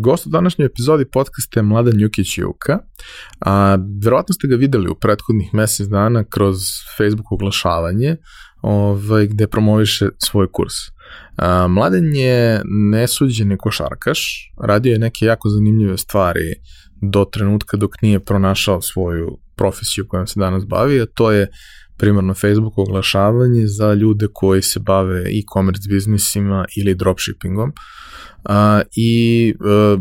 [0.00, 2.78] Gost u današnjoj epizodi podcasta je Mladen Jukić Juka.
[3.40, 6.56] A, verovatno ste ga videli u prethodnih mesec dana kroz
[6.98, 8.16] Facebook oglašavanje
[8.62, 10.74] ovaj, gde promoviše svoj kurs.
[11.36, 16.54] A, Mladen je nesuđeni košarkaš, radio je neke jako zanimljive stvari
[17.02, 21.48] do trenutka dok nije pronašao svoju profesiju kojom se danas bavi, a to je
[21.96, 27.68] primarno Facebook oglašavanje za ljude koji se bave e-commerce biznisima ili dropshippingom.
[27.68, 28.07] Uh,
[28.96, 30.00] I uh,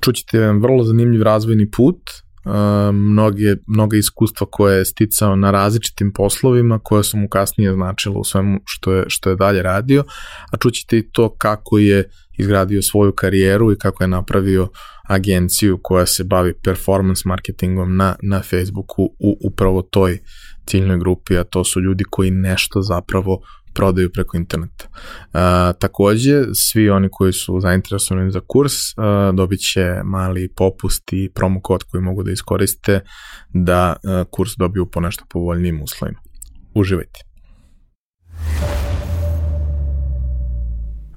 [0.00, 1.96] čućete jedan vrlo zanimljiv razvojni put,
[2.44, 8.20] uh, mnoge, mnoga iskustva koje je sticao na različitim poslovima, koje su mu kasnije značilo
[8.20, 10.04] u svemu što je, što je dalje radio,
[10.52, 14.68] a čućete i to kako je izgradio svoju karijeru i kako je napravio
[15.08, 20.18] agenciju koja se bavi performance marketingom na, na Facebooku u upravo toj
[20.66, 23.40] ciljnoj grupi, a to su ljudi koji nešto zapravo
[23.74, 24.88] prodaju preko interneta.
[24.88, 25.40] Uh,
[25.78, 29.04] takođe, svi oni koji su zainteresovani za kurs uh,
[29.34, 33.00] dobit će mali popust i promo kod koji mogu da iskoriste
[33.54, 36.18] da uh, kurs dobiju po nešto povoljnijim uslovima.
[36.74, 37.29] Uživajte!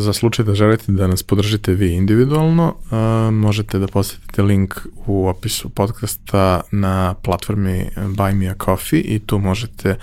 [0.00, 4.74] Za slučaj da želite da nas podržite vi individualno, uh, možete da posetite link
[5.06, 9.96] u opisu podcasta na platformi Buy Me A Coffee i tu možete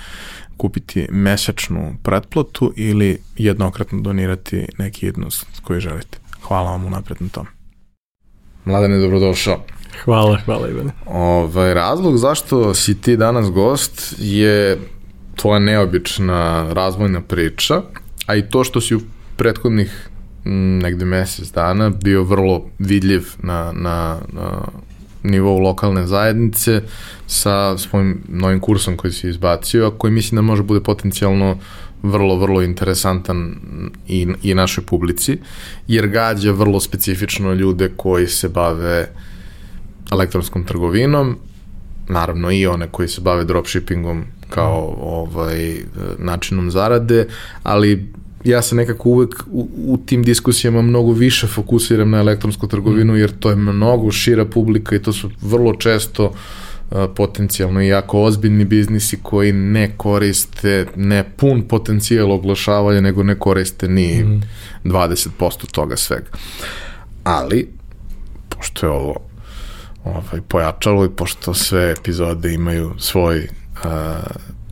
[0.58, 6.18] kupiti mesečnu pretplatu ili jednokratno donirati neki jednost koji želite.
[6.41, 7.46] Hvala vam unapred na tom.
[8.66, 9.64] Mladene, dobrodošao.
[10.03, 10.91] Hvala, hvala Ivane.
[11.06, 14.79] Ovaj, razlog zašto si ti danas gost je
[15.35, 17.81] tvoja neobična razvojna priča,
[18.25, 19.02] a i to što si u
[19.38, 20.09] prethodnih
[20.81, 24.62] negde mesec dana bio vrlo vidljiv na, na, na
[25.24, 26.81] nivou lokalne zajednice
[27.28, 31.58] sa svojim novim kursom koji si izbacio, a koji mislim da može bude potencijalno
[32.03, 33.56] vrlo, vrlo interesantan
[34.08, 35.38] i, i našoj publici,
[35.88, 39.09] jer gađa vrlo specifično ljude koji se bave
[40.12, 41.38] elektronskom trgovinom,
[42.09, 45.78] naravno i one koji se bave dropshippingom kao ovaj
[46.18, 47.28] načinom zarade,
[47.64, 53.16] ali ja se nekako uvek u, u tim diskusijama mnogo više fokusiram na elektronsku trgovinu
[53.16, 58.22] jer to je mnogo šira publika i to su vrlo često uh, potencijalno i jako
[58.22, 64.42] ozbiljni biznisi koji ne koriste ne pun potencijal oglašavanja nego ne koriste ni mm.
[64.84, 66.30] 20% toga svega.
[67.24, 67.70] Ali,
[68.50, 69.16] pošto je ovo
[70.03, 73.90] ovaj, pojačalo i pošto sve epizode imaju svoj uh,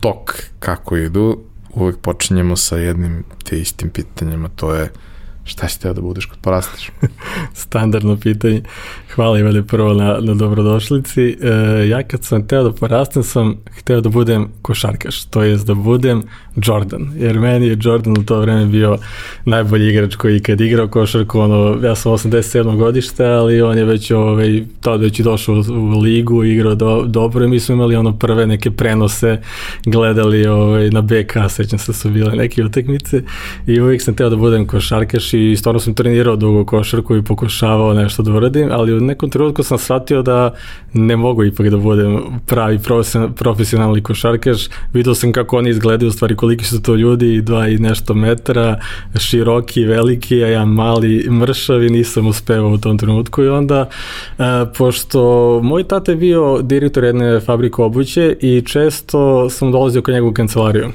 [0.00, 1.42] tok kako idu,
[1.76, 4.88] uvek počinjemo sa jednim te istim pitanjima, to je
[5.46, 6.90] šta si teo da budeš kad porasteš?
[7.64, 8.62] Standardno pitanje.
[9.14, 11.36] Hvala Ivane prvo na, na dobrodošlici.
[11.40, 15.74] E, ja kad sam teo da porastem sam hteo da budem košarkaš, to jest da
[15.74, 16.22] budem
[16.56, 18.98] Jordan, jer meni je Jordan u to vreme bio
[19.44, 22.76] najbolji igrač koji kad igrao košarku, ono, ja sam 87.
[22.76, 27.04] godište, ali on je već ovaj, tada već i došao u, u ligu, igrao do,
[27.06, 29.40] dobro i mi smo imali ono prve neke prenose,
[29.84, 33.22] gledali ovaj, na BK, sećam se da su bile neke utakmice
[33.66, 37.94] i uvijek sam teo da budem košarkaš i stvarno sam trenirao dugo košarku i pokušavao
[37.94, 40.54] nešto da uradim, ali u nekom trenutku sam shvatio da
[40.92, 42.78] ne mogu ipak da budem pravi
[43.36, 47.78] profesionalni košarkaš, vidio sam kako oni izgledaju, u stvari koliki su to ljudi, dva i
[47.78, 48.80] nešto metra,
[49.18, 53.42] široki, veliki, a ja mali, mršav i nisam uspevao u tom trenutku.
[53.42, 53.88] I onda,
[54.38, 54.42] e,
[54.78, 60.32] pošto moj tata je bio direktor jedne fabrike obuće i često sam dolazio kod njegovu
[60.32, 60.88] kancelariju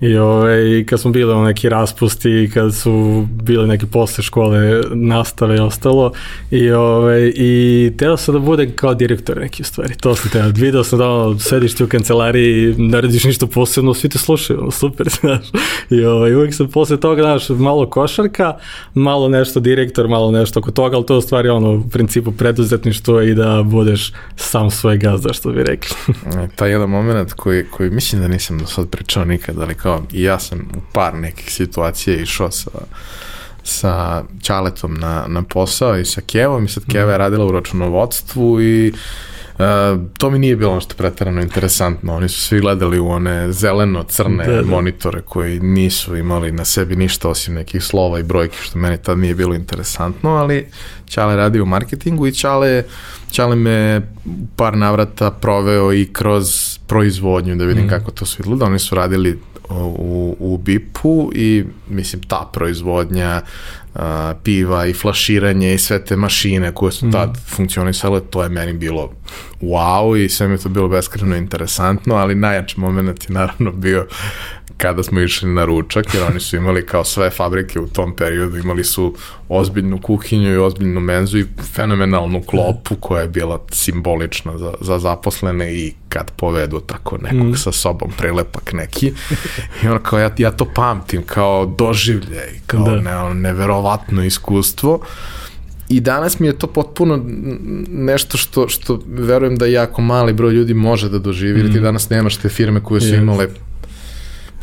[0.00, 5.56] i ovaj, kad smo bili neki raspusti, kad su bile neke neke posle škole nastave
[5.56, 6.12] i ostalo
[6.50, 10.48] i, ovaj, i teo sam da budem kao direktor neke stvari, to sam teo.
[10.54, 14.70] Video sam da ono, sediš ti u kancelariji, ne radiš ništa posebno, svi te slušaju,
[14.70, 15.46] super, znaš.
[15.90, 18.56] I ovaj, uvijek sam posle toga, znaš, malo košarka,
[18.94, 22.32] malo nešto direktor, malo nešto oko toga, ali to je u stvari ono, u principu
[22.32, 25.96] preduzetništvo i da budeš sam svoj gazda, što bi rekli.
[26.34, 30.02] E, taj jedan moment koji, koji mislim da nisam do sad pričao nikad, ali kao
[30.12, 32.70] i ja sam u par nekih situacija išao sa
[33.64, 38.62] sa Ćaletom na, na posao i sa Kevom i sad Keva je radila u računovodstvu
[38.62, 38.92] i
[39.58, 42.16] Uh, to mi nije bilo nešto pretarano interesantno.
[42.16, 44.62] Oni su svi gledali u one zeleno-crne da, da.
[44.62, 49.18] monitore koji nisu imali na sebi ništa osim nekih slova i brojki, što meni tad
[49.18, 50.66] nije bilo interesantno, ali
[51.08, 52.82] Ćale radi u marketingu i Ćale,
[53.30, 54.00] Ćale me
[54.56, 57.88] par navrata proveo i kroz proizvodnju da vidim mm.
[57.88, 58.64] kako to sve izgleda.
[58.64, 59.38] Oni su radili
[59.70, 63.40] u, u BIP-u i mislim ta proizvodnja
[63.94, 64.00] uh,
[64.42, 67.40] piva i flaširanje i sve te mašine koje su tad mm.
[67.46, 69.12] funkcionisale, to je meni bilo
[69.60, 74.06] wow i sve mi je to bilo beskreno interesantno, ali najjači moment je naravno bio
[74.76, 78.58] kada smo išli na ručak, jer oni su imali kao sve fabrike u tom periodu,
[78.58, 79.14] imali su
[79.48, 85.74] ozbiljnu kuhinju i ozbiljnu menzu i fenomenalnu klopu koja je bila simbolična za, za zaposlene
[85.74, 87.56] i kad povedu tako nekog mm.
[87.56, 89.12] sa sobom, prelepak neki.
[89.82, 92.96] I ono kao, ja, ja to pamtim kao doživlje i kao da.
[92.96, 95.00] ne, neverovatno iskustvo.
[95.88, 97.24] I danas mi je to potpuno
[97.88, 101.64] nešto što, što verujem da jako mali broj ljudi može da doživi, mm.
[101.64, 103.18] jer ti danas nemaš te firme koje su yes.
[103.18, 103.48] imale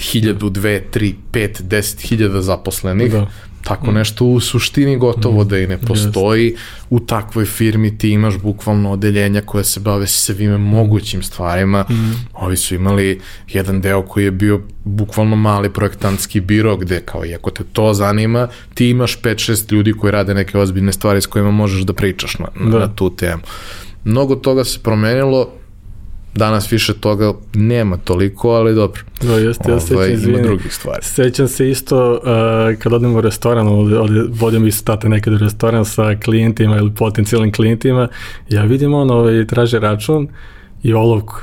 [0.01, 3.27] hiljadu, dve, tri, pet, deset hiljada zaposlenih, da.
[3.63, 3.93] tako mm.
[3.93, 5.47] nešto u suštini gotovo mm.
[5.47, 6.51] da i ne postoji.
[6.51, 6.57] Yes.
[6.89, 11.85] U takvoj firmi ti imaš bukvalno odeljenja koje se bave svime mogućim stvarima.
[11.89, 12.13] Mm.
[12.33, 17.35] Ovi su imali jedan deo koji je bio bukvalno mali projektantski biro gde kao i
[17.35, 21.51] ako te to zanima, ti imaš 5-6 ljudi koji rade neke ozbiljne stvari s kojima
[21.51, 22.79] možeš da pričaš na, da.
[22.79, 23.41] na tu temu.
[24.03, 25.60] Mnogo toga se promenilo,
[26.35, 29.01] Danas više toga nema toliko, ali dobro.
[29.21, 30.99] Da, jeste, ja sećam, ovaj, izvini, drugih stvari.
[31.03, 35.37] Sećam se isto uh, kad odem u restoran, ovde, ovde vodim isto tate nekad u
[35.37, 38.07] restoran sa klijentima ili potencijalnim klijentima,
[38.49, 40.27] ja vidim ono, ovaj, traže račun
[40.83, 41.35] i olovku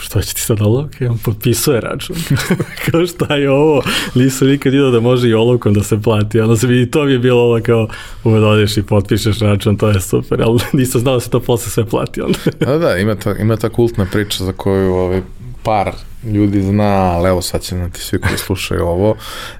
[0.00, 1.08] što će ti sad olovke?
[1.08, 2.16] On potpisuje račun.
[2.90, 3.82] kao šta je ovo?
[4.14, 6.40] Nisam nikad idao da može i olovkom da se plati.
[6.40, 7.88] Ono se vidi, to bi je bilo ovo kao
[8.24, 11.70] uved odeš i potpišeš račun, to je super, ali nisam znao da se to posle
[11.70, 12.38] sve plati onda.
[12.60, 15.22] da, da, ima ta, ima ta kultna priča za koju ovaj,
[15.62, 15.92] par
[16.26, 19.16] ljudi zna, ali evo sad će znati svi koji slušaju ovo,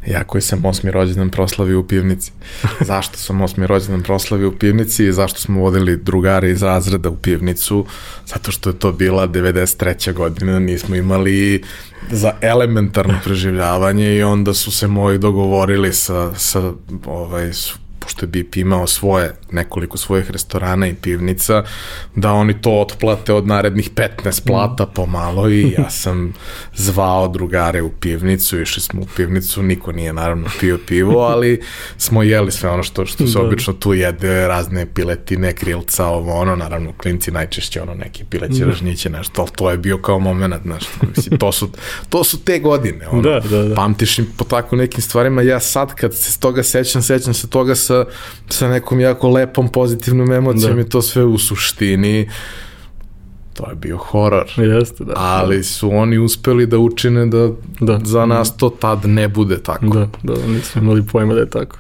[0.07, 2.33] ja koji sam osmi rođendan proslavio u pivnici.
[2.91, 7.17] Zašto sam osmi rođendan proslavio u pivnici i zašto smo vodili drugare iz razreda u
[7.17, 7.87] pivnicu?
[8.27, 10.13] Zato što je to bila 93.
[10.13, 11.63] godina, nismo imali
[12.11, 16.73] za elementarno preživljavanje i onda su se moji dogovorili sa, sa
[17.07, 17.51] ovaj,
[17.99, 21.65] pošto je BIP imao svoje, nekoliko svojih restorana i pivnica,
[22.15, 26.33] da oni to otplate od narednih 15 plata pomalo i ja sam
[26.75, 31.63] zvao drugare u pivnicu, išli smo u pivnicu, niko nije naravno pio pivo, ali
[31.97, 33.45] smo jeli sve ono što, što se da.
[33.45, 38.67] obično tu jede, razne piletine, krilca, ovo ono, naravno klinci najčešće ono neki pileći da.
[38.67, 40.85] ražnjiće, nešto, ali to je bio kao moment, znaš,
[41.17, 41.71] mislim, to su,
[42.09, 43.75] to su te godine, ono, da, da, da.
[43.75, 47.75] pamtiš im po tako nekim stvarima, ja sad kad se toga sećam, sećam se toga
[47.75, 48.05] sa,
[48.49, 50.81] sa nekom jako lepom pozitivnom emocijom da.
[50.81, 52.29] i to sve u suštini
[53.55, 54.45] to je bio horor.
[54.57, 55.13] Jeste, da.
[55.17, 57.51] Ali su oni uspeli da učine da,
[57.81, 58.01] da.
[58.05, 59.87] za nas to tad ne bude tako.
[59.87, 61.79] Da, da, nismo imali pojma da je tako.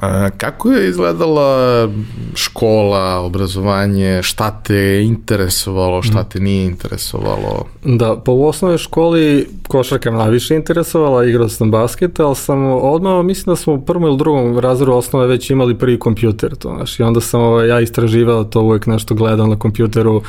[0.00, 1.88] A, kako je izgledala
[2.34, 7.64] škola, obrazovanje, šta te interesovalo, šta te nije interesovalo?
[7.84, 13.24] Da, pa u osnovnoj školi košarka me najviše interesovala, igrao sam basket, ali sam odmah,
[13.24, 17.00] mislim da smo u prvom ili drugom razredu osnove već imali prvi kompjuter, to, znaš,
[17.00, 20.22] i onda sam ovaj, ja istraživao to, uvek nešto gledao na kompjuteru,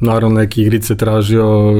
[0.00, 1.74] naravno neke igrice tražio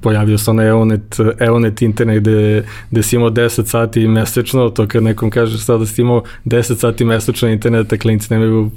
[0.00, 5.02] pojavio se onaj Eonet, Eonet internet gde, gde si imao 10 sati mesečno, to kad
[5.02, 8.70] nekom kaže sada da si imao 10 sati mesečno interneta, klinci nemaju,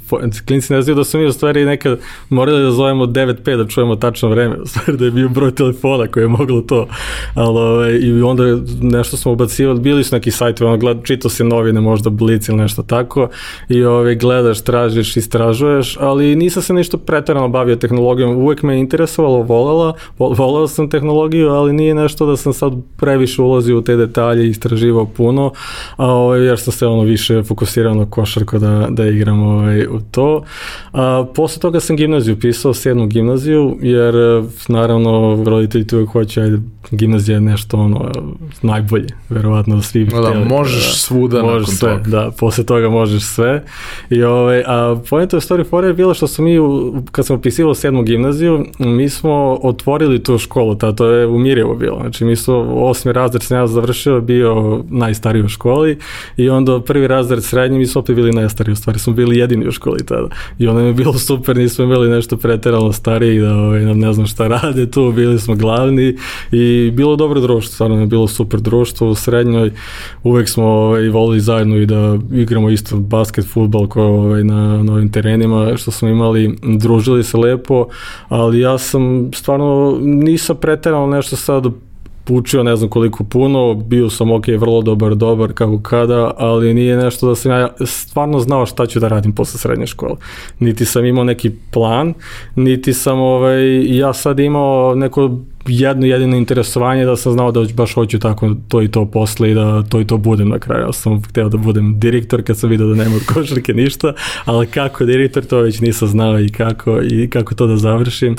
[0.48, 2.00] klinci ne znaju da su mi u stvari nekad
[2.30, 6.08] morali da zovemo 9.5 da čujemo tačno vreme, u stvari da je bio broj telefona
[6.08, 6.88] koji je moglo to,
[7.34, 8.44] ali ove, i onda
[8.82, 12.58] nešto smo ubacivali, bili su neki sajtovi, ono gled, čito se novine, možda Blitz ili
[12.58, 13.30] nešto tako
[13.70, 19.44] i ove, gledaš, tražiš, istražuješ, ali nisam se ništa pretarano bavio tehnologijom, uvek me interesovalo,
[19.44, 23.96] volala, volala sam tehnologiju tehnologiju, ali nije nešto da sam sad previše ulazio u te
[23.96, 25.52] detalje i istraživao puno,
[25.96, 30.00] a, ovaj, jer sam se ono više fokusirao na košarku da, da igram ovaj, u
[30.12, 30.44] to.
[30.94, 34.16] A, posle toga sam gimnaziju pisao, sednu gimnaziju, jer
[34.68, 36.58] naravno roditelji tu uvek hoće, ajde,
[36.92, 38.12] gimnazija je nešto ono
[38.62, 40.46] najbolje, verovatno svi da, htjeli.
[40.46, 42.10] Možeš da, svuda možeš nakon sve, toga.
[42.10, 43.64] Da, posle toga možeš sve.
[44.10, 46.58] I ovaj, a pojenta je story fora je bila što smo mi,
[47.12, 51.76] kad smo pisivali sedmu gimnaziju, mi smo otvorili tu školu, ta, to je u Mirjevo
[51.76, 52.00] bilo.
[52.00, 55.98] Znači mi smo osmi razred sam ja završio, bio najstariji u školi
[56.38, 59.68] i onda prvi razred srednji mi smo opet bili najstariji, u stvari smo bili jedini
[59.68, 60.28] u školi tada.
[60.60, 64.48] I onda je bilo super, nismo imali nešto preterano stariji da ovaj, ne znam šta
[64.48, 66.18] rade tu, bili smo glavni
[66.52, 69.72] i bilo dobro društvo, stvarno je bilo super društvo u srednjoj,
[70.24, 74.94] uvek smo ovaj, volili zajedno i da igramo isto basket, futbal ko, ovaj, na, na
[74.94, 77.88] ovim terenima što smo imali, družili se lepo,
[78.30, 81.66] ali ja sam stvarno nisam preterano nešto sad
[82.30, 86.98] učio ne znam koliko puno, bio sam ok, vrlo dobar, dobar kako kada, ali nije
[86.98, 90.16] nešto da sam ja stvarno znao šta ću da radim posle srednje škole.
[90.60, 92.14] Niti sam imao neki plan,
[92.56, 95.38] niti sam ovaj, ja sad imao neko
[95.68, 99.54] jedno jedino interesovanje da sam znao da baš hoću tako to i to posle i
[99.54, 100.86] da to i to budem na kraju.
[100.86, 104.14] Ja sam hteo da budem direktor kad sam vidio da nema od košarke ništa,
[104.46, 108.36] ali kako direktor to već nisam znao i kako i kako to da završim,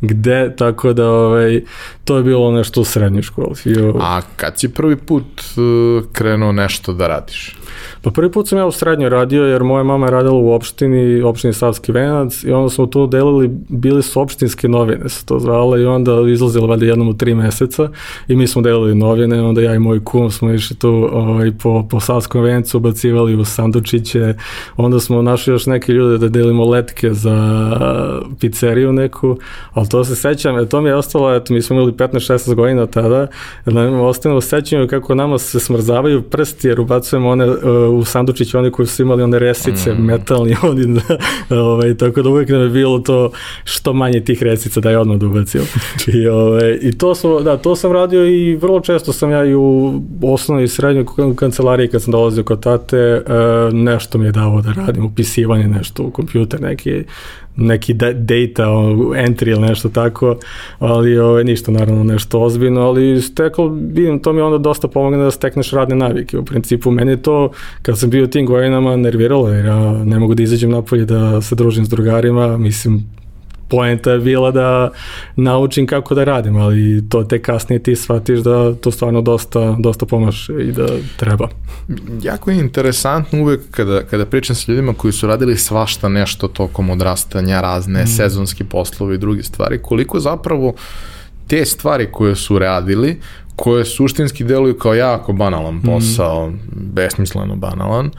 [0.00, 1.62] gde, tako da ovaj,
[2.04, 3.54] to je bilo nešto u srednjoj školi.
[3.64, 5.24] I, A kad si prvi put
[5.56, 7.56] uh, krenuo nešto da radiš?
[8.02, 11.22] Pa prvi put sam ja u srednjoj radio jer moja mama je radila u opštini,
[11.22, 15.78] opštini Savski venac i onda smo tu delili, bili su opštinske novine se to zvala
[15.78, 16.12] i onda
[16.64, 17.88] izlazilo valjda jednom u tri meseca
[18.28, 21.86] i mi smo delili novine, onda ja i moj kum smo išli tu ovaj, po,
[21.90, 24.34] po Savskom vencu, bacivali u sandučiće,
[24.76, 27.36] onda smo našli još neke ljude da delimo letke za
[28.40, 29.38] pizzeriju neku,
[29.72, 33.26] ali to se sećam, to mi je ostalo, eto, mi smo imali 15-16 godina tada,
[33.66, 37.46] nam ostane u sećanju kako nama se smrzavaju prsti jer ubacujemo one
[37.88, 40.04] u sandučić oni koji su imali one resice mm.
[40.04, 41.00] metalni oni
[41.48, 43.30] da, ovaj, tako da uvek nam je bilo to
[43.64, 45.62] što manje tih resica da je odmah da ubacio
[46.14, 49.54] i, ovaj, i to, sam, da, to sam radio i vrlo često sam ja i
[49.54, 51.04] u osnovnoj i srednjoj
[51.36, 53.22] kancelariji kad sam dolazio kod tate
[53.72, 57.04] nešto mi je davo da radim upisivanje nešto u kompjuter neki
[57.56, 58.64] neki data
[59.16, 60.36] entry ili nešto tako,
[60.78, 65.30] ali ovaj, ništa naravno nešto ozbiljno, ali steklo, vidim, to mi onda dosta pomogne da
[65.30, 66.38] stekneš radne navike.
[66.38, 67.50] U principu, meni je to,
[67.82, 71.54] kad sam bio tim godinama, nerviralo, jer ja ne mogu da izađem napolje da se
[71.54, 73.04] družim s drugarima, mislim,
[73.68, 74.90] poenta je bila da
[75.36, 80.06] naučim kako da radim, ali to te kasnije ti shvatiš da to stvarno dosta, dosta
[80.06, 81.48] pomaže i da treba.
[82.22, 86.90] Jako je interesantno uvek kada, kada pričam sa ljudima koji su radili svašta nešto tokom
[86.90, 88.06] odrastanja, razne mm.
[88.06, 90.74] sezonski poslovi i druge stvari, koliko zapravo
[91.46, 93.20] te stvari koje su radili,
[93.56, 95.86] koje suštinski deluju kao jako banalan mhm.
[95.86, 96.58] posao, mm.
[96.72, 98.12] besmisleno banalan, uh,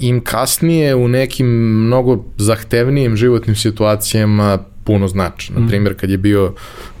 [0.00, 1.46] im kasnije u nekim
[1.86, 5.52] mnogo zahtevnijim životnim situacijama puno znači.
[5.52, 5.68] Na mm.
[5.68, 6.54] primjer, kad je bio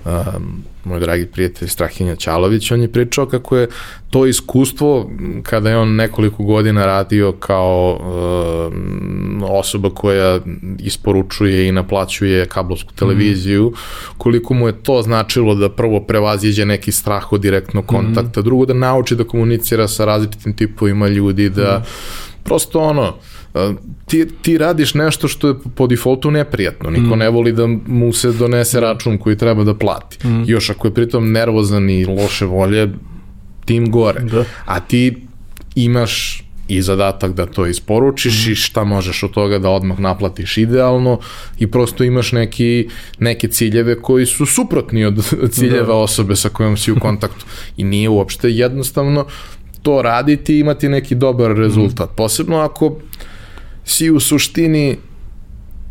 [0.04, 0.12] um,
[0.84, 3.68] moj dragi prijatelj Strahinja Ćalović, on je pričao kako je
[4.10, 5.10] to iskustvo
[5.42, 10.40] kada je on nekoliko godina radio kao um, osoba koja
[10.78, 13.74] isporučuje i naplaćuje kablovsku televiziju, mm.
[14.18, 18.44] koliko mu je to značilo da prvo prevaziđe neki strah od direktnog kontakta, mm.
[18.44, 22.31] drugo da nauči da komunicira sa različitim tipovima ljudi, da mm.
[22.44, 23.14] Prosto ono,
[24.06, 26.90] ti, ti radiš nešto što je po defaultu neprijatno.
[26.90, 27.18] Niko mm.
[27.18, 30.28] ne voli da mu se donese račun koji treba da plati.
[30.28, 30.44] Mm.
[30.46, 32.88] Još ako je pritom nervozan i loše volje,
[33.64, 34.20] tim gore.
[34.20, 34.44] Da.
[34.64, 35.26] A ti
[35.74, 38.52] imaš i zadatak da to isporučiš mm.
[38.52, 41.18] i šta možeš od toga da odmah naplatiš idealno
[41.58, 45.94] i prosto imaš neki, neke ciljeve koji su suprotni od ciljeva da.
[45.94, 47.44] osobe sa kojom si u kontaktu
[47.76, 49.26] i nije uopšte jednostavno
[49.82, 52.10] to raditi i imati neki dobar rezultat.
[52.10, 52.16] Mm.
[52.16, 52.96] Posebno ako
[53.84, 54.96] si u suštini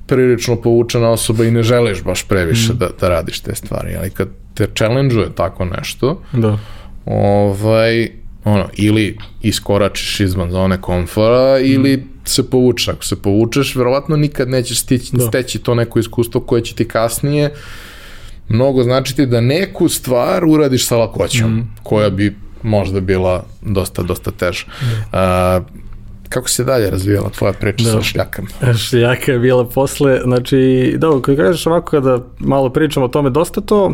[0.07, 2.77] prilično povučena osoba i ne želiš baš previše mm.
[2.77, 6.57] da, da radiš te stvari, ali kad te challenge-uje tako nešto, da.
[7.05, 8.09] ovaj,
[8.43, 11.65] ono, ili iskoračiš izvan zone komfora mm.
[11.65, 12.87] ili se povučeš.
[12.87, 15.27] Ako se povučeš, verovatno nikad nećeš stići, da.
[15.27, 17.53] steći to neko iskustvo koje će ti kasnije
[18.49, 21.73] mnogo značiti da neku stvar uradiš sa lakoćom, mm.
[21.83, 24.65] koja bi možda bila dosta, dosta teža.
[24.67, 24.87] Mm.
[24.87, 25.81] Uh,
[26.33, 27.91] Kako se dalje razvijala tvoja priča da.
[27.91, 28.47] sa šljakama?
[28.89, 33.61] Šljaka je bila posle, znači, da, kada kažeš ovako kada malo pričamo o tome, dosta
[33.61, 33.93] to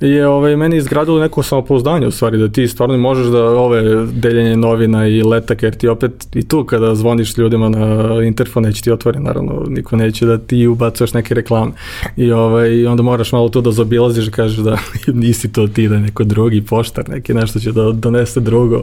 [0.00, 4.56] je ovaj, meni izgradilo neko samopouzdanje u stvari, da ti stvarno možeš da ove deljenje
[4.56, 8.90] novina i letak, jer ti opet i tu kada zvoniš ljudima na interfon neće ti
[8.90, 11.72] otvori, naravno, niko neće da ti ubacuješ neke reklame.
[12.16, 14.78] I, ovaj, onda moraš malo to da zaobilaziš, kažeš da
[15.24, 18.82] nisi to ti, da neko drugi poštar, neki nešto će da donese drugo,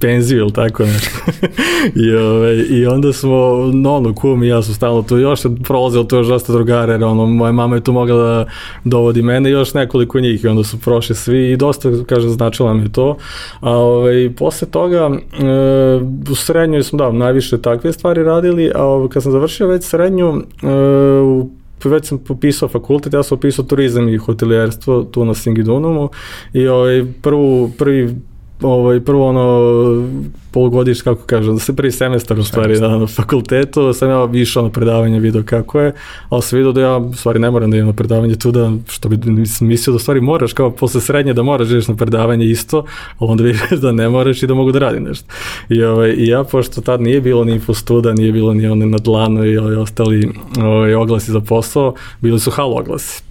[0.00, 1.10] penziju ili tako nešto.
[2.04, 5.50] I, ovaj, I onda smo, no, ono, kum i ja su stalno tu, još je
[5.64, 8.46] prolazilo to još dosta drugara, jer ono, moja mama je tu mogla da
[8.84, 12.74] dovodi mene i još nekoliko njih i onda su prošli svi i dosta, kažem, značilo
[12.74, 13.16] mi to.
[13.60, 19.08] A ovaj, posle toga, e, u srednjoj smo, da, najviše takve stvari radili, a ovaj,
[19.08, 21.50] kad sam završio već srednju, e, u
[21.84, 26.08] već sam popisao fakultet, ja sam popisao turizam i hotelijerstvo tu na Singidunumu
[26.52, 28.14] i ovaj, prvu, prvi
[28.62, 30.08] ovaj, prvo ono
[30.50, 34.62] polugodiš, kako kažem, da se prvi semestar u stvari na, na fakultetu, sam ja išao
[34.62, 35.92] na predavanje, video kako je,
[36.28, 38.72] ali sam vidio da ja u stvari ne moram da idem na predavanje tu da,
[38.88, 39.18] što bi
[39.60, 42.84] mislio da u stvari moraš, kao posle srednje da moraš da na predavanje isto,
[43.18, 45.26] ali onda vidiš da ne moraš i da mogu da radim nešto.
[45.68, 48.98] I, ovaj, i ja, pošto tad nije bilo ni studa, nije bilo ni one na
[48.98, 53.22] dlanu i ovaj, ostali ovaj, oglasi za posao, bili su halo oglasi.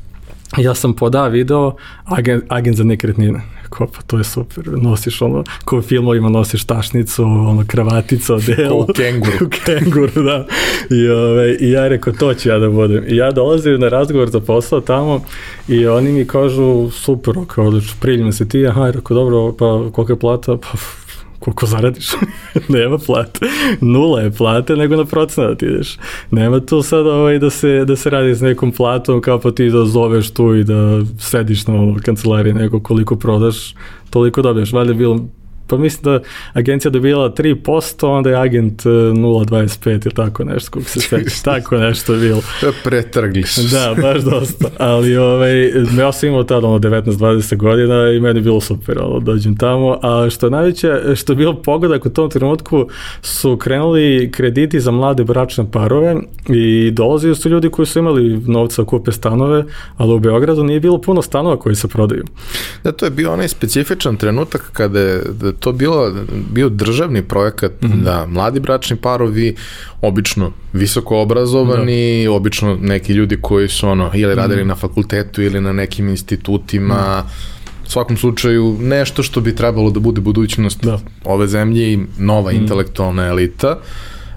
[0.57, 5.43] Ja sam podao video agent, agent za nekretnine Ko, pa to je super, nosiš ono,
[5.65, 8.85] ko u filmovima nosiš tašnicu, ono, kravaticu, odelo.
[8.85, 9.37] Ko u kenguru.
[9.45, 10.47] u kenguru, da.
[10.89, 13.03] I, ove, I ja rekao, to ću ja da budem.
[13.07, 15.21] I ja dolazim na razgovor za posao tamo
[15.67, 20.19] i oni mi kažu, super, kao, priljima se ti, aha, rekao, dobro, pa kolika je
[20.19, 20.57] plata?
[20.57, 20.77] Pa
[21.39, 22.11] koliko zaradiš,
[22.69, 23.39] nema plate.
[23.81, 25.97] Nula je plate, nego na procenat ideš.
[26.31, 29.69] Nema tu sad ovaj da se, da se radi s nekom platom kao pa ti
[29.69, 33.75] da zoveš tu i da sediš na kancelariji nego koliko prodaš,
[34.09, 34.73] toliko dobiješ.
[34.73, 35.27] Valjda bilo
[35.67, 36.19] pa mislim da
[36.53, 41.77] agencija dobila 3%, onda je agent 0,25 e, ili tako nešto, kako se sve, tako
[41.77, 42.41] nešto je bilo.
[42.83, 45.67] Pretrgli su Da, baš dosta, ali ovaj,
[45.99, 49.99] ja sam imao tada ono 19-20 godina i meni je bilo super, ono, dođem tamo,
[50.01, 52.87] a što je najveće, što je bilo pogodak u tom trenutku
[53.21, 56.15] su krenuli krediti za mlade bračne parove
[56.49, 59.63] i dolazili su ljudi koji su imali novca kupe stanove,
[59.97, 62.23] ali u Beogradu nije bilo puno stanova koji se prodaju.
[62.83, 66.13] Da, to je bio onaj specifičan trenutak kada je da to bilo,
[66.51, 68.03] bio državni projekat mm -hmm.
[68.03, 69.55] da mladi bračni parovi,
[70.01, 72.31] obično visoko obrazovani, da.
[72.31, 74.67] obično neki ljudi koji su ono, ili radili mm -hmm.
[74.67, 79.91] na fakultetu ili na nekim institutima, mm -hmm u svakom slučaju nešto što bi trebalo
[79.91, 80.99] da bude budućnost da.
[81.23, 82.55] ove zemlje i nova mm.
[82.55, 83.79] intelektualna elita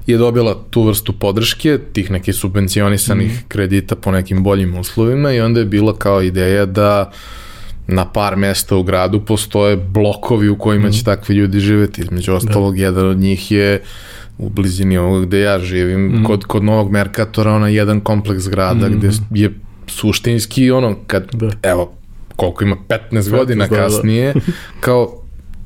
[0.06, 3.44] je dobila tu vrstu podrške, tih nekih subvencionisanih mm.
[3.48, 7.18] kredita po nekim boljim uslovima i onda je bila kao ideja da uh,
[7.90, 10.92] na par mesta u gradu postoje blokovi u kojima mm.
[10.92, 12.00] će takvi ljudi živeti.
[12.00, 12.36] Između da.
[12.36, 12.82] ostalog, da.
[12.82, 13.82] jedan od njih je
[14.38, 16.24] u blizini ovoga gde ja živim, mm.
[16.24, 18.92] kod, kod Novog Merkatora, ona jedan kompleks grada mm.
[18.92, 19.50] gde je
[19.86, 21.50] suštinski ono, kad, da.
[21.62, 21.92] evo,
[22.36, 22.76] koliko ima,
[23.10, 23.76] 15 godina da.
[23.76, 24.40] kasnije, da.
[24.80, 25.19] kao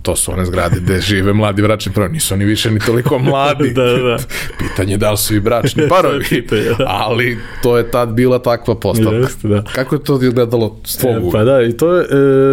[0.05, 3.73] to su one zgrade gde žive mladi bračni parovi, nisu oni više ni toliko mladi.
[3.77, 4.17] da, da.
[4.59, 6.85] Pitanje je da li su i bračni parovi, da.
[6.87, 9.17] ali to je tad bila takva postavka.
[9.17, 9.63] Jeste, da.
[9.75, 12.05] Kako je to gledalo s tvojeg e, Pa da, i to je,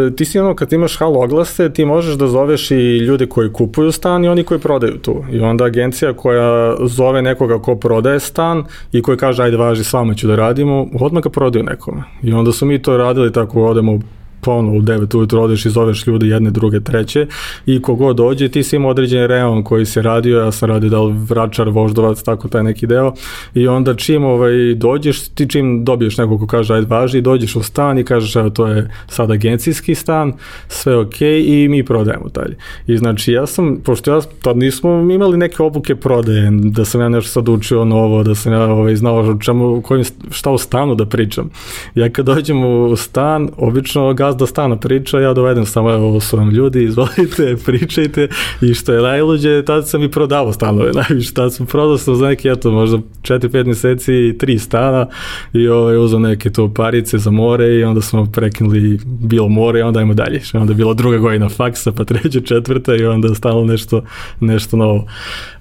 [0.07, 3.53] e, ti si ono kad imaš halo oglase, ti možeš da zoveš i ljude koji
[3.53, 5.23] kupuju stan i oni koji prodaju tu.
[5.31, 9.93] I onda agencija koja zove nekoga ko prodaje stan i koji kaže ajde važi s
[9.93, 12.03] vama ću da radimo, odmah ga prodaju nekome.
[12.23, 13.99] I onda su mi to radili tako, odemo
[14.47, 17.27] ono, u 9 ujutro odeš i zoveš ljude jedne, druge, treće
[17.65, 21.01] i kogo dođe, ti si ima određen reon koji se radio, ja sam radio da
[21.01, 23.13] li vračar, voždovac, tako taj neki deo
[23.53, 27.63] i onda čim ovaj, dođeš, ti čim dobiješ nekog ko kaže ajde važi, dođeš u
[27.63, 30.33] stan i kažeš evo to je sad agencijski stan,
[30.67, 32.55] sve ok i mi prodajemo dalje.
[32.87, 37.09] I znači ja sam, pošto ja tad nismo imali neke obuke prodaje, da sam ja
[37.09, 41.05] nešto sad učio novo, da sam ja ovaj, znao čemu, kojim, šta u stanu da
[41.05, 41.49] pričam.
[41.95, 46.37] Ja kad dođem u stan, obično gazda stana priča, ja dovedem samo, evo, ovo su
[46.37, 48.27] vam ljudi, izvolite, pričajte
[48.61, 52.27] i što je najluđe, tad sam i prodavao stanove, najviše, tad sam prodao sam za
[52.27, 55.07] neki, eto, možda 4-5 meseci, tri stana
[55.53, 59.83] i ovaj, uzao neke to parice za more i onda smo prekinuli bilo more i
[59.83, 60.41] onda ajmo dalje.
[60.53, 64.03] Onda je bila druga godina faksa, pa treća, četvrta i onda stalo nešto,
[64.39, 65.05] nešto novo.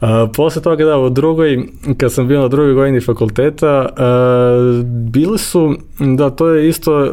[0.01, 5.39] A, posle toga, da, u drugoj, kad sam bio na drugoj godini fakulteta, a, bili
[5.39, 5.77] su,
[6.17, 7.11] da, to je isto, a,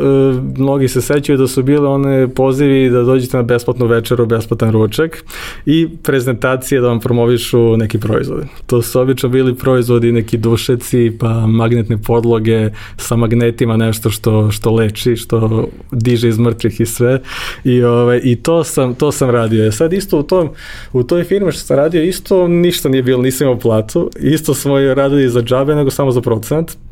[0.58, 4.71] mnogi se sećaju da onda su bile one pozivi da dođete na besplatnu večeru, besplatan
[4.71, 5.23] ručak
[5.65, 8.47] i prezentacije da vam promovišu neki proizvode.
[8.65, 14.71] To su obično bili proizvodi, neki dušeci, pa magnetne podloge sa magnetima, nešto što, što
[14.71, 17.21] leči, što diže iz mrtvih i sve.
[17.63, 19.65] I, ove, ovaj, i to, sam, to sam radio.
[19.65, 20.49] E sad isto u, tom,
[20.93, 24.10] u toj firmi što sam radio, isto ništa nije bilo, nisam imao platu.
[24.19, 26.87] Isto smo radili za džabe, nego samo za procent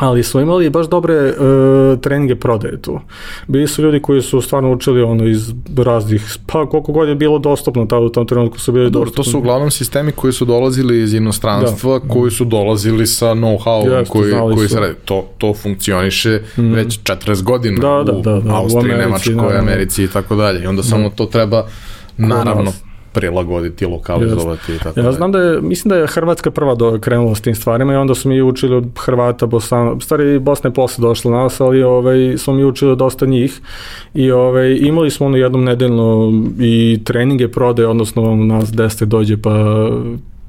[0.00, 3.00] ali smo imali baš dobre uh, treninge prodaje tu.
[3.46, 7.38] Bili su ljudi koji su stvarno učili ono iz raznih, pa koliko god je bilo
[7.38, 9.24] dostupno tada u tom trenutku su bili Dobro, dostupni.
[9.24, 12.08] to su uglavnom sistemi koji su dolazili iz inostranstva, da.
[12.08, 14.94] koji su dolazili sa know-how koji, koji se radi.
[15.04, 16.72] To, to funkcioniše mm.
[16.72, 20.08] već 40 godina da, da, da, da, u Austriji, u Americi, Nemačkoj, da, Americi i
[20.08, 20.62] tako dalje.
[20.62, 21.14] I onda samo da.
[21.14, 21.66] to treba
[22.16, 22.72] naravno
[23.12, 27.34] prilagoditi, lokalizovati i tako Ja znam da je, mislim da je Hrvatska prva do, krenula
[27.34, 31.02] s tim stvarima i onda smo mi učili od Hrvata, Bosna, stari Bosna je posle
[31.02, 33.60] došla na nas, ali ovaj, smo mi učili dosta njih
[34.14, 39.50] i ovaj, imali smo ono jednom nedeljno i treninge prodaje, odnosno nas desete dođe pa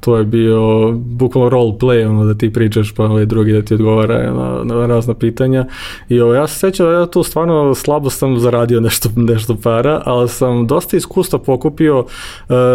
[0.01, 3.73] to je bio bukvalno role play, ono da ti pričaš pa ovaj drugi da ti
[3.73, 5.65] odgovara na, na razna pitanja.
[6.09, 10.01] I ovaj, ja se sećam da ja tu stvarno slabo sam zaradio nešto, nešto para,
[10.05, 12.07] ali sam dosta iskustva pokupio uh,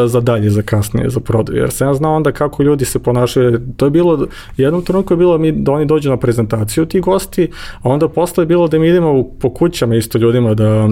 [0.06, 3.60] za dalje, za kasnije, za prodaju, jer sam ja znao onda kako ljudi se ponašaju,
[3.76, 7.50] to je bilo, jednom trenutku je bilo mi, da oni dođu na prezentaciju ti gosti,
[7.82, 10.88] a onda posle je bilo da mi idemo po kućama isto ljudima da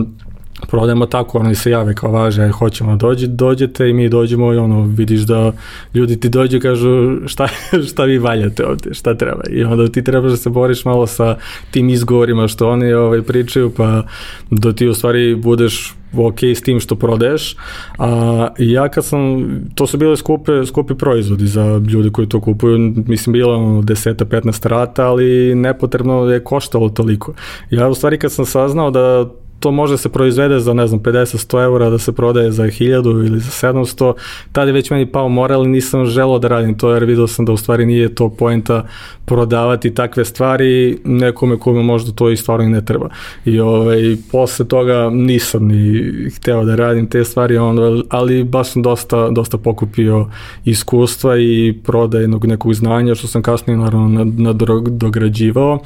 [0.66, 4.82] prodajemo tako, oni se jave kao važe, hoćemo dođi, dođete i mi dođemo i ono,
[4.82, 5.52] vidiš da
[5.94, 7.48] ljudi ti dođu i kažu šta,
[7.90, 9.42] šta vi valjate ovde, šta treba.
[9.50, 11.36] I onda ti trebaš da se boriš malo sa
[11.70, 14.02] tim izgovorima što oni ovaj, pričaju, pa
[14.50, 17.56] da ti u stvari budeš ok s tim što prodaješ.
[17.98, 22.78] A ja kad sam, to su bile skupe, skupi proizvodi za ljude koji to kupuju,
[23.06, 27.32] mislim bilo 10-15 rata, ali nepotrebno je koštalo toliko.
[27.70, 31.62] Ja u stvari kad sam saznao da to može se proizvede za, ne znam, 50-100
[31.62, 34.12] eura, da se prodaje za 1000 ili za 700,
[34.52, 37.44] tada je već meni pao moral i nisam želao da radim to, jer vidio sam
[37.44, 38.86] da u stvari nije to poenta
[39.24, 43.08] prodavati takve stvari nekome kome možda to i stvarno ne treba.
[43.44, 48.82] I ovaj, posle toga nisam ni hteo da radim te stvari, onda, ali baš sam
[48.82, 50.26] dosta, dosta pokupio
[50.64, 55.78] iskustva i prodajnog nekog znanja, što sam kasnije naravno nadograđivao,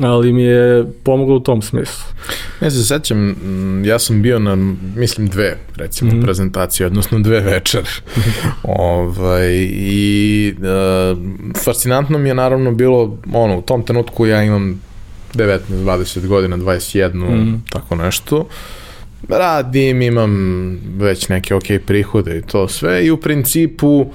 [0.00, 2.04] ali mi je pomoglo u tom smislu.
[2.60, 4.56] Ja se sećam Mm, ja sam bio na,
[4.96, 6.22] mislim, dve, recimo, mm.
[6.22, 7.82] prezentacije, odnosno dve večer.
[8.62, 11.18] ovaj, I uh,
[11.64, 14.80] fascinantno mi je naravno bilo, ono, u tom trenutku ja imam
[15.34, 17.64] 19, 20 godina, 21, mm.
[17.70, 18.48] tako nešto.
[19.28, 24.06] Radim, imam već neke ok prihode i to sve i u principu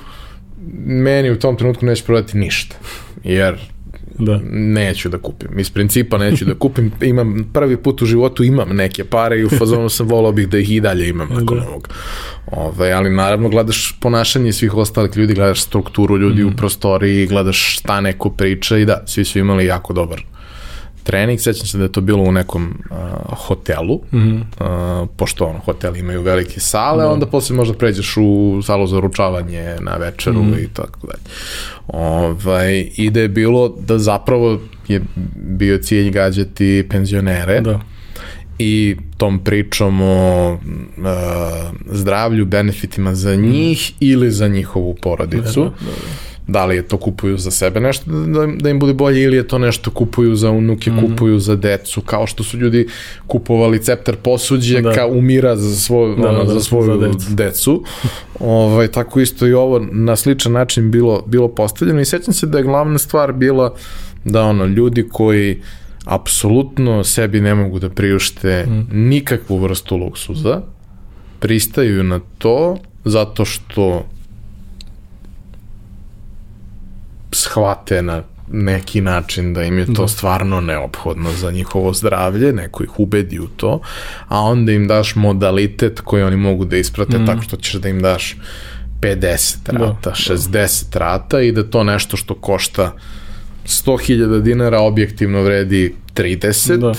[0.86, 2.76] meni u tom trenutku neće prodati ništa.
[3.24, 3.75] Jer
[4.20, 4.40] da.
[4.52, 5.60] neću da kupim.
[5.60, 6.92] Iz principa neću da kupim.
[7.02, 10.58] Imam prvi put u životu imam neke pare i u fazonu sam volao bih da
[10.58, 11.68] ih i dalje imam nakon da.
[11.68, 11.90] ovog.
[12.52, 16.48] Ove, ali naravno gledaš ponašanje svih ostalih ljudi, gledaš strukturu ljudi mm.
[16.48, 20.35] u prostoriji, gledaš šta neko priča i da, svi su imali jako dobar
[21.06, 22.98] trening, sećam se da je to bilo u nekom uh,
[23.38, 24.42] hotelu, mm -hmm.
[25.02, 27.12] uh, pošto ono, hoteli imaju velike sale, da.
[27.12, 30.64] onda posle možda pređeš u salu za ručavanje na večeru mm -hmm.
[30.64, 31.24] i tako dalje.
[31.88, 35.02] Ovaj, I da je bilo da zapravo je
[35.36, 37.80] bio cilj gađati penzionere, da
[38.60, 40.60] i tom pričom o uh,
[41.92, 43.96] zdravlju, benefitima za njih mm.
[44.00, 45.64] ili za njihovu porodicu.
[45.64, 48.94] Da, da, da da li je to kupuju za sebe nešto da, da im bude
[48.94, 51.02] bolje ili je to nešto kupuju za unuke, mm.
[51.02, 52.88] kupuju za decu, kao što su ljudi
[53.28, 54.94] kupovali ceptar posuđe da.
[54.94, 57.30] kao umira za, svoj, da, ono, da, za svoju za decu.
[57.30, 57.84] decu.
[58.40, 62.58] ovaj, tako isto i ovo na sličan način bilo, bilo postavljeno i sećam se da
[62.58, 63.76] je glavna stvar bila
[64.24, 65.62] da ono, ljudi koji
[66.06, 68.88] apsolutno sebi ne mogu da priušte mm.
[68.92, 70.62] nikakvu vrstu luksuza,
[71.40, 74.06] pristaju na to zato što
[77.36, 80.08] shvate na neki način da im je to da.
[80.08, 83.80] stvarno neophodno za njihovo zdravlje, neko ih ubedi u to,
[84.28, 87.26] a onda im daš modalitet koji oni mogu da isprate mm.
[87.26, 88.36] tako što ćeš da im daš
[89.02, 91.00] 50 da, rata, da, 60 da.
[91.00, 92.92] rata i da to nešto što košta
[93.66, 96.94] 100.000 dinara objektivno vredi 30, da.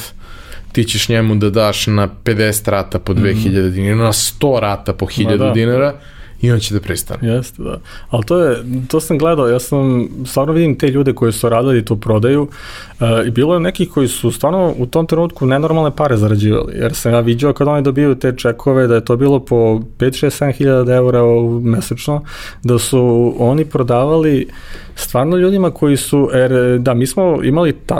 [0.72, 3.72] ti ćeš njemu da daš na 50 rata po 2000 mm.
[3.72, 5.50] dinara, na 100 rata po 1000 da.
[5.50, 5.94] dinara
[6.40, 7.28] i on će da pristane.
[7.28, 7.78] Jeste, da.
[8.10, 11.84] Ali to je, to sam gledao, ja sam, stvarno vidim te ljude koji su radili
[11.84, 16.16] tu prodaju uh, i bilo je nekih koji su stvarno u tom trenutku nenormalne pare
[16.16, 19.56] zarađivali, jer sam ja vidio kad oni dobiju te čekove da je to bilo po
[19.56, 21.22] 5, 6, 7 hiljada eura
[21.62, 22.22] mesečno,
[22.62, 24.48] da su oni prodavali
[24.94, 27.98] stvarno ljudima koji su, er, da, mi smo imali ta,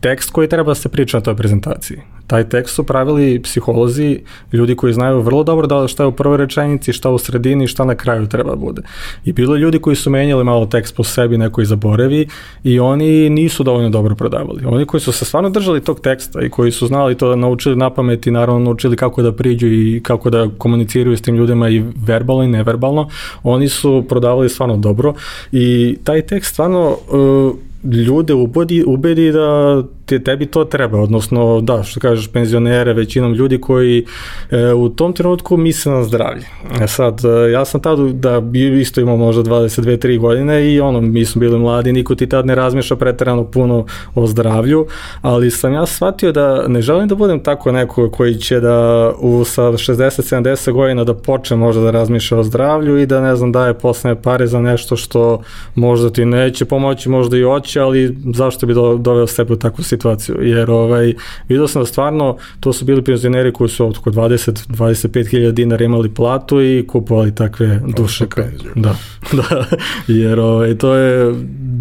[0.00, 1.98] tekst koji treba da se priča na toj prezentaciji
[2.32, 4.20] Taj tekst su pravili psiholozi,
[4.52, 7.84] ljudi koji znaju vrlo dobro da šta je u prvoj rečenici, šta u sredini, šta
[7.84, 8.82] na kraju treba bude.
[9.24, 12.28] I bilo je ljudi koji su menjali malo tekst po sebi, neko i zaboravi
[12.64, 14.64] i oni nisu dovoljno dobro prodavali.
[14.66, 17.76] Oni koji su se stvarno držali tog teksta i koji su znali to da naučili
[17.76, 21.68] na pamet i naravno naučili kako da priđu i kako da komuniciraju s tim ljudima
[21.68, 23.08] i verbalno i neverbalno,
[23.42, 25.14] oni su prodavali stvarno dobro
[25.52, 31.82] i taj tekst stvarno uh, ljude ubedi, ubedi da te, tebi to treba, odnosno da,
[31.82, 34.04] što kažeš, penzionere, većinom ljudi koji
[34.50, 36.46] e, u tom trenutku misle na zdravlje.
[36.80, 38.42] E sad, e, ja sam tad da
[38.80, 42.54] isto imao možda 22-3 godine i ono, mi smo bili mladi, niko ti tad ne
[42.54, 44.86] razmišlja preterano puno o zdravlju,
[45.22, 49.44] ali sam ja shvatio da ne želim da budem tako neko koji će da u
[49.44, 53.74] sa 60-70 godina da počne možda da razmišlja o zdravlju i da ne znam daje
[53.74, 55.42] poslednje pare za nešto što
[55.74, 59.84] možda ti neće pomoći, možda i oće, ali zašto bi do, doveo sebe u takvu
[59.84, 61.14] situaciju, jer ovaj,
[61.48, 66.14] vidio sam da stvarno to su bili penzioneri koji su oko 20-25 hiljada dinara imali
[66.14, 68.26] platu i kupovali takve duše.
[68.74, 68.96] Da,
[69.38, 69.64] da,
[70.08, 71.34] jer ovaj, to je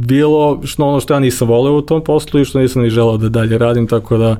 [0.08, 3.18] bilo što ono što ja nisam voleo u tom poslu i što nisam ni želao
[3.18, 4.38] da dalje radim, tako da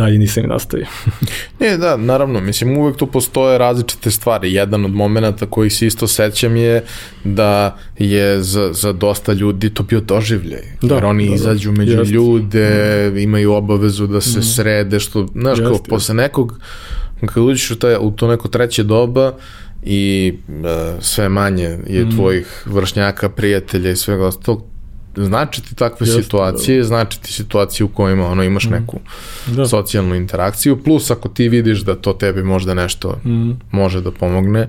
[0.00, 0.86] dalje nisam i nastavio.
[1.60, 4.52] ne, da, naravno, mislim, uvek tu postoje različite stvari.
[4.52, 6.82] Jedan od momenta koji se isto sećam je
[7.24, 10.62] da je za, za dosta ljudi to bio doživljaj.
[10.82, 11.34] Da, jer oni da, da.
[11.34, 12.10] izađu među jest.
[12.10, 13.18] ljude, mm.
[13.18, 14.42] imaju obavezu da se mm.
[14.42, 15.88] srede, što, znaš, jest, kao jest.
[15.88, 16.60] posle nekog,
[17.26, 19.32] kad uđeš u, taj, u to neko treće doba,
[19.84, 20.64] i uh,
[21.00, 22.10] sve manje je mm.
[22.10, 24.62] tvojih vršnjaka, prijatelja i svega ostalog,
[25.16, 26.84] znači ti takve Jeste, situacije, da.
[26.84, 28.70] znači ti situacije u kojima ono, imaš mm.
[28.70, 28.98] neku
[29.46, 29.68] da.
[29.68, 33.50] socijalnu interakciju, plus ako ti vidiš da to tebi možda nešto mm.
[33.70, 34.68] može da pomogne.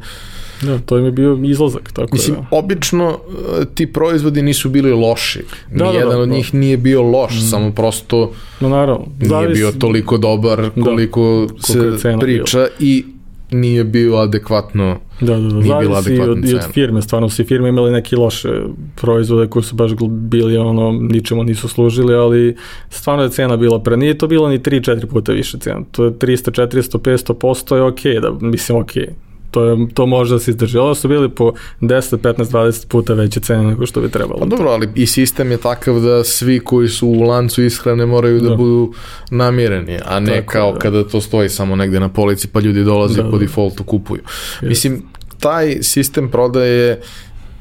[0.61, 2.57] Da, to im je bio izlazak, tako Mislim, da.
[2.57, 3.19] obično
[3.61, 5.43] e, ti proizvodi nisu bili loši.
[5.71, 6.35] Da, Nijedan da, da, od da.
[6.35, 7.49] njih nije bio loš, mm.
[7.49, 9.05] samo prosto no, naravno.
[9.19, 10.83] nije bio toliko dobar da.
[10.83, 12.69] koliko da, se priča bila.
[12.79, 13.05] i
[13.51, 15.55] nije bio adekvatno da, da, da.
[15.55, 18.49] nije bila adekvatna od, i od firme, stvarno svi firme imali neki loše
[18.95, 22.55] proizvode koji su baš bili ono, ničemu nisu služili, ali
[22.89, 26.11] stvarno je cena bila pre, nije to bilo ni 3-4 puta više cena, to je
[26.11, 30.33] 300, 400, 500 posto je okej, okay, da, mislim okej, okay to, je, to može
[30.35, 30.77] da se izdrži.
[30.77, 34.39] Ovo su bili po 10, 15, 20 puta veće cene nego što bi trebalo.
[34.39, 38.39] Pa dobro, ali i sistem je takav da svi koji su u lancu ishrane moraju
[38.39, 38.93] da, da budu
[39.31, 40.79] namireni, a ne Tako, kao da.
[40.79, 43.45] kada to stoji samo negde na polici pa ljudi dolaze da, po da.
[43.45, 44.21] defaultu kupuju.
[44.61, 44.67] Yes.
[44.67, 45.03] Mislim,
[45.39, 47.01] taj sistem prodaje,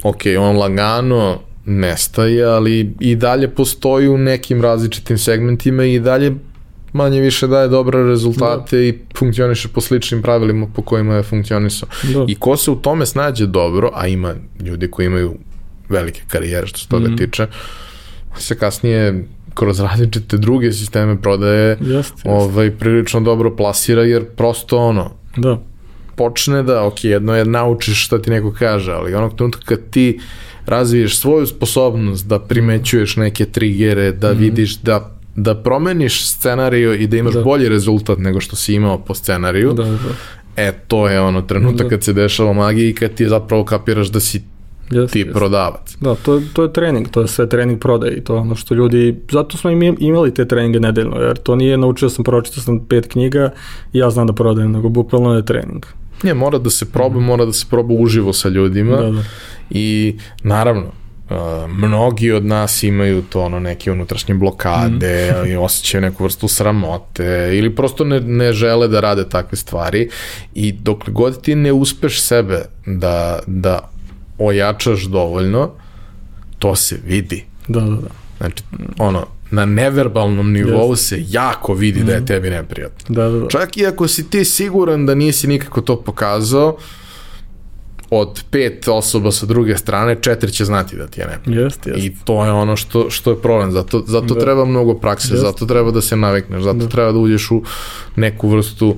[0.02, 6.34] ok, on lagano nestaje, ali i dalje postoji u nekim različitim segmentima i dalje
[6.92, 8.82] manje više daje dobre rezultate da.
[8.82, 11.88] i funkcioniše po sličnim pravilima po kojima je funkcionisao.
[12.02, 12.24] Da.
[12.28, 15.34] I ko se u tome snađe dobro, a ima ljudi koji imaju
[15.88, 17.18] velike karijere što se toga mm -hmm.
[17.18, 17.46] tiče,
[18.38, 19.24] se kasnije
[19.54, 22.14] kroz različite druge sisteme prodaje jest, jest.
[22.24, 25.58] ovaj, prilično dobro plasira jer prosto ono da.
[26.16, 30.20] počne da, ok, jedno je naučiš šta ti neko kaže, ali onog trenutka kad ti
[30.66, 34.40] razviješ svoju sposobnost da primećuješ neke trigere, da mm -hmm.
[34.40, 37.42] vidiš da da promeniš scenariju i da imaš da.
[37.42, 39.98] bolji rezultat nego što si imao po scenariju, da, da.
[40.56, 41.88] e, to je ono trenutak da.
[41.88, 44.42] kad se dešava magija i kad ti zapravo kapiraš da si
[44.90, 45.32] Yes, ti yes.
[45.32, 45.96] prodavac.
[46.00, 49.20] Da, to to je trening, to je sve trening prodaje i to ono što ljudi,
[49.30, 53.50] zato smo imali te treninge nedeljno, jer to nije, naučio sam, pročitao sam pet knjiga
[53.92, 55.86] i ja znam da prodajem, nego bukvalno je trening.
[56.22, 57.24] Ne, mora da se proba, mm.
[57.24, 59.22] mora da se proba uživo sa ljudima da, da.
[59.70, 60.92] i naravno,
[61.30, 61.36] Uh,
[61.70, 65.46] mnogi od nas imaju to ono neke unutrašnje blokade mm.
[65.46, 70.08] i osjećaju neku vrstu sramote ili prosto ne, ne žele da rade takve stvari
[70.54, 73.90] i dok god ti ne uspeš sebe da, da
[74.38, 75.70] ojačaš dovoljno
[76.58, 78.08] to se vidi da, da, da.
[78.38, 78.62] znači
[78.98, 80.96] ono na neverbalnom nivou yes.
[80.96, 82.06] se jako vidi mm.
[82.06, 82.26] da je mhm.
[82.26, 83.48] tebi neprijatno da, da, da.
[83.48, 86.80] čak i ako si ti siguran da nisi nikako to pokazao uh,
[88.10, 91.64] od pet osoba sa druge strane, četiri će znati da ti je neprijatno.
[91.64, 91.98] Jest, jest.
[91.98, 93.72] I to je ono što, što je problem.
[93.72, 94.40] Zato, zato da.
[94.40, 95.42] treba mnogo prakse, jest.
[95.42, 96.88] zato treba da se navikneš, zato da.
[96.88, 97.62] treba da uđeš u
[98.16, 98.96] neku vrstu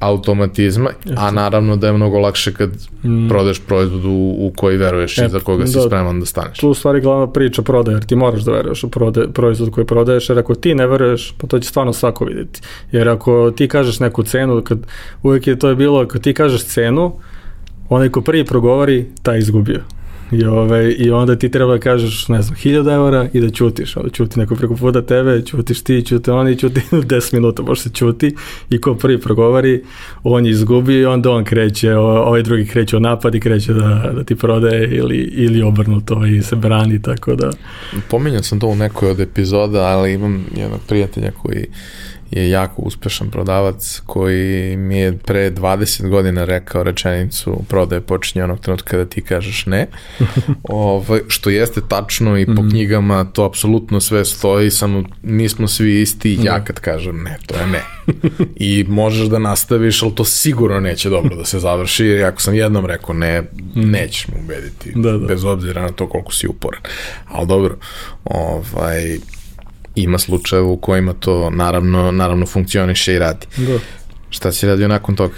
[0.00, 1.14] automatizma, Jeste.
[1.18, 2.70] a naravno da je mnogo lakše kad
[3.04, 3.28] mm.
[3.28, 6.58] prodaješ proizvod u, u koji veruješ e, i za koga da, si spreman da staneš.
[6.58, 9.86] Tu u stvari glavna priča prodaje, jer ti moraš da veruješ u prode, proizvod koji
[9.86, 12.60] prodaješ, jer ako ti ne veruješ, pa to će stvarno svako vidjeti.
[12.92, 14.78] Jer ako ti kažeš neku cenu, kad
[15.22, 17.12] uvek je to je bilo, ako ti kažeš cenu,
[17.90, 19.80] onaj ko prvi progovori, taj izgubio.
[20.32, 23.96] I, ovaj, I onda ti treba da kažeš, ne znam, 1000 eura i da ćutiš,
[23.96, 27.90] ali ćuti neko preko puta tebe, ćutiš ti, ćute oni, ćuti 10 minuta, može se
[27.90, 28.34] ćuti
[28.70, 29.84] i ko prvi progovori,
[30.22, 34.12] on je izgubi i onda on kreće, ovaj drugi kreće u napad i kreće da,
[34.14, 37.50] da ti prodaje ili, ili obrnuto i se brani, tako da...
[38.10, 41.66] Pominjao sam to u nekoj od epizoda, ali imam jednog prijatelja koji
[42.30, 48.60] je jako uspešan prodavac koji mi je pre 20 godina rekao rečenicu prodaje počinje onog
[48.60, 49.86] trenutka kada ti kažeš ne.
[50.62, 52.70] Ovaj što jeste tačno i po mm.
[52.70, 56.64] knjigama to apsolutno sve stoji, samo nismo svi isti, ja da.
[56.64, 57.82] kad kažem ne, to je ne.
[58.56, 62.54] I možeš da nastaviš, ali to sigurno neće dobro da se završi, jer ako sam
[62.54, 63.90] jednom rekao ne, mhm.
[63.90, 65.26] nećeš me ubediti, da, da.
[65.26, 66.80] bez obzira na to koliko si uporan.
[67.28, 67.76] Ali dobro,
[68.24, 69.18] ovaj,
[70.02, 73.46] ima slučajeva u kojima to naravno, naravno funkcioniše i radi.
[73.56, 73.78] Da.
[74.30, 75.34] Šta si radio nakon toga?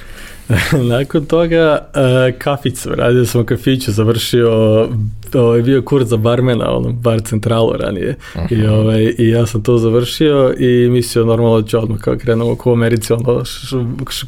[0.96, 4.88] nakon toga uh, kaficu, radio sam u kafiću, završio
[5.35, 8.16] ovaj, bio kurs za barmena, ono, bar centralu ranije.
[8.35, 8.62] Uh -huh.
[8.62, 12.57] I, ovaj, I ja sam to završio i mislio normalno da ću odmah kao krenemo
[12.64, 13.42] u Americi, ono,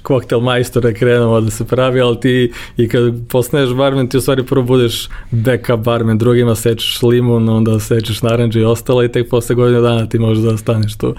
[0.02, 4.42] koktel majstore krenemo da se pravi, ali ti i kad postaneš barmen, ti u stvari
[4.42, 9.54] prvo budeš backup barmen, drugima sečeš limun, onda sečeš naranđe i ostalo i tek posle
[9.54, 11.14] godine dana ti možeš da ostaneš tu.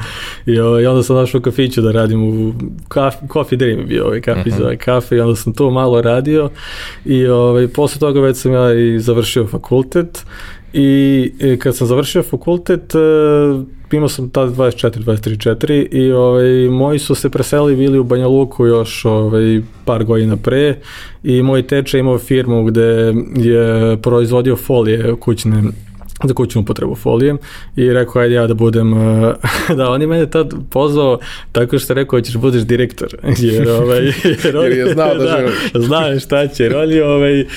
[0.45, 2.54] I, ovaj, i onda sam došao u kafiću da radim u
[2.88, 4.60] kaf, Coffee Dream je bio ovaj kafi uh -huh.
[4.60, 6.50] za kafe i onda sam to malo radio
[7.06, 10.25] i ovaj, posle toga već sam ja i završio fakultet fakultet
[10.73, 12.97] i e, kad sam završio fakultet e,
[13.91, 18.27] imao sam tada 24, 23, 4 i ovaj, moji su se preseli bili u Banja
[18.27, 20.75] Luku još ovaj, par godina pre
[21.23, 25.63] i moj teče imao firmu gde je proizvodio folije kućne
[26.23, 27.36] za kućnu upotrebu folije
[27.75, 29.34] i rekao ajde ja da budem uh,
[29.78, 31.19] da on je mene tad pozvao
[31.51, 33.15] tako što je rekao ćeš budeš direktor?
[33.39, 34.06] Jer ovaj
[34.43, 37.47] jer, on, jer je znao da, da znao šta će jer on je ovaj uh,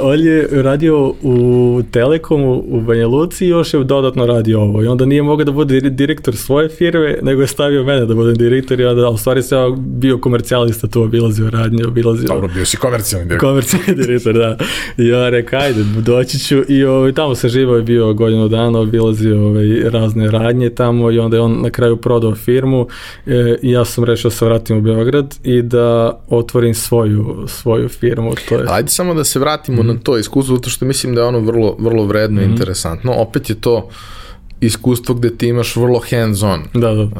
[0.00, 4.82] on je radio u Telekomu u Banja Luci i još je dodatno radio ovo.
[4.82, 8.34] I onda nije mogao da bude direktor svoje firme nego je stavio mene da budem
[8.34, 12.76] direktor i onda u stvari se bio komercijalista tu obilazio radnje obilazio dobro bio si
[12.76, 13.48] komercijalni direktor.
[13.48, 14.56] Komercijalni direktor da.
[14.98, 16.62] I ja rekao ajde doći ću.
[16.68, 21.18] I ovaj, tamo se živo je bio godinu dana, obilazio ovaj, razne radnje tamo i
[21.18, 22.86] onda je on na kraju prodao firmu
[23.26, 27.88] e, i ja sam rešao da se vratim u Beograd i da otvorim svoju, svoju
[27.88, 28.32] firmu.
[28.48, 28.64] To je...
[28.68, 29.86] Ajde samo da se vratimo mm -hmm.
[29.86, 30.02] na mhm.
[30.02, 32.52] to iskustvo, zato što mislim da je ono vrlo, vrlo vredno i mm -hmm.
[32.52, 33.12] interesantno.
[33.12, 33.88] Opet je to
[34.60, 37.02] iskustvo gde ti imaš vrlo hands on da, da.
[37.02, 37.10] Uh,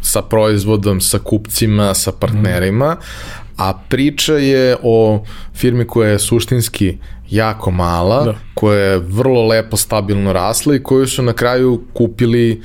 [0.00, 3.47] sa proizvodom, sa kupcima, sa partnerima, mm.
[3.58, 6.98] A priča je o firmi koja je suštinski
[7.30, 8.34] jako mala, da.
[8.54, 12.62] koja je vrlo lepo, stabilno rasla i koju su na kraju kupili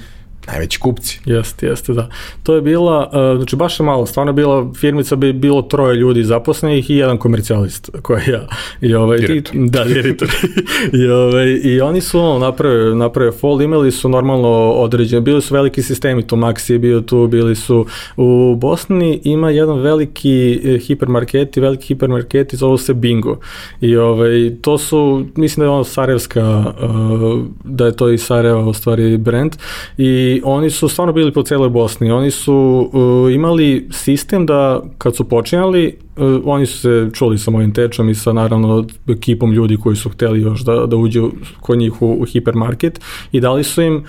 [0.47, 1.19] najveći kupci.
[1.25, 2.09] Jeste, jeste, da.
[2.43, 5.95] To je bila, uh, znači baš je malo, stvarno je bila, firmica bi bilo troje
[5.95, 8.47] ljudi zaposlenih i jedan komercijalist, koja je ja.
[8.81, 9.51] I ovaj, direktor.
[9.51, 10.27] Ti, da, direktor.
[11.03, 15.53] I, ovaj, I oni su ono, napravili, napravili fall, imali su normalno određene, bili su
[15.53, 17.85] veliki sistemi, to Maxi je bio tu, bili su
[18.17, 23.37] u Bosni ima jedan veliki eh, hipermarket i veliki hipermarket i zove se Bingo.
[23.81, 28.65] I ovaj, to su, mislim da je ono Sarajevska, uh, da je to i Sarajeva
[28.65, 29.55] u stvari brand
[29.97, 32.11] i oni su stvarno bili po celoj Bosni.
[32.11, 37.51] Oni su uh, imali sistem da kad su počinjali, uh, oni su se čuli sa
[37.51, 41.77] mojim tečom i sa naravno ekipom ljudi koji su hteli još da, da uđu kod
[41.77, 42.99] njih u, u hipermarket
[43.31, 44.03] i dali su im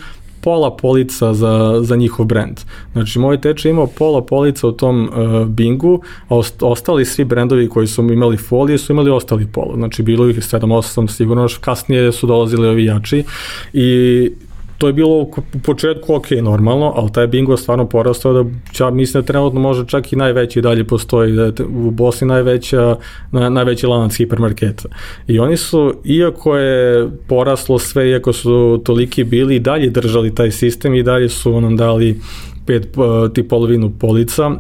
[0.45, 2.61] pola polica za, za njihov brand.
[2.93, 7.87] Znači, moj teče imao pola polica u tom uh, bingu, a ostali svi brendovi koji
[7.87, 9.75] su imali folije su imali ostali pola.
[9.77, 13.25] Znači, bilo ih 7-8 sigurno, kasnije su dolazili ovi jači
[13.73, 14.31] i
[14.79, 15.33] to je bilo u
[15.63, 20.13] početku ok, normalno, ali taj bingo stvarno porastao da ja mislim da trenutno može čak
[20.13, 21.53] i najveći dalje postoji, da je
[21.87, 22.97] u Bosni najveća,
[23.33, 24.89] na, najveći lanac hipermarketa.
[25.27, 30.51] I oni su, iako je poraslo sve, iako su toliki bili, i dalje držali taj
[30.51, 32.21] sistem i dalje su nam dali
[32.67, 32.89] pet,
[33.35, 34.51] ti polovinu polica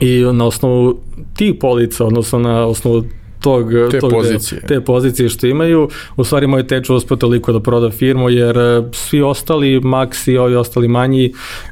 [0.00, 0.98] i na osnovu
[1.36, 3.04] tih polica, odnosno na osnovu
[3.46, 4.60] tog, te, tog pozicije.
[4.68, 5.88] te pozicije što imaju.
[6.16, 10.38] U stvari moj teču uspio toliko da proda firmu jer e, svi ostali, Max i
[10.38, 11.24] ovi ostali manji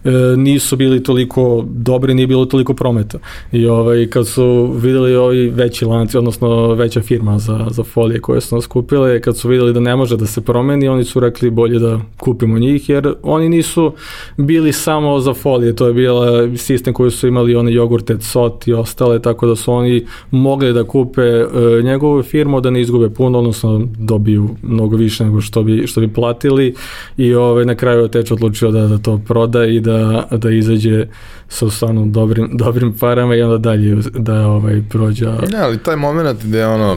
[0.04, 3.18] e, nisu bili toliko dobri, nije bilo toliko prometa.
[3.52, 8.40] I ovaj, kad su videli ovi veći lanci, odnosno veća firma za, za folije koje
[8.40, 11.50] su nas kupile, kad su videli da ne može da se promeni, oni su rekli
[11.50, 13.92] bolje da kupimo njih jer oni nisu
[14.36, 18.72] bili samo za folije, to je bila sistem koji su imali oni jogurte, sot i
[18.72, 21.46] ostale, tako da su oni mogli da kupe e,
[21.82, 26.12] njegovu firmu da ne izgube puno, odnosno dobiju mnogo više nego što bi, što bi
[26.12, 26.74] platili
[27.16, 31.06] i ovaj, na kraju je Teč odlučio da, da to proda i da, da izađe
[31.48, 35.38] sa stvarno dobrim, dobrim parama i onda dalje da ovaj, prođa.
[35.52, 36.96] Ne, ali taj moment gde ono,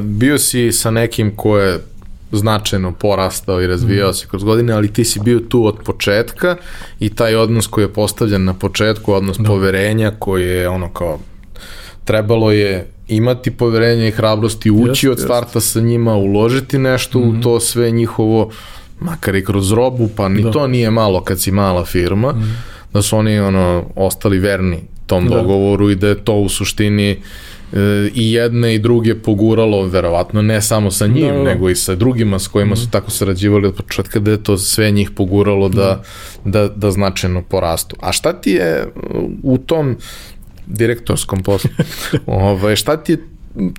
[0.00, 1.78] bio si sa nekim ko je
[2.32, 4.14] značajno porastao i razvijao mm.
[4.14, 6.56] se kroz godine, ali ti si bio tu od početka
[7.00, 9.44] i taj odnos koji je postavljen na početku, odnos da.
[9.44, 11.18] poverenja koji je ono kao
[12.06, 15.72] trebalo je imati poverenje i hrabrosti, ući jest, od starta jest.
[15.72, 17.28] sa njima, uložiti nešto mm -hmm.
[17.28, 17.42] u mhm.
[17.42, 18.50] to sve njihovo,
[19.00, 20.50] makar i kroz robu, pa ni da.
[20.50, 22.32] to nije malo kad si mala firma.
[22.32, 22.92] Mm -hmm.
[22.92, 25.34] da su oni ono ostali verni tom da.
[25.34, 27.18] dogovoru i da je to u suštini e,
[28.14, 31.42] i jedne i druge poguralo, verovatno ne samo sa njim, da, da.
[31.42, 32.76] nego i sa drugima s kojima mm.
[32.76, 32.90] su mhm.
[32.90, 36.02] tako sarađivali od početka, da je to sve njih poguralo da,
[36.44, 37.96] da, da, da značajno porastu.
[38.00, 38.86] A šta ti je
[39.42, 39.96] u tom
[40.66, 41.70] direktorskom poslu,
[42.26, 43.18] ovaj, šta ti je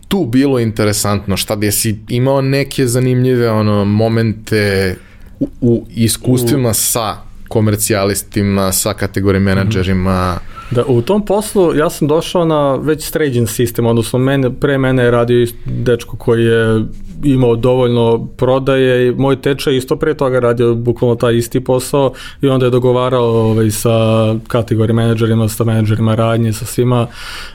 [0.08, 1.38] tu bilo interesantno?
[1.38, 4.96] Šta da si imao neke zanimljive ono momente
[5.40, 6.74] u, u iskustvima u...
[6.74, 9.50] sa komercijalistima, sa kategorijom mhm.
[9.50, 10.38] menadžerima?
[10.72, 15.04] Da, u tom poslu ja sam došao na već sređen sistem, odnosno mene, pre mene
[15.04, 16.86] je radio dečko koji je
[17.24, 22.48] imao dovoljno prodaje i moj tečaj isto pre toga radio bukvalno taj isti posao i
[22.48, 23.90] onda je dogovarao ovaj, sa
[24.48, 27.08] kategorijom menadžerima, sa menadžerima radnje, sa svima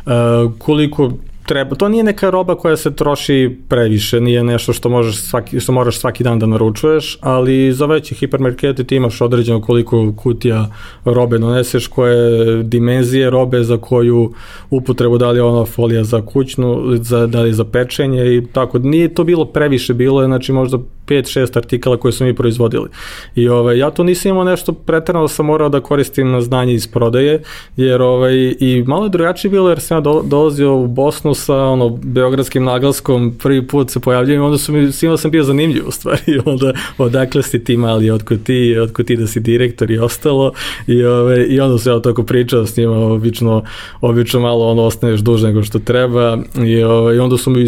[0.06, 0.12] uh,
[0.58, 1.12] koliko
[1.46, 5.72] treba, to nije neka roba koja se troši previše, nije nešto što možeš svaki, što
[5.72, 10.70] moraš svaki dan da naručuješ, ali za veće hipermarkete ti imaš određeno koliko kutija
[11.04, 14.32] robe doneseš, koje dimenzije robe za koju
[14.70, 18.78] upotrebu, da li je ona folija za kućnu, za, da li za pečenje i tako.
[18.78, 20.78] Nije to bilo previše, bilo je znači možda
[21.12, 22.88] 5-6 artikala koje smo mi proizvodili.
[23.34, 26.86] I ovaj, ja to nisam imao nešto pretredno da sam morao da koristim znanje iz
[26.86, 27.42] prodaje,
[27.76, 31.56] jer ovaj, i malo je drugačije bilo jer sam ja do, dolazio u Bosnu sa
[31.56, 35.88] ono, beogradskim naglaskom, prvi put se pojavljaju i onda su mi, svima sam bio zanimljiv
[35.88, 39.98] u stvari, onda odakle si ti mali, otko ti, otko ti da si direktor i
[39.98, 40.52] ostalo
[40.86, 43.64] i, ovaj, i onda se ja tako pričao s njima, obično,
[44.00, 47.62] obično malo ono ostaneš duže nego što treba i, ovaj, onda su mi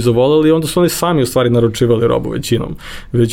[0.46, 2.76] i onda su oni sami u stvari naručivali robu većinom.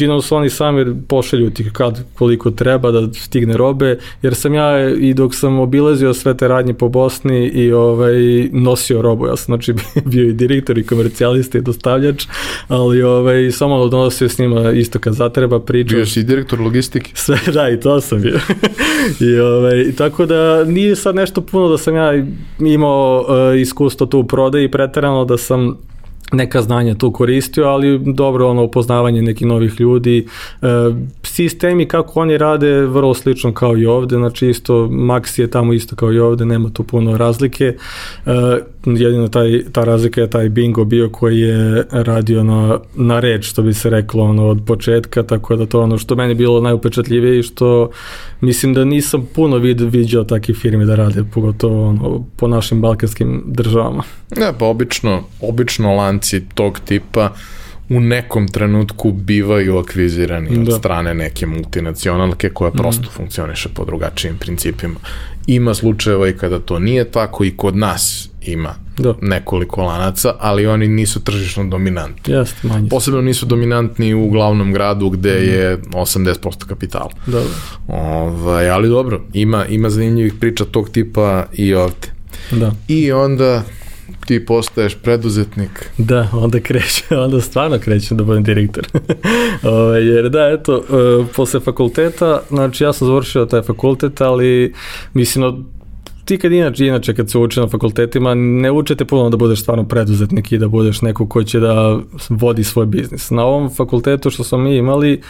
[0.02, 4.90] Većinom su oni sami pošalju ti kad koliko treba da stigne robe, jer sam ja
[4.90, 9.46] i dok sam obilazio sve te radnje po Bosni i ovaj, nosio robu, ja sam
[9.46, 9.74] znači
[10.12, 12.26] bio i direktor i komercijalista i dostavljač,
[12.68, 15.96] ali ovaj, samo donosio s njima isto kad zatreba priča.
[15.96, 17.12] Bio si direktor logistike?
[17.26, 18.40] Sve, da, i to sam bio.
[19.30, 22.26] I, ovaj, tako da nije sad nešto puno da sam ja
[22.60, 25.78] imao uh, iskustvo tu u prodaji pretarano da sam
[26.32, 30.28] neka znanja tu koristio, ali dobro ono upoznavanje nekih novih ljudi.
[30.62, 30.68] E,
[31.24, 35.96] sistemi kako oni rade vrlo slično kao i ovde, znači isto Max je tamo isto
[35.96, 37.76] kao i ovde, nema tu puno razlike.
[38.26, 38.32] E,
[38.86, 43.62] jedino taj, ta razlika je taj bingo bio koji je radio na, na reč, što
[43.62, 47.44] bi se reklo ono, od početka, tako da to ono što meni bilo najupečatljivije i
[47.44, 47.90] što
[48.42, 53.44] mislim da nisam puno vid, viđao takve firme da rade, pogotovo ono, po našim balkanskim
[53.46, 54.04] državama.
[54.38, 57.34] Ne, pa obično, obično lanci tog tipa
[57.90, 60.62] u nekom trenutku bivaju akvizirani da.
[60.62, 62.78] od strane neke multinacionalke koja mhm.
[62.78, 63.14] prosto mm.
[63.14, 65.00] funkcioniše po drugačijim principima.
[65.48, 69.14] Ima slučajeva i kada to nije tako i kod nas ima da.
[69.22, 72.34] nekoliko lanaca, ali oni nisu tržišno dominantni.
[72.34, 72.90] Jeste, manje.
[72.90, 75.44] Posebno nisu dominantni u glavnom gradu gde mm.
[75.44, 77.10] je 80% kapitala.
[77.26, 77.46] Da, da.
[77.88, 82.08] Ovaj, ali dobro, ima, ima zanimljivih priča tog tipa i ovde.
[82.52, 82.72] Da.
[82.88, 83.64] I onda
[84.26, 85.90] ti postaješ preduzetnik.
[85.98, 88.88] Da, onda kreće, onda stvarno krećem da budem direktor.
[89.64, 94.74] ovaj, jer da, eto, uh, posle fakulteta, znači ja sam završio taj fakultet, ali
[95.14, 95.66] mislim,
[96.26, 99.84] ti kad inače, inače kad se uči na fakultetima, ne učete puno da budeš stvarno
[99.88, 102.00] preduzetnik i da budeš neko ko će da
[102.30, 103.30] vodi svoj biznis.
[103.32, 105.22] Na ovom fakultetu što smo mi imali,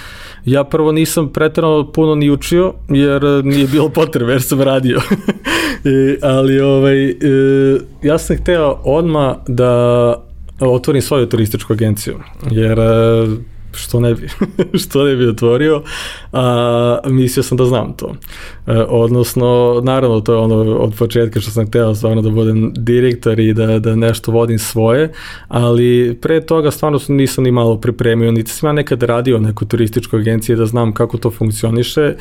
[0.46, 5.02] ja prvo nisam pretredno puno ni učio, jer nije bilo potrebe, jer sam radio.
[5.86, 7.16] I, ali ovaj, e,
[8.04, 10.14] ja sam hteo odma da
[10.60, 12.16] otvorim svoju turističku agenciju,
[12.52, 13.28] jer e,
[13.74, 14.28] što ne bi,
[14.84, 15.84] što ne bi otvorio,
[16.32, 18.16] a mislio sam da znam to.
[18.68, 23.40] E, odnosno, naravno, to je ono od početka što sam hteo stvarno da budem direktor
[23.40, 25.12] i da, da nešto vodim svoje,
[25.48, 30.18] ali pre toga stvarno nisam ni malo pripremio, niti sam ja nekad radio neku turističku
[30.18, 32.16] agenciju da znam kako to funkcioniše, e,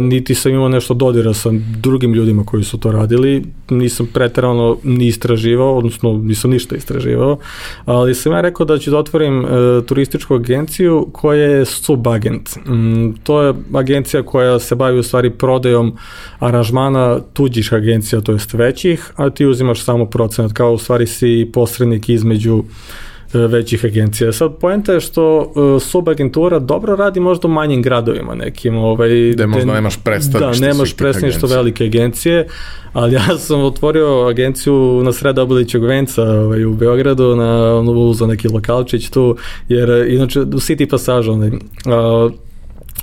[0.00, 5.06] niti sam imao nešto dodira sa drugim ljudima koji su to radili, nisam pretarano ni
[5.06, 7.38] istraživao, odnosno nisam ništa istraživao,
[7.84, 9.48] ali sam ja rekao da ću da otvorim e,
[9.86, 10.73] turističku agenciju
[11.12, 12.56] koja je subagent.
[12.66, 15.96] Mm, to je agencija koja se bavi u stvari prodajom
[16.38, 21.50] aranžmana tuđih agencija, to jest većih, a ti uzimaš samo procenat, kao u stvari si
[21.52, 24.32] posrednik između e, većih agencija.
[24.32, 28.76] Sad, poenta je što uh, subagentura dobro radi možda u manjim gradovima nekim.
[28.76, 30.66] Ovaj, Gde možda nemaš predstavništvo.
[30.66, 32.46] Da, nemaš predstavništvo velike agencije,
[32.92, 37.82] ali ja sam otvorio agenciju na sred Obilićeg venca ovaj, u Beogradu, na,
[38.14, 39.36] za neki lokalčić tu,
[39.68, 41.50] jer inače u City Passage, onaj,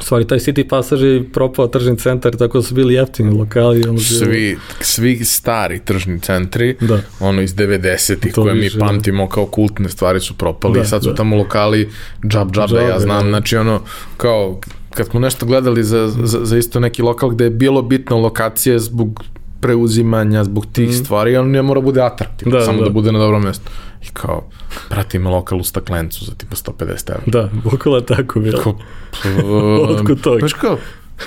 [0.03, 3.83] stvari, taj City Passage je propao tržni centar, tako da su bili jeftini lokali.
[3.89, 7.01] Ono svi, svi stari tržni centri, da.
[7.19, 8.79] ono iz 90-ih, koje mi da.
[8.79, 11.15] pamtimo kao kultne stvari su propali da, sad su da.
[11.15, 11.89] tamo lokali
[12.27, 13.81] džab džabe, ja znam, znači ono,
[14.17, 14.59] kao
[14.95, 18.79] kad smo nešto gledali za, za, za isto neki lokal gde je bilo bitno lokacije
[18.79, 19.23] zbog
[19.61, 20.93] preuzimanja, zbog tih mm.
[20.93, 22.83] stvari, on ne mora bude atraktivno, da, samo da.
[22.83, 23.71] da bude na dobrom mestu.
[24.03, 24.43] I kao,
[24.89, 27.23] prati ima lokal u staklencu za tipa 150 evra.
[27.25, 28.63] Da, bukvala tako bilo.
[28.63, 28.75] Kao,
[29.89, 30.39] Otkud toga?
[30.39, 30.77] Znaš kao,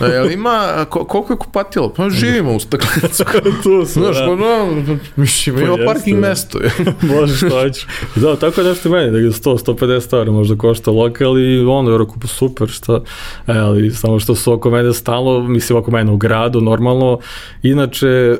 [0.01, 1.89] A jel ima, ko, koliko je kupatilo?
[1.89, 3.25] Pa živimo u staklencu.
[3.63, 4.27] tu smo, Znaš, da.
[4.27, 4.83] pa no,
[5.17, 6.29] mislim, ima pa parking da.
[6.29, 6.59] mesto.
[7.03, 7.87] Može što hoćeš.
[8.15, 11.91] Da, tako je nešto meni, da je 100, 150 evra možda košta lokal i ono,
[11.91, 13.01] je rekao, pa super, šta.
[13.47, 17.19] E, ali samo što su oko mene stalno, mislim, oko mene u gradu, normalno.
[17.63, 18.37] Inače,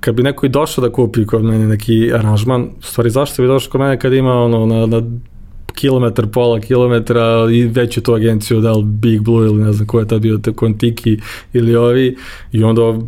[0.00, 3.70] kad bi neko i došao da kupi kod mene neki aranžman, stvari, zašto bi došao
[3.70, 5.02] kod mene kad ima ono, na, na
[5.74, 10.00] kilometar, pola kilometra i veću tu agenciju, da li Big Blue ili ne znam ko
[10.00, 11.18] je tad bio, Kontiki
[11.52, 12.16] ili ovi
[12.52, 12.98] i onda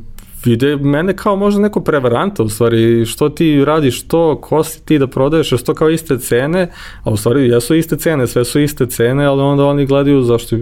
[0.44, 4.98] vide mene kao možda neko prevaranta u stvari, što ti radiš to, ko si ti
[4.98, 6.70] da prodaješ, što kao iste cene,
[7.02, 10.56] a u stvari jesu iste cene, sve su iste cene, ali onda oni gledaju zašto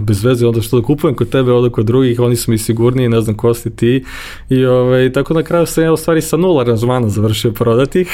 [0.00, 3.08] bez veze, onda što da kupujem kod tebe, onda kod drugih, oni su mi sigurniji,
[3.08, 4.04] ne znam ko si ti.
[4.48, 8.06] I ovaj, tako na kraju sam ja u stvari sa nula aranžmana završio prodati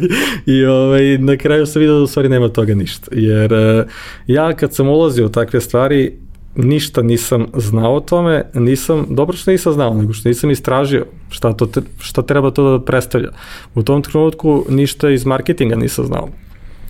[0.46, 3.10] I ovaj, na kraju sam vidio da u stvari nema toga ništa.
[3.12, 3.84] Jer eh,
[4.26, 6.12] ja kad sam ulazio u takve stvari,
[6.54, 11.52] ništa nisam znao o tome, nisam, dobro što nisam znao, nego što nisam istražio šta,
[11.52, 11.68] to,
[12.00, 13.30] šta treba to da predstavlja.
[13.74, 16.28] U tom trenutku ništa iz marketinga nisam znao.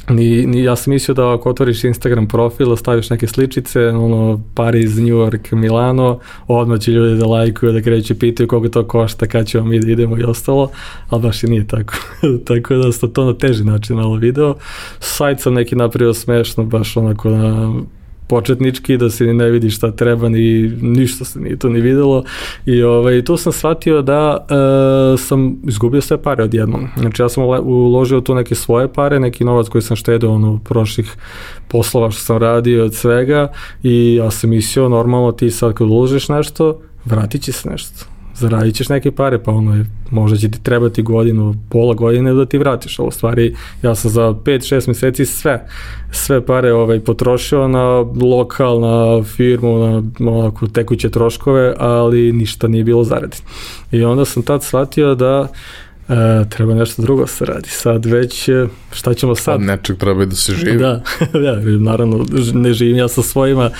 [0.08, 4.40] Ni, ni, ja sam mislio da ako otvoriš Instagram profil, da staviš neke sličice, ono,
[4.54, 9.26] Paris, New York, Milano, odmah će ljudi da lajkuju, da kreću pitaju koga to košta,
[9.26, 10.70] kad ćemo mi da idemo i ostalo,
[11.10, 11.94] ali baš i nije tako.
[12.46, 14.54] tako da sam to na teži način malo video.
[15.00, 17.72] Sajt sam neki napravio smešno, baš onako na
[18.26, 22.24] početnički, da se ne vidi šta treba, ni ništa se nije to ni videlo
[22.66, 26.88] i ovaj, tu sam shvatio da e, sam izgubio sve pare odjednom.
[26.96, 31.16] Znači ja sam uložio tu neke svoje pare, neki novac koji sam štedeo ono, prošlih
[31.68, 33.52] poslova što sam radio od svega
[33.82, 38.11] i ja sam mislio normalno ti sad kad uložiš nešto, vratit će se nešto
[38.42, 42.58] zaradit ćeš neke pare, pa ono možda će ti trebati godinu, pola godine da ti
[42.58, 45.66] vratiš, ali u stvari ja sam za 5-6 meseci sve,
[46.10, 47.86] sve pare ovaj, potrošio na
[48.22, 49.78] lokal, na firmu,
[50.18, 53.36] na onako, tekuće troškove, ali ništa nije bilo zaradi.
[53.92, 55.48] I onda sam tad shvatio da
[56.12, 57.68] E, treba nešto drugo se radi.
[57.68, 59.54] Sad već, e, šta ćemo sad?
[59.54, 60.78] Od nečeg treba da se živi.
[60.78, 61.02] Da,
[61.44, 63.70] da, naravno, ne živim ja sa svojima,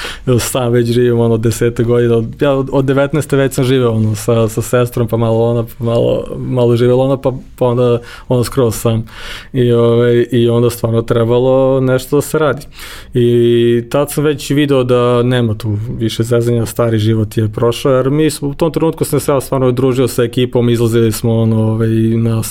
[0.41, 3.37] sam već živim ono desete godina, ja od 19.
[3.37, 7.17] već sam živeo ono, sa, sa sestrom, pa malo ona, pa malo, malo živela ona,
[7.17, 9.05] pa, pa onda ono skroz sam.
[9.53, 12.67] I, ove, ovaj, I onda stvarno trebalo nešto da se radi.
[13.15, 18.11] I tad sam već video da nema tu više zezanja, stari život je prošao, jer
[18.11, 21.63] mi smo u tom trenutku sam se ja stvarno družio sa ekipom, izlazili smo ono,
[21.63, 21.89] ovaj,
[22.23, 22.43] na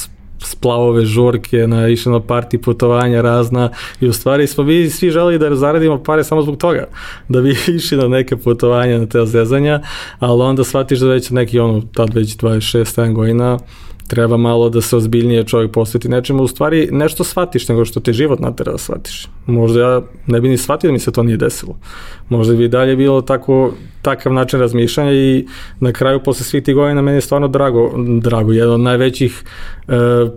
[0.43, 3.69] splavove žurke, na išli na parti putovanja razna
[4.01, 6.87] i u stvari smo mi svi želi da zaradimo pare samo zbog toga,
[7.29, 9.81] da bi išli na neke putovanja, na te zezanja,
[10.19, 13.59] ali onda shvatiš da već neki ono, tad već 26-7 godina,
[14.07, 18.13] treba malo da se ozbiljnije čovjek posveti nečemu, u stvari nešto shvatiš nego što te
[18.13, 19.27] život natera da shvatiš.
[19.45, 21.77] Možda ja ne bi ni shvatio da mi se to nije desilo.
[22.29, 23.71] Možda bi dalje bilo tako,
[24.01, 25.45] takav način razmišljanja i
[25.79, 27.91] na kraju posle svih tih godina meni je stvarno drago,
[28.21, 28.51] drago.
[28.51, 29.43] Jedan od najvećih
[29.87, 29.91] e,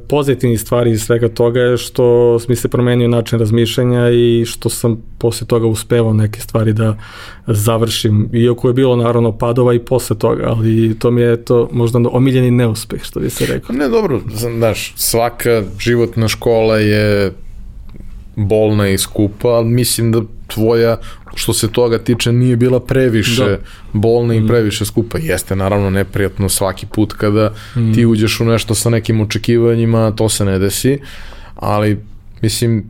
[0.08, 5.02] pozitivnih stvari iz svega toga je što mi se promenio način razmišljanja i što sam
[5.18, 6.96] posle toga uspevao neke stvari da
[7.46, 8.28] završim.
[8.32, 12.50] Iako je bilo naravno padova i posle toga, ali to mi je to možda omiljeni
[12.50, 13.76] neuspeh, što bi se rekao.
[13.76, 17.32] Ne, dobro, znaš, svaka životna škola je
[18.36, 20.96] bolna i skupa, ali mislim da tvoja,
[21.34, 23.58] što se toga tiče, nije bila previše da.
[23.92, 24.46] bolna i mm.
[24.46, 25.18] previše skupa.
[25.18, 27.94] Jeste naravno neprijatno svaki put kada mm.
[27.94, 30.98] ti uđeš u nešto sa nekim očekivanjima, to se ne desi,
[31.56, 32.00] ali
[32.42, 32.84] mislim,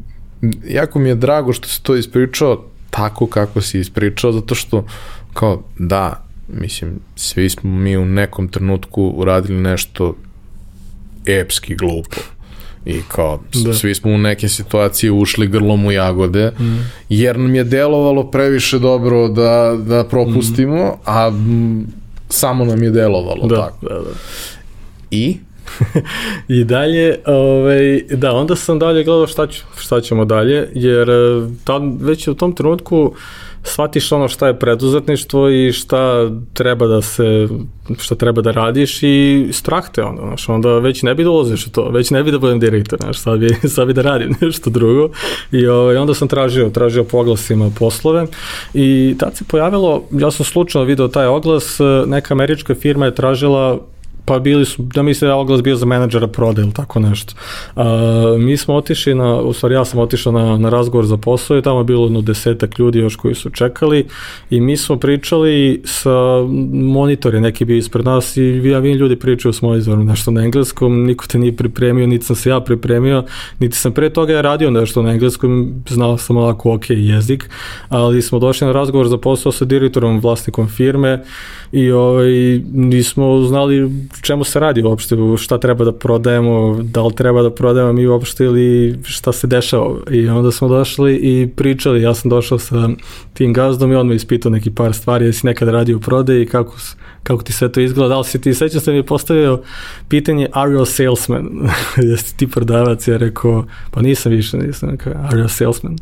[0.68, 4.86] jako mi je drago što se to ispričao tako kako si ispričao, zato što
[5.32, 10.14] kao da, mislim, svi smo mi u nekom trenutku uradili nešto
[11.26, 12.33] epski glupo
[12.86, 13.74] i kao da.
[13.74, 16.90] svi smo u neke situacije ušli grlom u jagode mm.
[17.08, 20.98] jer nam je delovalo previše dobro da, da propustimo, mm.
[21.04, 21.86] a m,
[22.28, 23.86] samo nam je delovalo da, tako.
[23.86, 24.10] Da, da.
[25.10, 25.36] I?
[26.58, 31.48] I dalje, ovaj, da, onda sam dalje gledao šta, ću, šta ćemo dalje, jer eh,
[31.64, 33.14] ta, već u tom trenutku uh,
[33.64, 37.48] shvatiš ono šta je preduzetništvo i šta treba da se,
[37.98, 41.68] šta treba da radiš i strah te onda, znaš, onda već ne bi dolaziš da
[41.68, 44.34] u to, već ne bi da budem direktor, znaš, sad bi, sad bi da radim
[44.40, 45.08] nešto drugo.
[45.52, 48.26] I ovaj, onda sam tražio, tražio po oglasima poslove
[48.74, 53.80] i tad se pojavilo, ja sam slučajno video taj oglas, neka američka firma je tražila
[54.24, 57.34] pa bili su, da mislim da je oglas bio za menadžera proda ili tako nešto.
[57.76, 57.84] Uh,
[58.38, 61.62] mi smo otišli na, u stvari ja sam otišao na, na razgovor za posao i
[61.62, 64.06] tamo je bilo jedno desetak ljudi još koji su čekali
[64.50, 66.10] i mi smo pričali sa
[66.72, 71.04] monitore, neki bi ispred nas i ja vidim ljudi pričaju s monitorom nešto na engleskom,
[71.04, 73.24] niko te nije pripremio, niti sam se ja pripremio,
[73.58, 77.50] niti sam pre toga radio nešto na engleskom, znao sam ovako ok jezik,
[77.88, 81.24] ali smo došli na razgovor za posao sa direktorom, vlasnikom firme
[81.72, 83.90] i ovaj, nismo znali
[84.22, 88.44] čemu se radi uopšte, šta treba da prodajemo, da li treba da prodajemo mi uopšte
[88.44, 89.96] ili šta se dešava.
[90.10, 92.88] I onda smo došli i pričali, ja sam došao sa
[93.34, 96.74] tim gazdom i on me ispitao neki par stvari, jesi nekad radio u prodaji, kako,
[97.22, 99.62] kako ti sve to izgleda, da li si ti, sećam se mi je postavio
[100.08, 101.48] pitanje, are you a salesman?
[102.10, 103.08] jesi ti prodavac?
[103.08, 105.96] Ja rekao, pa nisam više, nisam, are you a salesman?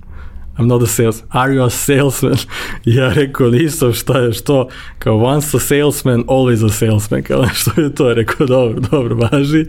[0.59, 1.23] I'm not a sales.
[1.29, 2.37] Are you a salesman?
[2.85, 4.69] ja rekao, nisam, šta je, što?
[4.99, 7.23] Kao, once a salesman, always a salesman.
[7.23, 8.15] Kao, što je to?
[8.15, 9.67] Rekao, dobro, dobro, važi.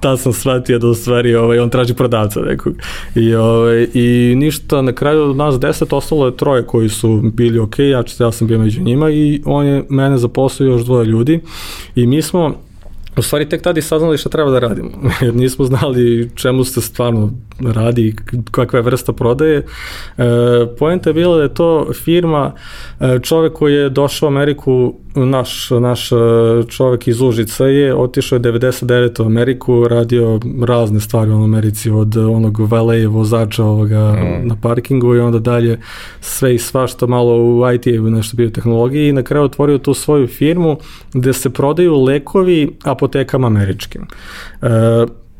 [0.00, 2.74] Ta sam shvatio da u stvari ovaj, on traži prodavca nekog.
[3.14, 7.58] I, ovaj, I ništa, na kraju od nas deset ostalo je troje koji su bili
[7.58, 11.40] ok, ja, ja sam bio među njima i on je mene zaposlio još dvoje ljudi
[11.94, 12.66] i mi smo
[13.16, 14.90] U stvari tek tada i saznali šta treba da radimo,
[15.22, 18.16] jer nismo znali čemu se stvarno radi,
[18.50, 19.58] kakva je vrsta prodaje.
[20.18, 20.24] E,
[20.78, 22.52] Poenta je bila da je to firma,
[23.00, 26.16] e, čovek koji je došao u Ameriku, naš, naš e,
[26.68, 29.22] čovek iz Užica je otišao je 99.
[29.22, 34.48] u Ameriku, radio razne stvari u Americi, od onog valeje vozača ovoga mm.
[34.48, 35.80] na parkingu i onda dalje
[36.20, 40.26] sve i svašta malo u IT, nešto bio tehnologiji i na kraju otvorio tu svoju
[40.26, 40.78] firmu
[41.12, 44.02] gde se prodaju lekovi apotekama američkim.
[44.62, 44.66] E,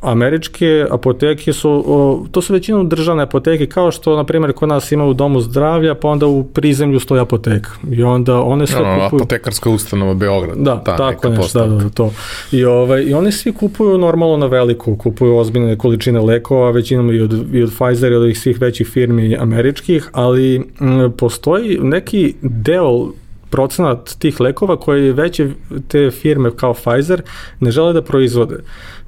[0.07, 1.85] američke apoteke su,
[2.31, 5.95] to su većinom državne apoteke, kao što, na primjer, kod nas ima u domu zdravlja,
[5.95, 7.71] pa onda u prizemlju stoji apoteka.
[7.91, 9.21] I onda one sve no, kupuju...
[9.21, 10.59] Apotekarska ustanova Beograd.
[10.59, 12.13] Da, ta tako nešto, da, da, to.
[12.53, 17.21] I, ovaj, I oni svi kupuju normalno na veliku, kupuju ozbiljne količine lekova, većinom i
[17.21, 23.09] od, i od Pfizer i od svih većih firmi američkih, ali m, postoji neki deo
[23.51, 25.49] procenat tih lekova koje veće
[25.89, 27.23] te firme kao Pfizer
[27.61, 28.57] ne žele da proizvode.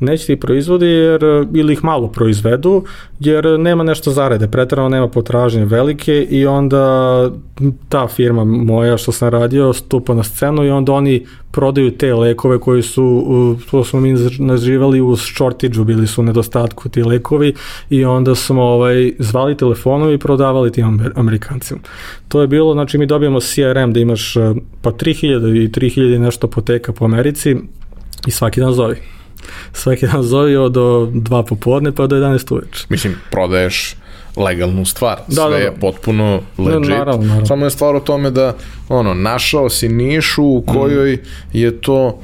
[0.00, 1.20] Neće ti proizvodi jer,
[1.54, 2.84] ili ih malo proizvedu
[3.20, 7.30] jer nema nešto zarade, pretrano nema potražnje velike i onda
[7.88, 12.58] ta firma moja što sam radio stupa na scenu i onda oni prodaju te lekove
[12.58, 17.54] koji su, to smo mi nazivali u shortage bili su u nedostatku ti lekovi
[17.90, 21.80] i onda smo ovaj, zvali telefonom i prodavali tim Amerikancima.
[22.28, 24.34] To je bilo, znači mi dobijamo CRM da imaš
[24.82, 27.56] pa 3000 i 3000 nešto apoteka po Americi
[28.26, 28.96] i svaki dan zovi.
[29.72, 32.86] Svaki dan zovi od do 2 popodne pa do 11 uveče.
[32.88, 33.96] Mislim, prodaješ
[34.38, 35.16] legalnu stvar.
[35.26, 35.56] Da, Sve da, da.
[35.56, 36.88] je potpuno legit.
[36.88, 37.46] Da, naravno, naravno.
[37.46, 38.54] Samo je stvar o tome da
[38.88, 41.18] ono, našao si nišu u kojoj mm.
[41.52, 42.18] je to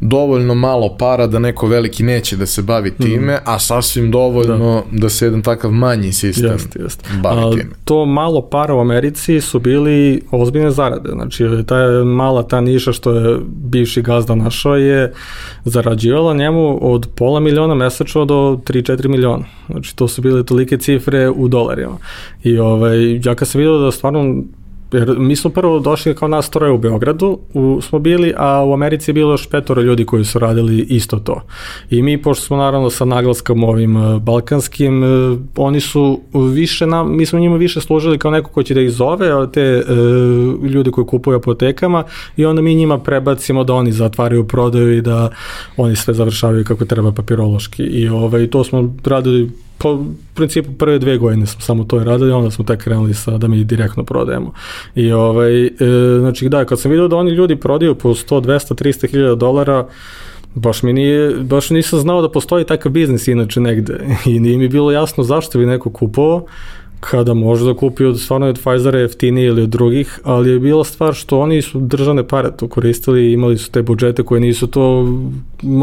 [0.00, 3.02] dovoljno malo para da neko veliki neće da se bavi mhm.
[3.02, 3.40] time, mm.
[3.44, 4.98] a sasvim dovoljno da.
[4.98, 7.06] da se jedan takav manji sistem jest, jest.
[7.22, 7.74] bavi a, time.
[7.84, 11.10] To malo para u Americi su bili ozbiljne zarade.
[11.12, 15.12] Znači, ta mala ta niša što je bivši gazda našao je
[15.64, 19.44] zarađivala njemu od pola miliona mesečno do 3-4 miliona.
[19.70, 21.96] Znači, to su bile tolike cifre u dolarima.
[22.42, 24.42] I ovaj, ja kad sam vidio da stvarno
[24.92, 28.72] Jer mi smo prvo došli kao nas troje u Beogradu, u, smo bili, a u
[28.72, 31.42] Americi je bilo još petoro ljudi koji su radili isto to.
[31.90, 37.16] I mi, pošto smo naravno sa naglaskom ovim uh, balkanskim, uh, oni su više, nam,
[37.16, 40.90] mi smo njima više služili kao neko ko će da ih zove, te uh, ljudi
[40.90, 42.04] koji kupuju apotekama
[42.36, 45.30] i onda mi njima prebacimo da oni zatvaraju prodaju i da
[45.76, 47.82] oni sve završavaju kako treba papirološki.
[47.82, 49.50] I ovaj, to smo radili
[49.82, 49.98] pa,
[50.34, 53.64] principu prve dve godine smo samo to radili, onda smo tek krenuli sa da mi
[53.64, 54.52] direktno prodajemo.
[54.94, 55.70] I ovaj, e,
[56.20, 59.86] znači da, kad sam vidio da oni ljudi prodaju po 100, 200, 300 hiljada dolara,
[60.54, 64.68] baš mi nije, baš nisam znao da postoji takav biznis inače negde i nije mi
[64.68, 66.46] bilo jasno zašto bi neko kupovao
[67.00, 70.84] kada može da kupi od stvarno od Pfizera jeftinije ili od drugih, ali je bila
[70.84, 74.66] stvar što oni su držane pare to koristili i imali su te budžete koje nisu
[74.66, 75.08] to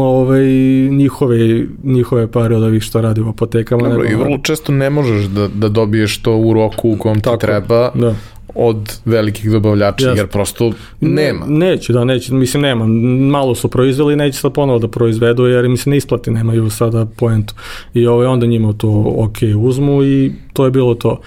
[0.00, 0.46] ovaj,
[0.90, 3.88] njihove, njihove pare od ovih što radi u apotekama.
[3.88, 7.16] Dobro, nego, i vrlo često ne možeš da, da dobiješ to u roku u kom
[7.16, 8.14] ti tako, treba, da
[8.54, 11.46] od velikih dobavljača, jer prosto nema.
[11.46, 12.86] Ne, neće, da, neće, mislim nema.
[13.30, 17.06] Malo su proizveli, neće sad ponovo da proizvedu, jer mi se ne isplati, nemaju sada
[17.16, 17.54] poentu.
[17.94, 21.20] I ovaj, onda njima to ok uzmu i to je bilo to.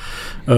[0.47, 0.51] E,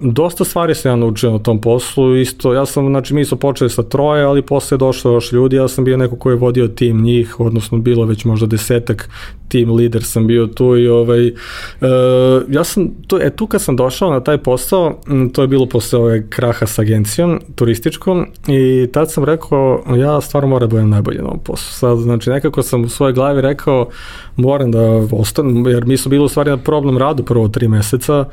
[0.00, 3.70] dosta stvari se ja naučio na tom poslu, isto, ja sam, znači mi smo počeli
[3.70, 6.68] sa troje, ali posle je došlo još ljudi, ja sam bio neko ko je vodio
[6.68, 9.10] tim njih, odnosno bilo već možda desetak
[9.54, 13.76] team leader sam bio tu i ovaj, uh, ja sam, tu, e, tu kad sam
[13.76, 15.00] došao na taj posao,
[15.32, 20.48] to je bilo posle ove kraha sa agencijom turističkom i tad sam rekao, ja stvarno
[20.48, 21.72] moram da budem najbolji na ovom poslu.
[21.72, 23.88] Sad, znači, nekako sam u svojoj glavi rekao,
[24.36, 24.82] moram da
[25.12, 28.24] ostanem, jer mi smo bili u stvari na probnom radu prvo tri meseca,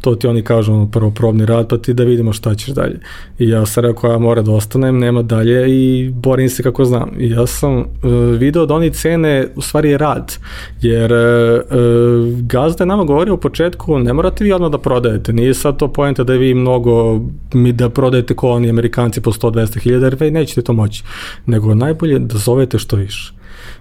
[0.00, 3.00] to ti oni kažu ono, prvo probni rad, pa ti da vidimo šta ćeš dalje.
[3.38, 7.10] I ja sam rekao, ja moram da ostanem, nema dalje i borim se kako znam.
[7.18, 7.84] I ja sam uh,
[8.38, 10.36] video da oni cene u stvari rad,
[10.82, 11.18] jer uh,
[12.40, 15.92] gazda je nama govorio u početku, ne morate vi odmah da prodajete, nije sad to
[15.92, 17.20] pojenta da vi mnogo,
[17.52, 21.04] mi da prodajete ko oni amerikanci po 100-200 hiljada, jer vi nećete to moći,
[21.46, 23.37] nego najbolje da zovete što više.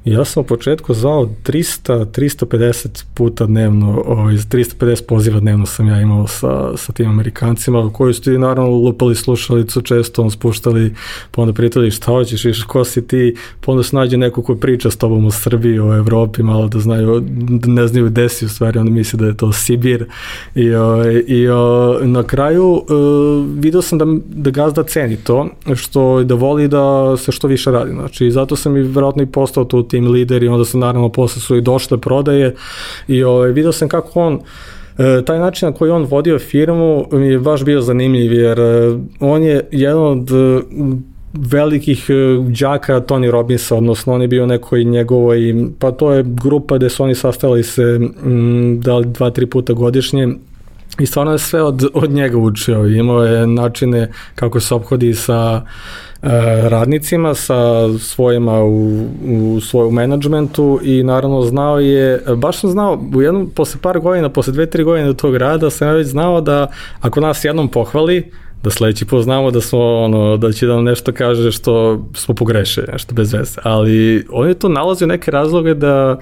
[0.07, 6.01] Ja sam u početku zvao 300, 350 puta dnevno, ovaj, 350 poziva dnevno sam ja
[6.01, 10.93] imao sa, sa tim Amerikancima, koji su ti naravno lupali slušalicu, često on spuštali,
[11.31, 13.35] pa onda pritali šta hoćeš, viš, ko si ti,
[13.65, 16.79] pa onda se nađe neko ko priča s tobom u Srbiji, o Evropi, malo da
[16.79, 17.23] znaju,
[17.65, 20.05] ne znaju gde si u stvari, onda misli da je to Sibir.
[20.55, 22.83] I, o, ovaj, i o, na kraju uh,
[23.59, 27.91] video sam da, da gazda ceni to, što da voli da se što više radi.
[27.91, 31.55] Znači, zato sam i verovatno i postao tu lider i onda su naravno posle su
[31.55, 32.55] i došle prodaje
[33.07, 34.39] i ovaj, video sam kako on
[34.97, 38.97] E, taj način na koji on vodio firmu mi je baš bio zanimljiv jer e,
[39.19, 40.61] on je jedan od e,
[41.33, 42.07] velikih
[42.59, 47.03] đaka Tony Robbinsa, odnosno on je bio nekoj njegovoj, pa to je grupa gde su
[47.03, 50.27] oni sastali se m, da li dva, tri puta godišnje
[50.99, 52.85] i stvarno je sve od, od njega učio.
[52.85, 56.06] Imao je načine kako se obhodi sa E,
[56.69, 63.21] radnicima sa svojima u, u svojom menadžmentu i naravno znao je, baš sam znao, u
[63.21, 66.67] jednom, posle par godina, posle dve, tri godine tog rada sam ja već znao da
[67.01, 68.31] ako nas jednom pohvali,
[68.63, 72.35] da sledeći put znamo da smo ono da će da nam nešto kaže što smo
[72.35, 73.59] pogrešili, nešto bez veze.
[73.63, 76.19] Ali on je to nalazio neke razloge da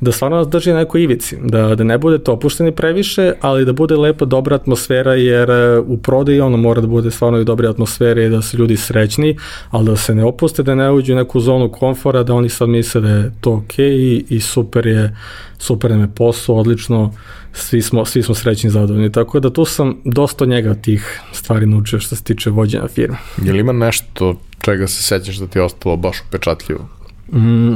[0.00, 3.64] da stvarno nas drži na nekoj ivici, da da ne bude to opušteni previše, ali
[3.64, 7.44] da bude lepa dobra atmosfera jer e, u prodaji ono mora da bude stvarno i
[7.44, 9.38] dobra atmosfera i da su ljudi srećni,
[9.70, 12.68] ali da se ne opuste, da ne uđu u neku zonu komfora, da oni sad
[12.68, 15.16] misle da je to okej okay i, i super je
[15.58, 17.12] super je posao, odlično
[17.54, 19.12] svi smo, svi smo srećni i zadovoljni.
[19.12, 23.16] Tako da tu sam dosta njega tih stvari naučio što se tiče vođenja firme.
[23.42, 26.88] Je li ima nešto čega se sećaš da ti je ostalo baš upečatljivo?
[27.32, 27.74] Mm,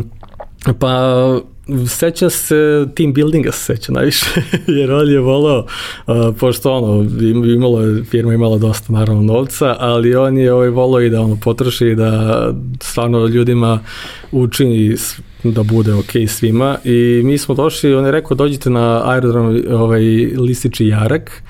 [0.79, 1.41] pa
[1.89, 4.27] seća se team buildinga se seća najviše,
[4.79, 5.67] jer on je volao,
[6.07, 7.11] uh, pošto ono,
[7.55, 11.87] imalo firma imala dosta naravno novca, ali on je ovaj, volao i da ono potroši
[11.87, 12.53] i da
[12.83, 13.81] stvarno ljudima
[14.33, 14.97] učini
[15.45, 16.79] da bude ok svima.
[16.85, 20.03] I mi smo došli, on je rekao dođite na aerodrom ovaj,
[20.37, 21.43] Listići Jarak,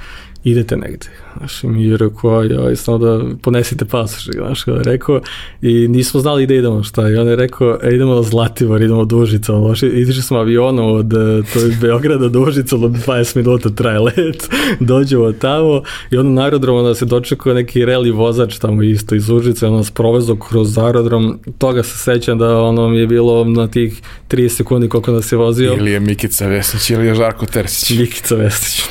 [0.45, 5.21] idete negde Znaš, mi je rekao, joj, samo da ponesite pasoš, znaš, kada je rekao,
[5.63, 9.05] i nismo znali gde idemo, šta, i on je rekao, e, idemo na Zlatibor, idemo
[9.05, 12.83] do Užica, on loši, idiš smo avionom od e, to je Beograda do Užica, od
[12.83, 14.49] 20 minuta traje let,
[14.81, 19.31] dođemo tamo, i onda na aerodromu da se dočekao neki reli vozač tamo isto iz
[19.31, 23.67] Užica, on nas provezo kroz aerodrom, toga se sećam da ono mi je bilo na
[23.67, 25.75] tih 30 sekundi koliko nas je vozio.
[25.75, 27.99] Ili je Mikica Vesić, ili je Žarko Tersić.
[27.99, 28.85] Mikica Vesić.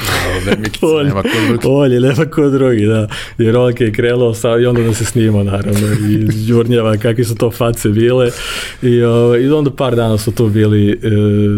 [0.46, 1.68] Da, ne, Mikica, nema ko drugi.
[1.68, 3.08] Olje, nema ko drugi, da.
[3.38, 7.36] Jer on je krenuo sa, i onda da se snima, naravno, i žurnjava kakve su
[7.36, 8.30] to face bile.
[8.82, 11.10] I, o, i onda par dana su tu bili e,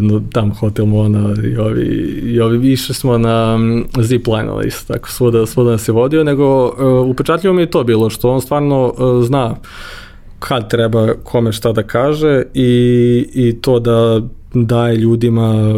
[0.01, 1.86] no, tam Hotel Mona i ovi,
[2.23, 3.59] i ovi išli smo na
[4.01, 7.84] zipline, ali isto tako, svuda, svuda nas je vodio, nego e, upečatljivo mi je to
[7.84, 9.55] bilo, što on stvarno e, zna
[10.39, 14.21] kad treba kome šta da kaže i, i to da
[14.53, 15.75] daje ljudima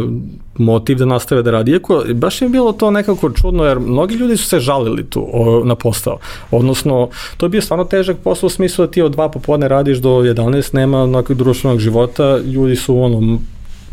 [0.58, 1.70] motiv da nastave da radi.
[1.70, 5.64] Iako baš je bilo to nekako čudno jer mnogi ljudi su se žalili tu o,
[5.64, 6.18] na postao.
[6.50, 9.98] Odnosno, to je bio stvarno težak posao u smislu da ti od 2 popodne radiš
[9.98, 13.38] do 11, nema nekog društvenog života, ljudi su ono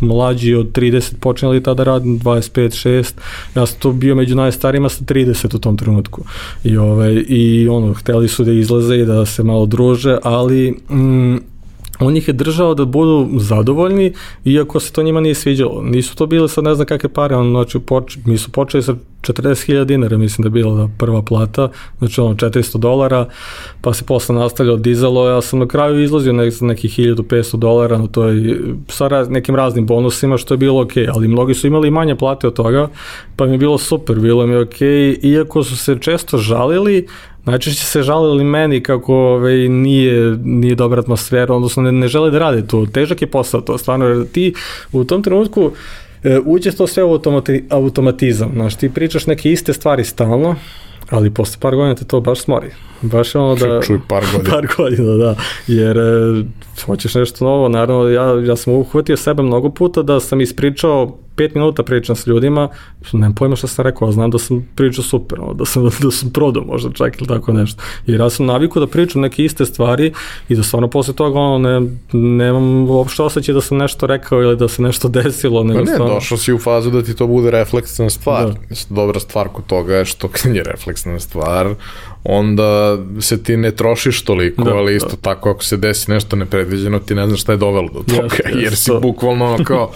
[0.01, 3.13] mlađi od 30 počeli tada radim, 25, 6,
[3.55, 6.21] ja sam to bio među najstarijima sa 30 u tom trenutku.
[6.63, 11.37] I, ovaj, i ono, hteli su da izlaze i da se malo druže, ali mm,
[11.99, 14.13] on ih je držao da budu zadovoljni,
[14.45, 15.81] iako se to njima nije sviđalo.
[15.81, 18.95] Nisu to bile sad ne znam kakve pare, on, znači, poč, mi su počeli sa
[19.21, 21.69] 40.000 dinara, mislim da je bila prva plata,
[21.99, 23.25] znači ono 400 dolara,
[23.81, 28.07] pa se posle nastavljao dizalo, ja sam na kraju izlazio nek, nekih 1500 dolara na
[28.07, 32.15] toj, sa raz, nekim raznim bonusima, što je bilo ok, ali mnogi su imali manje
[32.15, 32.87] plate od toga,
[33.35, 34.81] pa mi je bilo super, bilo mi je ok,
[35.23, 37.07] iako su se često žalili,
[37.49, 42.39] Najčešće se žalili meni kako ovaj, nije, nije dobra atmosfera, odnosno ne, ne žele da
[42.39, 42.85] rade tu.
[42.85, 44.53] Težak je posao to, stvarno, jer ti
[44.91, 45.71] u tom trenutku
[46.23, 48.51] e, uđe to sve u automati, automatizam.
[48.53, 50.55] Znaš, ti pričaš neke iste stvari stalno,
[51.09, 52.71] ali posle par godina te to baš smori.
[53.01, 53.81] Baš ono da...
[53.81, 54.51] Čuj, par godina.
[54.55, 55.35] par godina, da.
[55.67, 56.43] Jer e,
[56.85, 61.55] hoćeš nešto novo, naravno, ja, ja sam uhvatio sebe mnogo puta da sam ispričao pet
[61.55, 62.69] minuta pričam s ljudima,
[63.13, 66.63] nemam pojma šta sam rekao, znam da sam pričao super, da sam, da sam prodao
[66.63, 67.83] možda čak ili tako nešto.
[68.05, 70.13] Jer ja sam naviku da pričam neke iste stvari
[70.49, 74.57] i da stvarno posle toga ono, ne, nemam uopšte osjećaj da sam nešto rekao ili
[74.57, 75.63] da se nešto desilo.
[75.63, 76.13] Nego pa ne, stvarno...
[76.13, 78.45] došao si u fazu da ti to bude refleksna stvar.
[78.45, 78.75] Da.
[78.89, 81.75] Dobra stvar kod toga je što kad je refleksna stvar,
[82.23, 85.15] onda se ti ne trošiš toliko, da, ali isto da.
[85.15, 88.53] tako ako se desi nešto nepredviđeno, ti ne znaš šta je dovelo do toga, yes,
[88.55, 88.99] yes, jer si to.
[88.99, 89.91] bukvalno kao,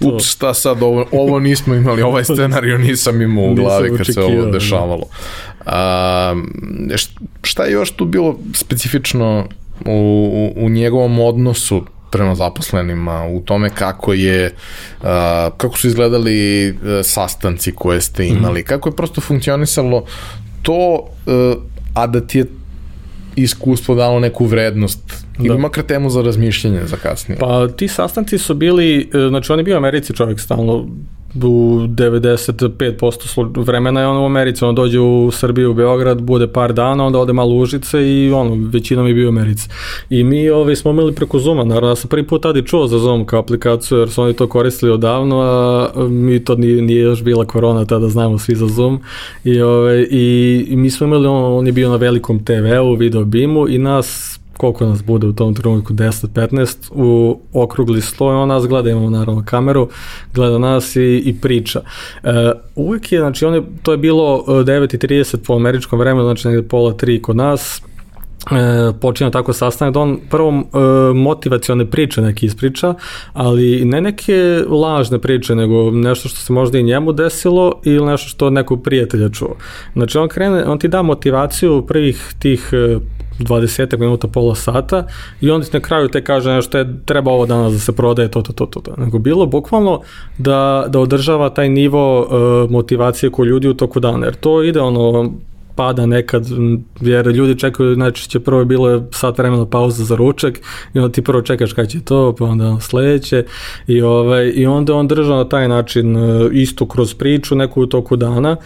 [0.00, 4.22] ups, šta sad, ovo, ovo nismo imali, ovaj scenariju nisam imao u glavi kad se
[4.22, 4.50] ovo da.
[4.50, 5.06] dešavalo.
[5.66, 6.34] A,
[7.42, 9.48] šta je još tu bilo specifično
[9.86, 14.54] u, u, u njegovom odnosu prema zaposlenima, u tome kako je,
[15.56, 18.64] kako su izgledali uh, sastanci koje ste imali, mm.
[18.64, 20.04] kako je prosto funkcionisalo
[20.62, 21.62] to, uh,
[21.94, 22.46] a da ti je
[23.36, 25.46] iskustvo dalo neku vrednost da.
[25.46, 27.38] ili makar temu za razmišljanje za kasnije.
[27.38, 30.88] Pa ti sastanci su bili, e, znači on je bio u Americi čovjek stalno
[31.34, 36.72] u 95% vremena je on u Americi, on dođe u Srbiju, u Beograd, bude par
[36.72, 39.68] dana, onda ode malo Užice i ono, većinom je bio u Americi.
[40.10, 42.86] I mi ovaj, smo imali preko Zuma, naravno, ja sam prvi put tada i čuo
[42.86, 47.02] za Zoom kao aplikaciju, jer su oni to koristili odavno, a mi to nije, nije
[47.02, 49.00] još bila korona, tada znamo svi za Zoom.
[49.44, 53.24] I, ovaj, i, i mi smo imali, on, on je bio na velikom TV-u, video
[53.24, 58.66] bimu i nas koliko nas bude u tom trenutku, 10-15, u okrugli sloj, on nas
[58.66, 59.88] gleda, imamo naravno kameru,
[60.34, 61.80] gleda nas i, i priča.
[62.24, 66.48] E, uvijek je, znači, on je, to je bilo 9.30 e, po američkom vremenu, znači
[66.48, 67.82] negde pola 3 kod nas,
[68.50, 70.78] e, počinje tako sastanak da on prvo e,
[71.14, 72.94] motivacione priče neki ispriča,
[73.32, 78.28] ali ne neke lažne priče, nego nešto što se možda i njemu desilo ili nešto
[78.28, 79.56] što nekog prijatelja čuo.
[79.92, 82.98] Znači on krene, on ti da motivaciju prvih tih e,
[83.40, 85.06] 20 minuta, pola sata
[85.40, 88.42] i onda na kraju te kaže nešto je treba ovo danas da se prodaje to,
[88.42, 88.80] to, to, to.
[88.80, 88.94] to.
[88.96, 90.00] Nego bilo bukvalno
[90.38, 94.80] da, da održava taj nivo uh, motivacije kod ljudi u toku dana, jer to ide
[94.80, 95.32] ono
[95.80, 96.46] pada nekad,
[97.00, 100.58] jer ljudi čekaju, znači će prvo bilo je sat vremena pauza za ručak
[100.94, 103.44] i onda ti prvo čekaš kada će to, pa onda sledeće
[103.86, 107.86] i, ovaj, i onda on drža na taj način uh, isto kroz priču neku u
[107.86, 108.56] toku dana e,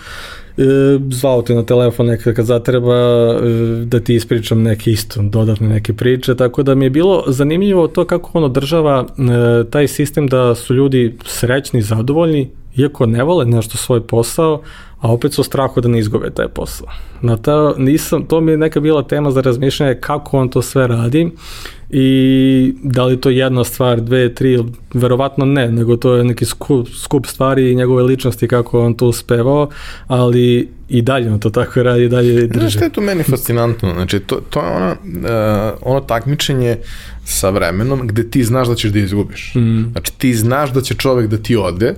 [1.10, 5.92] zvao te na telefon nekad kad zatreba e, da ti ispričam neke isto dodatne neke
[5.92, 10.54] priče, tako da mi je bilo zanimljivo to kako on održava e, taj sistem da
[10.54, 14.62] su ljudi srećni, zadovoljni, iako ne vole nešto svoj posao,
[15.04, 16.88] a opet su strahu da ne izgube taj posao.
[17.22, 20.86] Na ta, nisam, to mi je neka bila tema za razmišljanje kako on to sve
[20.86, 21.30] radi
[21.90, 26.88] i da li to jedna stvar, dve, tri, verovatno ne, nego to je neki skup,
[26.88, 29.68] skup stvari i njegove ličnosti kako on to uspevao,
[30.06, 32.60] ali i dalje on to tako radi, i dalje drži.
[32.60, 33.92] Znaš što je to meni fascinantno?
[33.94, 36.76] Znači, to, to je ono, uh, ono takmičenje
[37.24, 39.52] sa vremenom gde ti znaš da ćeš da izgubiš.
[39.54, 39.82] Mm.
[39.92, 41.94] Znači, ti znaš da će čovek da ti ode,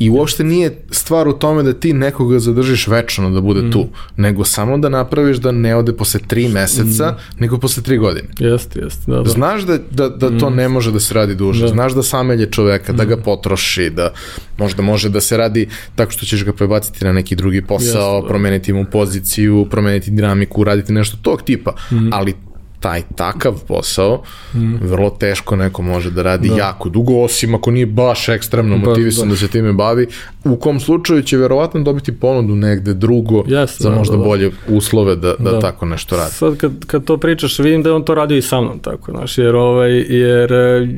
[0.00, 3.72] I uopšte nije stvar u tome da ti nekoga zadržiš večno da bude mm.
[3.72, 7.40] tu, nego samo da napraviš da ne ode posle tri meseca, mm.
[7.40, 8.28] nego posle tri godine.
[8.38, 9.10] Jeste, jeste.
[9.10, 9.30] Da, da.
[9.30, 10.54] Znaš da, da, da to mm.
[10.54, 11.68] ne može da se radi duže, da.
[11.68, 12.96] znaš da samelje čoveka, mm.
[12.96, 13.22] da ga mm.
[13.24, 14.12] potroši, da
[14.58, 18.22] možda može da se radi tako što ćeš ga prebaciti na neki drugi posao, jeste,
[18.22, 18.28] da.
[18.28, 22.12] promeniti mu poziciju, promeniti dinamiku, uraditi nešto tog tipa, mm.
[22.12, 22.34] ali
[22.80, 24.22] taj takav posao
[24.54, 24.74] mm.
[24.82, 26.56] vrlo teško neko može da radi da.
[26.56, 29.34] jako dugo, osim ako nije baš ekstremno ba, motivisan da.
[29.34, 30.06] da se time bavi,
[30.44, 34.28] u kom slučaju će verovatno dobiti ponudu negde drugo yes, za da, možda da, da.
[34.28, 36.30] bolje uslove da, da, da, tako nešto radi.
[36.30, 39.38] Sad kad, kad to pričaš, vidim da on to radio i sa mnom tako, znaš,
[39.38, 40.88] jer, ovaj, jer eh,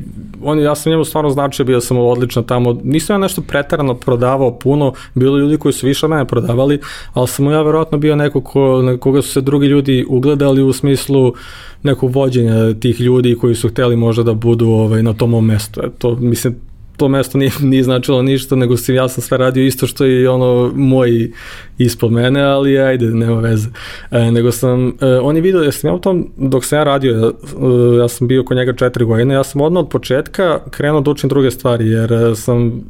[0.43, 4.59] on, ja sam njemu stvarno značio, bio sam odlično tamo, nisam ja nešto pretarano prodavao
[4.59, 6.79] puno, bilo ljudi koji su više mene prodavali,
[7.13, 10.73] ali sam ja verovatno bio neko ko, na koga su se drugi ljudi ugledali u
[10.73, 11.33] smislu
[11.83, 15.81] nekog vođenja tih ljudi koji su hteli možda da budu ovaj, na tom mestu.
[15.97, 16.55] To, mislim,
[16.97, 20.27] to mesto nije, nije značilo ništa, nego sam, ja sam sve radio isto što i
[20.27, 21.31] ono moj
[21.77, 23.69] ispod mene, ali ajde, nema veze.
[24.11, 26.83] E, nego sam, e, on je vidio da sam ja u tom, dok sam ja
[26.83, 30.59] radio, ja, e, ja sam bio kod njega četiri godine, ja sam odmah od početka
[30.69, 32.83] krenuo da učim druge stvari, jer e, sam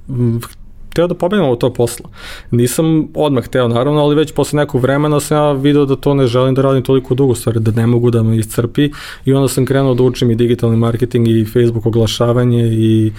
[0.93, 2.09] hteo da pobegnam od tog posla.
[2.51, 6.27] Nisam odmah hteo, naravno, ali već posle nekog vremena sam ja video da to ne
[6.27, 8.91] želim da radim toliko dugo, stvari, da ne mogu da me iscrpi
[9.25, 13.11] i onda sam krenuo da učim i digitalni marketing i Facebook oglašavanje i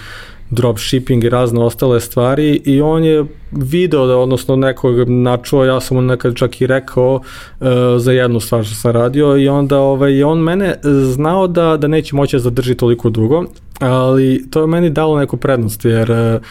[0.49, 5.97] dropshipping i razne ostale stvari i on je video da odnosno nekog načuo, ja sam
[5.97, 7.67] mu nekad čak i rekao uh,
[7.97, 10.75] za jednu stvar što sam radio i onda ovaj, on mene
[11.13, 13.43] znao da, da neće moći da zadrži toliko dugo,
[13.79, 16.41] ali to je meni dalo neku prednost jer uh,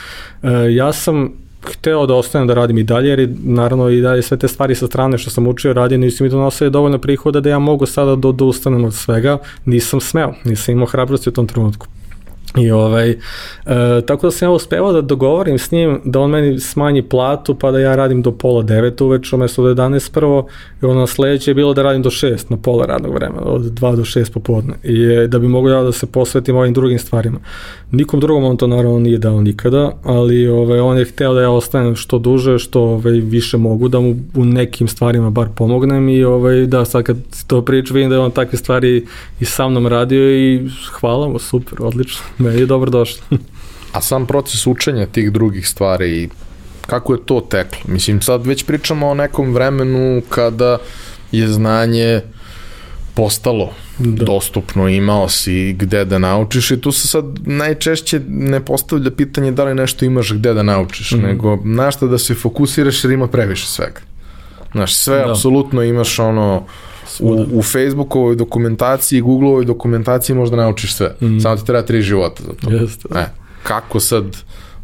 [0.71, 1.33] ja sam
[1.65, 4.87] hteo da ostanem da radim i dalje, jer naravno i dalje sve te stvari sa
[4.87, 8.33] strane što sam učio radim nisu mi donosili dovoljno prihoda da ja mogu sada da,
[8.33, 11.87] da ustanem od svega, nisam smeo, nisam imao hrabrosti u tom trenutku.
[12.59, 13.17] I ovaj, e,
[14.07, 17.71] tako da sam ja uspevao da dogovorim s njim da on meni smanji platu pa
[17.71, 20.47] da ja radim do pola devet uveč umesto do 11 prvo.
[20.83, 23.97] I ono sledeće je bilo da radim do 6 na pola radnog vremena, od 2
[23.97, 24.75] do 6 popodne.
[24.83, 27.39] I je, da bi mogo ja da se posvetim ovim drugim stvarima.
[27.91, 31.51] Nikom drugom on to naravno nije dao nikada, ali ovaj, on je hteo da ja
[31.51, 36.09] ostanem što duže, što ovaj, više mogu da mu u nekim stvarima bar pomognem.
[36.09, 39.07] I ovaj, da sad kad to priču vidim da je on takve stvari
[39.41, 40.69] i sa mnom radio i
[41.01, 43.23] hvala mu, super, odlično Meni je dobro došlo.
[43.93, 46.29] A sam proces učenja tih drugih stvari i
[46.87, 47.79] kako je to teklo?
[47.87, 50.79] Mislim, sad već pričamo o nekom vremenu kada
[51.33, 52.21] je znanje
[53.15, 54.25] postalo da.
[54.25, 59.65] dostupno, imao si gde da naučiš i tu se sad najčešće ne postavlja pitanje da
[59.65, 61.21] li nešto imaš gde da naučiš, mm.
[61.23, 64.01] nego na šta da se fokusiraš jer ima previše svega.
[64.73, 65.31] Znaš, sve da.
[65.31, 66.67] apsolutno imaš ono
[67.21, 71.15] u, u Facebookovoj dokumentaciji, Googleovoj dokumentaciji možda naučiš sve.
[71.21, 71.41] Mm.
[71.41, 72.71] Samo ti treba tri života za to.
[72.71, 73.09] Jeste.
[73.15, 73.27] E,
[73.63, 74.25] kako sad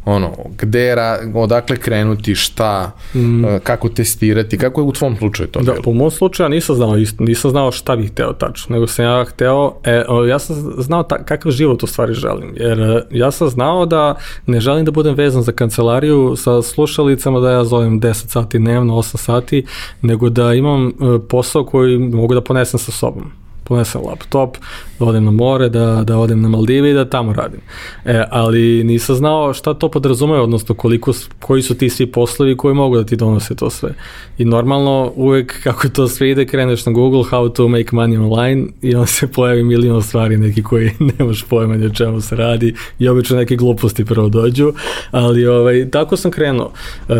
[0.05, 3.45] ono, gde, ra, odakle krenuti, šta, mm.
[3.45, 5.83] uh, kako testirati, kako je u tvom slučaju to da, bilo?
[5.83, 9.25] Po mom slučaju ja nisam znao, nisam znao šta bih hteo tačno, nego sam ja
[9.25, 13.49] hteo, e, ja sam znao ta, kakav život u stvari želim, jer e, ja sam
[13.49, 18.13] znao da ne želim da budem vezan za kancelariju sa slušalicama da ja zovem 10
[18.13, 19.65] sati dnevno, 8 sati,
[20.01, 20.91] nego da imam e,
[21.29, 23.40] posao koji mogu da ponesem sa sobom
[23.71, 24.57] ponesem laptop,
[24.99, 27.61] da odem na more, da, da odem na Maldive i da tamo radim.
[28.05, 32.75] E, ali nisam znao šta to podrazume, odnosno koliko, koji su ti svi poslovi koji
[32.75, 33.93] mogu da ti donose to sve.
[34.37, 38.67] I normalno uvek kako to sve ide, kreneš na Google how to make money online
[38.81, 42.75] i on se pojavi milion stvari neki koji nemaš pojma ni o čemu se radi
[42.99, 44.73] i obično neke gluposti prvo dođu,
[45.11, 46.71] ali ovaj, tako sam krenuo.
[47.09, 47.13] E,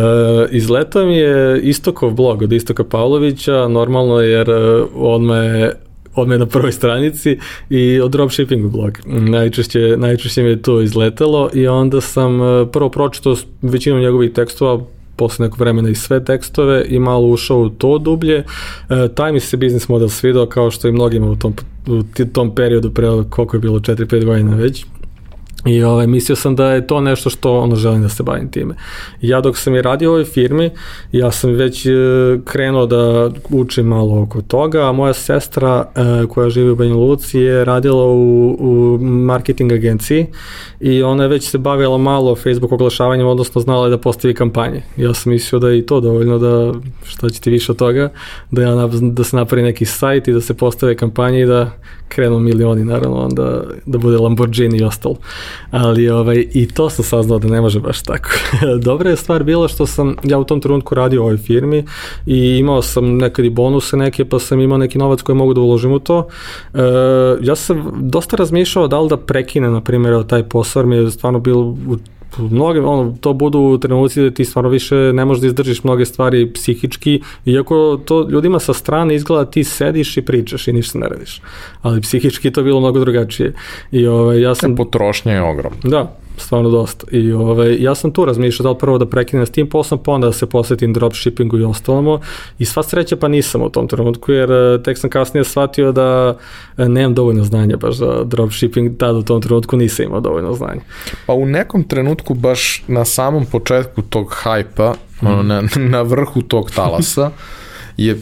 [0.50, 5.72] izletao mi je Istokov blog od Istoka Pavlovića, normalno jer e, on me
[6.14, 7.38] odme na prvoj stranici
[7.70, 8.98] i o dropshippingu blog.
[9.06, 14.84] Najčešće, najčešće mi je to izletelo i onda sam e, prvo pročitao većinu njegovih tekstova,
[15.16, 18.44] posle nekog vremena i sve tekstove i malo ušao u to dublje.
[18.88, 21.54] E, taj mi se biznis model svidao kao što i mnogima u tom,
[21.86, 22.02] u
[22.32, 24.86] tom periodu pre koliko je bilo 4-5 godina već.
[25.64, 28.74] I ovaj, mislio sam da je to nešto što ono želim da se bavim time.
[29.20, 30.70] Ja dok sam i radio u ovoj firmi,
[31.12, 31.90] ja sam već e,
[32.44, 37.38] krenuo da učim malo oko toga, a moja sestra e, koja živi u Banja Luci
[37.38, 40.26] je radila u, u marketing agenciji
[40.80, 44.82] i ona je već se bavila malo Facebook oglašavanjem, odnosno znala je da postavi kampanje.
[44.96, 46.72] Ja sam mislio da je i to dovoljno da,
[47.04, 48.10] šta će ti više od toga,
[48.50, 51.70] da, ja, da se napravi neki sajt i da se postave kampanje i da
[52.14, 55.16] krenu milioni, naravno, onda da bude Lamborghini i ostalo.
[55.70, 58.30] Ali ovaj, i to sam saznao da ne može baš tako.
[58.88, 61.84] Dobra je stvar bila što sam ja u tom trenutku radio u ovoj firmi
[62.26, 65.60] i imao sam nekad i bonuse neke, pa sam imao neki novac koji mogu da
[65.60, 66.28] uložim u to.
[66.74, 66.78] E,
[67.40, 71.38] ja sam dosta razmišljao da li da prekine, na primjer, taj posao, mi je stvarno
[71.38, 71.96] bilo u
[72.38, 76.52] mnoge, ono, to budu trenuci da ti stvarno više ne možeš da izdržiš mnoge stvari
[76.52, 81.40] psihički, iako to ljudima sa strane izgleda ti sediš i pričaš i ništa ne radiš.
[81.82, 83.54] Ali psihički to bilo mnogo drugačije.
[83.90, 84.76] I ovaj, ja sam...
[84.76, 85.78] Potrošnja je ogromna.
[85.84, 87.06] Da, stvarno dosta.
[87.10, 90.12] I ovaj, ja sam tu razmišljao da li prvo da prekinem s tim poslom, pa
[90.12, 92.20] onda da se posvetim dropshippingu i ostalamo.
[92.58, 96.36] I sva sreća pa nisam u tom trenutku, jer eh, tek sam kasnije shvatio da
[96.76, 100.80] eh, nemam dovoljno znanja baš za dropshipping, tada u tom trenutku nisam imao dovoljno znanja.
[101.26, 105.46] Pa u nekom trenutku baš na samom početku tog hajpa, mm.
[105.46, 107.30] na, na vrhu tog talasa,
[107.96, 108.18] je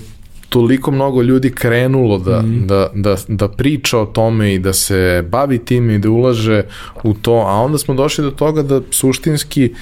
[0.51, 2.67] toliko mnogo ljudi krenulo da, mm.
[2.67, 6.63] da, da, da priča o tome i da se bavi tim i da ulaže
[7.05, 9.75] u to, a onda smo došli do toga da suštinski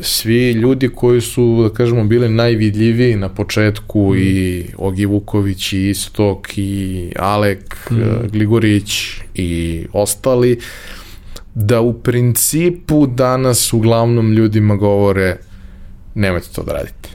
[0.00, 4.18] svi ljudi koji su, da kažemo, bili najvidljiviji na početku mm.
[4.18, 8.28] i Ogi Vuković i Istok i Alek mm.
[8.32, 10.58] Gligorić i ostali,
[11.54, 15.36] da u principu danas uglavnom ljudima govore
[16.14, 17.08] nemojte to da radite.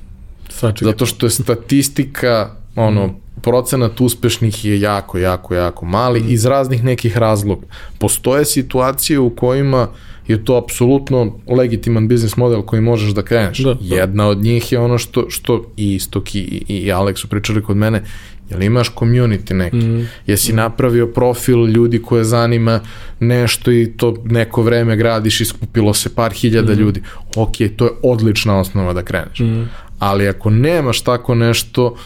[0.49, 0.91] Sačekaj.
[0.91, 7.17] Zato što je statistika ono, procenat uspešnih je jako, jako, jako mali iz raznih nekih
[7.17, 7.67] razloga.
[7.97, 9.87] Postoje situacije u kojima
[10.27, 13.57] je to apsolutno legitiman biznis model koji možeš da kreneš.
[13.57, 13.95] Da, da.
[13.95, 17.77] Jedna od njih je ono što, što i Istok i, i, Alex su pričali kod
[17.77, 18.03] mene,
[18.49, 19.77] jel imaš community neki?
[19.77, 20.07] Mm.
[20.27, 22.79] Jesi napravio profil ljudi koje zanima
[23.19, 26.79] nešto i to neko vreme gradiš i skupilo se par hiljada mm.
[26.79, 27.01] ljudi.
[27.35, 29.39] Ok, to je odlična osnova da kreneš.
[29.39, 29.69] Mm.
[29.99, 31.99] Ali ako nemaš tako nešto, uh,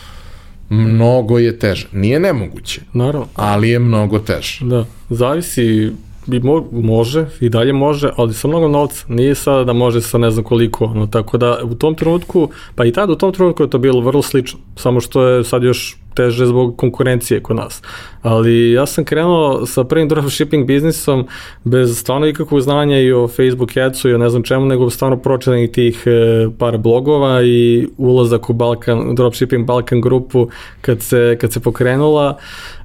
[0.73, 1.87] mnogo je teže.
[1.91, 3.27] Nije nemoguće, Naravno.
[3.35, 4.59] ali je mnogo teže.
[4.61, 5.91] Da, zavisi
[6.25, 9.05] bi mo, može, i dalje može, ali sa mnogo novca.
[9.07, 12.85] Nije sada da može sa ne znam koliko, ono, tako da u tom trenutku, pa
[12.85, 15.97] i tada u tom trenutku je to bilo vrlo slično, samo što je sad još
[16.13, 17.81] teže zbog konkurencije kod nas.
[18.21, 21.27] Ali ja sam krenuo sa prvim dropshipping biznisom
[21.63, 25.17] bez stvarno ikakvog znanja i o Facebook Adsu i o ne znam čemu, nego stvarno
[25.17, 30.47] pročitanih tih e, par blogova i ulazak u Balkan, dropshipping Balkan grupu
[30.81, 32.37] kad se, kad se pokrenula,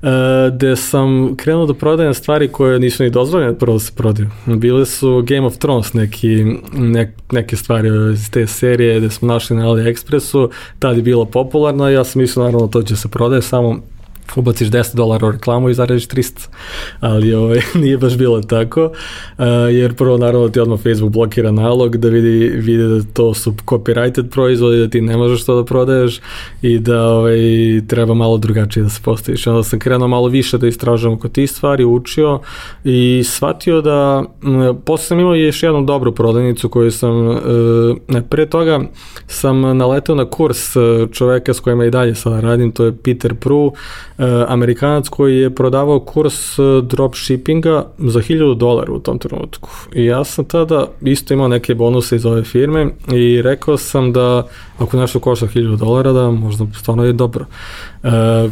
[0.03, 0.07] e,
[0.55, 4.29] gde sam krenuo da prodajem stvari koje nisu ni dozvoljene prvo da se prodaju.
[4.47, 9.57] Bile su Game of Thrones neki, nek, neke stvari iz te serije gde smo našli
[9.57, 13.81] na AliExpressu, tad je bilo popularno ja sam mislio naravno to će se prodaje, samo
[14.37, 16.49] ubaciš 10 dolara u reklamu i zaradiš 300.
[17.01, 18.91] Ali ovaj, nije baš bilo tako,
[19.73, 24.31] jer prvo naravno ti odmah Facebook blokira nalog da vidi, vidi da to su copyrighted
[24.31, 26.21] proizvodi, da ti ne možeš to da prodaješ
[26.63, 27.39] i da ovaj,
[27.89, 29.47] treba malo drugačije da se postaviš.
[29.47, 32.41] Onda sam krenuo malo više da istražujem oko tih stvari, učio
[32.85, 34.25] i shvatio da,
[34.85, 37.37] posle sam imao još jednu dobru prodavnicu koju sam, uh,
[38.09, 38.81] ne, pre toga
[39.27, 40.77] sam naletao na kurs
[41.13, 43.73] čoveka s kojima i dalje sada radim, to je Peter Pru,
[44.18, 44.18] E,
[44.49, 49.71] Amerikanac koji je prodavao kurs e, dropshippinga za 1000 dolara u tom trenutku.
[49.95, 54.49] I ja sam tada isto imao neke bonuse iz ove firme i rekao sam da
[54.79, 57.45] ako nešto košta 1000 dolara da možda stvarno je dobro.
[58.03, 58.11] Uh,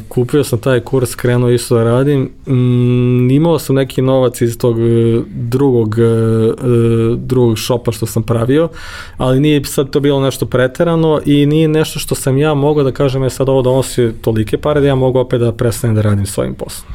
[0.09, 2.31] kupio sam taj kurs, krenuo isto da radim.
[2.47, 8.69] Mm, imao sam neki novac iz tog e, drugog, uh, drugog šopa što sam pravio,
[9.17, 12.93] ali nije sad to bilo nešto preterano i nije nešto što sam ja mogao da
[12.93, 16.27] kažem je sad ovo donosi tolike pare da ja mogu opet da prestanem da radim
[16.27, 16.93] svojim poslom.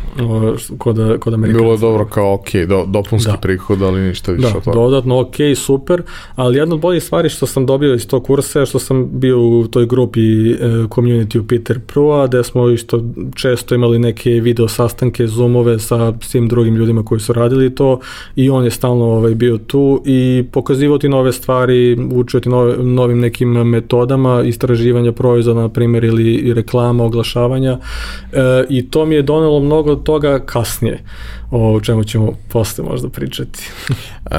[0.78, 1.64] Kod, kod Amerikanca.
[1.64, 3.38] Bilo je dobro kao ok, do, dopunski da.
[3.38, 4.76] prihod, ali ništa više da, od toga.
[4.76, 6.04] dodatno ok, super,
[6.36, 9.40] ali jedna od boljih stvari što sam dobio iz tog kursa je što sam bio
[9.40, 10.58] u toj grupi uh,
[10.90, 13.04] community u Peter Pro-a, gde smo isto
[13.36, 18.00] često imali neke video sastanke, zoomove sa svim drugim ljudima koji su radili to
[18.36, 22.78] i on je stalno ovaj, bio tu i pokazivao ti nove stvari, učio ti nove,
[22.78, 28.38] novim nekim metodama istraživanja proizvoda, na primjer, ili reklama, oglašavanja e,
[28.70, 31.04] i to mi je donelo mnogo toga kasnije
[31.52, 33.60] o čemu ćemo posle možda pričati.
[33.90, 34.32] uh,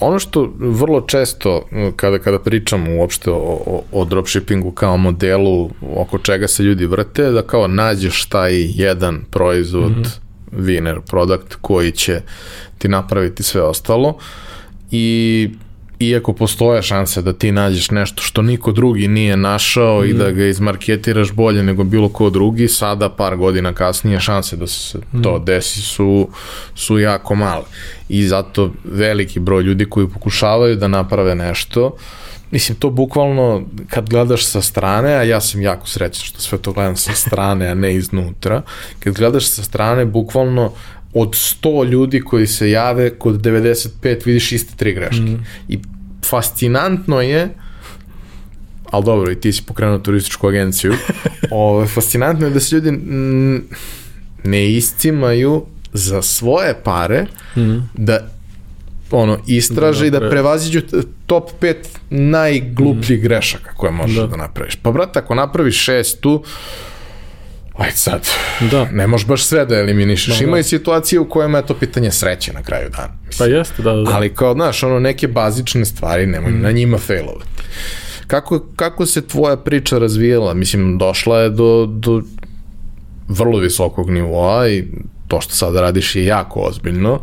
[0.00, 3.34] ono što vrlo često kada, kada pričamo uopšte o,
[3.66, 9.20] o, o dropshippingu kao modelu oko čega se ljudi vrte, da kao nađeš taj jedan
[9.30, 10.18] proizvod, mm -hmm.
[10.52, 12.20] winner product koji će
[12.78, 14.18] ti napraviti sve ostalo
[14.90, 15.50] i
[15.98, 20.04] iako postoje šanse da ti nađeš nešto što niko drugi nije našao mm.
[20.04, 24.66] i da ga izmarketiraš bolje nego bilo ko drugi, sada par godina kasnije šanse da
[24.66, 25.22] se mm.
[25.22, 26.28] to desi su,
[26.74, 27.64] su jako male.
[28.08, 31.96] I zato veliki broj ljudi koji pokušavaju da naprave nešto,
[32.50, 36.72] mislim, to bukvalno kad gledaš sa strane, a ja sam jako srećan što sve to
[36.72, 38.62] gledam sa strane, a ne iznutra,
[38.98, 40.72] kad gledaš sa strane, bukvalno
[41.14, 45.22] od 100 ljudi koji se jave, kod 95 vidiš iste tri greške.
[45.22, 45.46] Mm.
[45.68, 45.78] I
[46.24, 47.48] fascinantno je,
[48.90, 50.94] ali dobro, i ti si pokrenuo turističku agenciju,
[51.50, 52.98] o, fascinantno je da se ljudi
[54.44, 57.76] ne iscimaju za svoje pare mm.
[57.94, 58.28] da
[59.10, 60.80] ono, istraže da, i da prevaziđu
[61.26, 61.74] top 5
[62.10, 63.22] najglupljih mm.
[63.22, 64.26] grešaka koje možeš da.
[64.26, 64.76] da napraviš.
[64.76, 66.42] Pa, brate, ako napraviš šest tu,
[67.78, 68.28] Ajde sad,
[68.70, 68.84] da.
[68.92, 70.38] ne možeš baš sve da eliminišeš.
[70.38, 70.58] Da, Ima da.
[70.58, 73.14] i situacije u kojima je to pitanje sreće na kraju dana.
[73.26, 73.50] Mislim.
[73.50, 74.10] Pa jeste, da, da, da.
[74.16, 76.60] Ali kao, znaš, ono, neke bazične stvari, nemoj mm.
[76.60, 77.62] na njima failovati.
[78.26, 80.54] Kako, kako se tvoja priča razvijela?
[80.54, 82.22] Mislim, došla je do, do
[83.28, 84.84] vrlo visokog nivoa i
[85.28, 87.20] to što sad radiš je jako ozbiljno,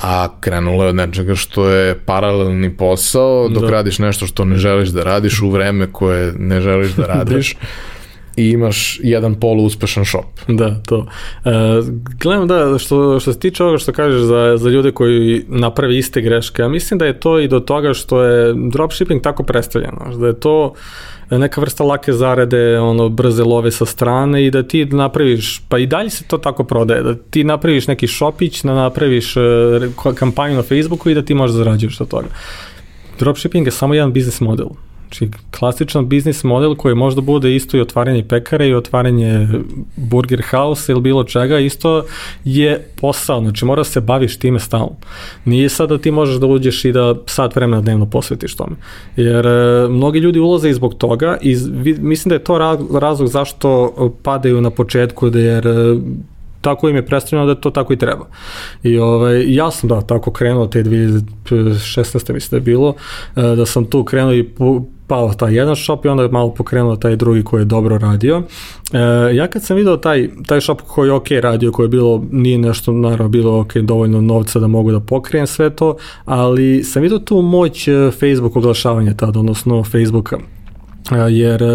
[0.00, 3.70] a krenulo je od nečega što je paralelni posao, dok da.
[3.70, 7.54] radiš nešto što ne želiš da radiš u vreme koje ne želiš da radiš.
[7.54, 7.60] da
[8.38, 10.24] i imaš jedan polu uspešan shop.
[10.48, 11.06] Da, to.
[11.44, 11.50] E,
[12.20, 16.20] gledam da, što, što se tiče ovoga što kažeš za, za ljude koji napravi iste
[16.20, 20.26] greške, ja mislim da je to i do toga što je dropshipping tako predstavljeno, da
[20.26, 20.74] je to
[21.30, 25.86] neka vrsta lake zarade, ono, brze love sa strane i da ti napraviš, pa i
[25.86, 29.40] dalje se to tako prodaje, da ti napraviš neki šopić, da napraviš e,
[30.14, 32.28] kampanju na Facebooku i da ti možeš da zarađuješ od toga.
[33.18, 34.68] Dropshipping je samo jedan biznis model.
[35.08, 35.28] Znači,
[35.58, 39.48] klasičan biznis model koji možda bude isto i otvaranje pekare i otvaranje
[39.96, 42.04] burger house ili bilo čega, isto
[42.44, 44.96] je posao, znači mora se baviš time stalno.
[45.44, 48.76] Nije sad da ti možeš da uđeš i da sat vremena dnevno posvetiš tome.
[49.16, 51.56] Jer e, mnogi ljudi ulaze i zbog toga i
[51.98, 52.58] mislim da je to
[53.00, 53.92] razlog zašto
[54.22, 55.96] padaju na početku, da jer e,
[56.60, 58.26] tako im je predstavljeno da to tako i treba.
[58.82, 62.32] I ovaj, ja sam da tako krenuo te 2016.
[62.32, 62.94] mislim da je bilo,
[63.36, 64.48] e, da sam tu krenuo i
[65.08, 68.42] pao taj jedan shop i onda je malo pokrenuo taj drugi koji je dobro radio.
[68.92, 72.24] E, ja kad sam video taj, taj shop koji je ok radio, koji je bilo,
[72.30, 77.02] nije nešto naravno bilo ok dovoljno novca da mogu da pokrijem sve to, ali sam
[77.02, 80.36] video tu moć e, Facebook oglašavanja tada, odnosno Facebooka.
[81.12, 81.66] E, jer e,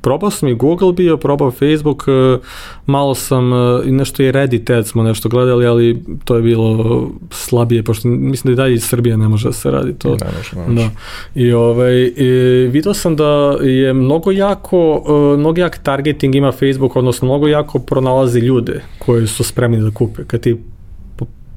[0.00, 2.38] probao sam i Google bio, probao Facebook, e,
[2.86, 7.82] malo sam, e, nešto i Reddit ad smo nešto gledali, ali to je bilo slabije,
[7.82, 10.08] pošto mislim da i dalje iz Srbije ne može da se radi to.
[10.08, 10.88] Ne može, ne može.
[10.88, 10.90] Da.
[11.34, 12.28] I, ovaj, i
[12.70, 17.78] vidio sam da je mnogo jako, e, mnogo jak targeting ima Facebook, odnosno mnogo jako
[17.78, 20.24] pronalazi ljude koji su spremni da kupe.
[20.24, 20.56] Kad ti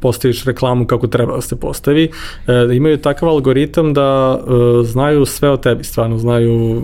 [0.04, 2.10] postaviš reklamu kako treba da se postavi,
[2.48, 6.82] e, imaju takav algoritam da e, znaju sve o tebi, stvarno znaju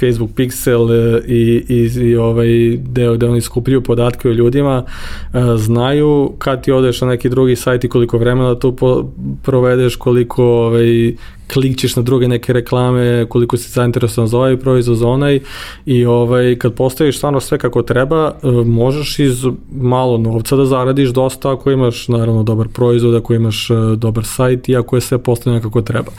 [0.00, 5.38] Facebook Pixel e, i, i, i ovaj deo gde oni skupljaju podatke o ljudima, e,
[5.56, 9.04] znaju kad ti odeš na neki drugi sajt i koliko vremena tu po,
[9.42, 11.14] provedeš, koliko ovaj,
[11.52, 15.40] klikćeš na druge neke reklame, koliko si zainteresovan za ovaj proizvod, za onaj
[15.86, 21.08] i ovaj, kad postaviš stvarno sve kako treba, e, možeš iz malo novca da zaradiš
[21.08, 25.62] dosta ako imaš naravno dobar proizvod, ako imaš dobar sajt i ako je sve postavljeno
[25.62, 26.12] kako treba.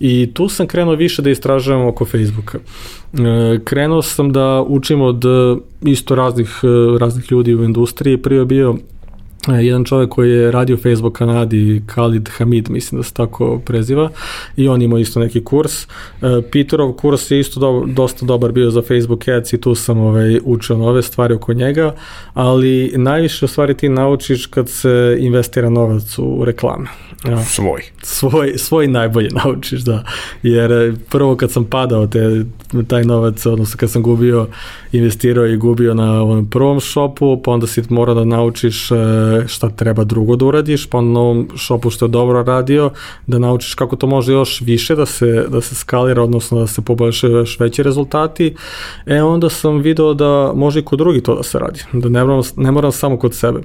[0.00, 2.58] I tu sam krenuo više da istražujem oko Facebooka.
[3.64, 8.16] Krenuo sam da učim od e, isto raznih, e, raznih ljudi u industriji.
[8.16, 8.76] Prije bio
[9.48, 14.10] jedan čovjek koji je radio Facebook Kanadi, Khalid Hamid, mislim da se tako preziva,
[14.56, 15.86] i on imao isto neki kurs.
[16.52, 20.40] Peterov kurs je isto do, dosta dobar bio za Facebook Ads i tu sam ovaj,
[20.44, 21.94] učio nove stvari oko njega,
[22.34, 26.86] ali najviše u stvari ti naučiš kad se investira novac u reklame.
[27.28, 27.44] Ja.
[27.44, 27.82] Svoj.
[28.02, 30.04] Svoj, svoj najbolje naučiš, da.
[30.42, 32.44] Jer prvo kad sam padao te,
[32.88, 34.46] taj novac, odnosno kad sam gubio,
[34.92, 38.90] investirao i gubio na ovom prvom šopu, pa onda si morao da naučiš
[39.46, 42.90] šta treba drugo da uradiš, pa na ovom šopu što je dobro radio,
[43.26, 46.82] da naučiš kako to može još više da se, da se skalira, odnosno da se
[46.82, 48.54] poboljšaju još veći rezultati.
[49.06, 52.24] E onda sam video da može i kod drugi to da se radi, da ne
[52.24, 53.60] moram, ne moram samo kod sebe.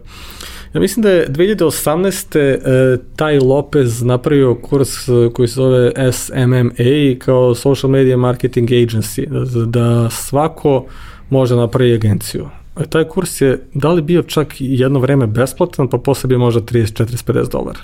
[0.73, 2.37] Ja mislim da je 2018.
[2.37, 9.27] E, taj Lopez napravio kurs e, koji se zove SMMA kao Social Media Marketing Agency,
[9.29, 10.85] da, da svako
[11.29, 12.49] može napraviti agenciju.
[12.79, 16.61] E, taj kurs je da li bio čak jedno vreme besplatan, pa posle bio možda
[16.61, 17.79] 30, 40, 50 dolara.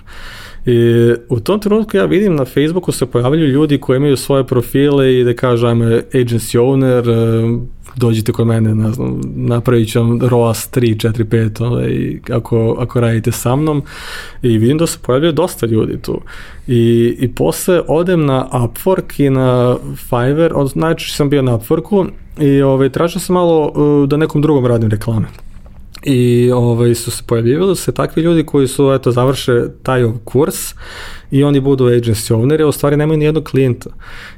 [0.65, 5.20] I u tom trenutku ja vidim na Facebooku se pojavljaju ljudi koji imaju svoje profile
[5.20, 7.03] i da kažu I'm agency owner,
[7.95, 12.99] dođite kod mene, ne znam, napravit ću vam ROAS 3, 4, 5, ovaj, ako, ako
[12.99, 13.84] radite sa mnom
[14.41, 16.22] i vidim da se pojavljaju dosta ljudi tu.
[16.68, 19.78] I, i posle odem na Upwork i na
[20.10, 22.07] Fiverr, najčešće sam bio na Upworku
[22.39, 25.27] i ovaj, tražio sam malo uh, da nekom drugom radim reklame.
[26.03, 30.73] I ovaj, su se pojavljivali se takvi ljudi koji su eto, završe taj kurs
[31.34, 33.89] i oni budu agency owneri, a u stvari nemaju ni jednog klijenta.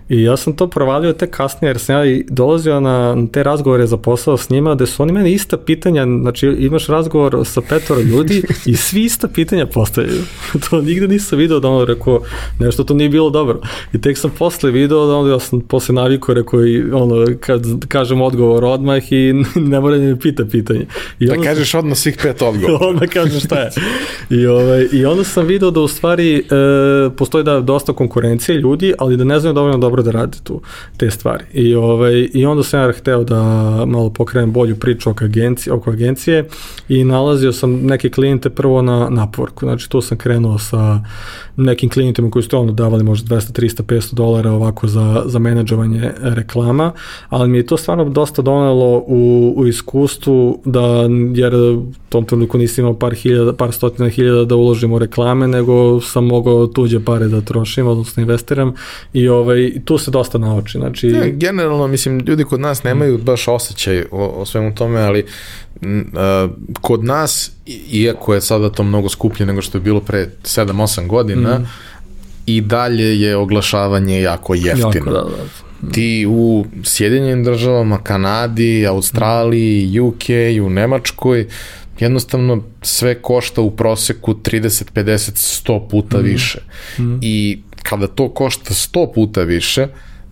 [0.09, 3.88] I ja sam to provalio te kasnije, jer sam ja i dolazio na te razgovore
[3.88, 8.01] za posao s njima, gde su oni meni ista pitanja, znači imaš razgovor sa petoro
[8.01, 10.22] ljudi i svi ista pitanja postavljaju.
[10.69, 12.22] to nigde nisam video da ono rekao,
[12.59, 13.61] nešto to nije bilo dobro.
[13.93, 17.63] I tek sam posle video da ono, ja sam posle naviku rekao i ono, kad
[17.88, 19.34] kažem odgovor odmah i
[19.72, 20.85] ne mora da mi pita pitanje.
[21.19, 22.88] I da kažeš odmah svih pet odgovora.
[22.88, 23.69] odmah kažem šta je.
[24.30, 26.41] I, ovaj, I onda sam video da u stvari e,
[27.17, 30.61] postoji da dosta konkurencije ljudi, ali da ne znaju dovoljno dobro da rade tu
[30.97, 31.43] te stvari.
[31.53, 33.41] I, ovaj, i onda sam ja hteo da
[33.85, 36.47] malo pokrenem bolju priču oko agencije, oko agencije
[36.89, 39.59] i nalazio sam neke klijente prvo na Upworku.
[39.63, 40.99] Znači tu sam krenuo sa
[41.57, 46.11] nekim klijentima koji su ono davali možda 200, 300, 500 dolara ovako za, za menadžovanje
[46.21, 46.91] reklama,
[47.29, 52.57] ali mi je to stvarno dosta donelo u, u iskustvu da, jer u tom trenutku
[52.57, 56.99] nisam imao par hiljada, par stotina hiljada da uložim u reklame, nego sam mogao tuđe
[56.99, 58.73] pare da trošim, odnosno investiram
[59.13, 60.77] i ovaj, tu se dosta nauči.
[60.77, 61.07] Znači...
[61.07, 65.25] Ja, generalno, mislim, ljudi kod nas nemaju baš osjećaj o, o svemu tome, ali
[65.81, 66.51] uh,
[66.81, 67.51] kod nas,
[67.91, 71.67] iako je sada to mnogo skuplje nego što je bilo pre 7-8 godina, mm.
[72.45, 74.87] i dalje je oglašavanje jako jeftino.
[74.89, 75.21] Jako, da,
[75.81, 75.91] da.
[75.91, 80.23] Ti u Sjedinjenim državama, Kanadi, Australiji, UK,
[80.65, 81.47] u Nemačkoj,
[81.99, 86.23] jednostavno sve košta u proseku 30, 50, 100 puta mm.
[86.23, 86.59] više.
[86.99, 87.17] Mm.
[87.22, 89.88] I kada to košta 100 puta više,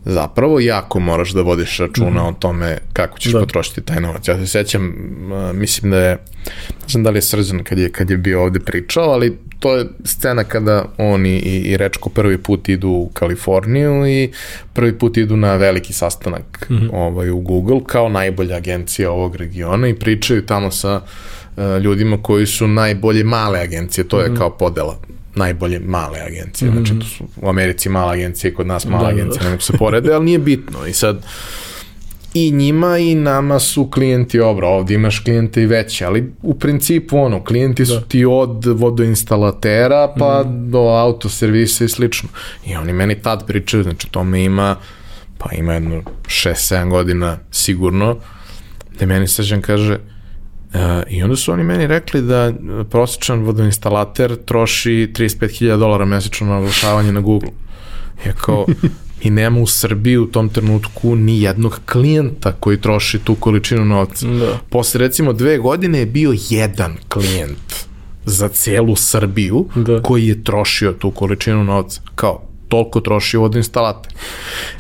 [0.05, 3.39] zapravo jako moraš da vodiš računa mm o tome kako ćeš da.
[3.39, 4.27] potrošiti taj novac.
[4.27, 4.93] Ja se sećam,
[5.53, 6.11] mislim da je,
[6.81, 9.75] ne znam da li je Srđan kad je, kad je bio ovde pričao, ali to
[9.75, 14.31] je scena kada on i, i Rečko prvi put idu u Kaliforniju i
[14.73, 16.89] prvi put idu na veliki sastanak mm -hmm.
[16.93, 21.03] ovaj, u Google kao najbolja agencija ovog regiona i pričaju tamo sa uh,
[21.83, 24.37] ljudima koji su najbolje male agencije, to je mm -hmm.
[24.37, 24.97] kao podela
[25.35, 26.71] najbolje male agencije.
[26.71, 26.87] Mm -hmm.
[26.87, 29.61] Znači, to su u Americi male agencije, kod nas mala Da, da, agencija, da, ne
[29.61, 30.85] se porede, ali nije bitno.
[30.87, 31.25] I sad,
[32.33, 37.17] i njima i nama su klijenti obra, ovde imaš klijente i veće, ali u principu
[37.17, 38.01] ono, klijenti su Da.
[38.01, 40.71] ti od vodoinstalatera pa mm.
[40.71, 42.29] do autoservisa i slično.
[42.65, 44.75] I oni meni tad pričaju, znači tome ima,
[45.37, 48.17] pa ima jedno 6-7 godina sigurno,
[48.99, 49.99] da meni srđan kaže,
[51.09, 56.57] I onda su oni meni rekli da uh, prosječan vodoinstalater troši 35.000 dolara mesečno na
[56.57, 57.49] oglašavanje na Google.
[58.25, 58.65] Ja kao,
[59.23, 64.27] mi nema u Srbiji u tom trenutku ni jednog klijenta koji troši tu količinu novca.
[64.27, 64.59] Da.
[64.69, 67.75] Posle recimo dve godine je bio jedan klijent
[68.25, 70.01] za celu Srbiju Da.
[70.01, 72.01] koji je trošio tu količinu novca.
[72.15, 74.13] Kao, toliko troši vodoinstalater.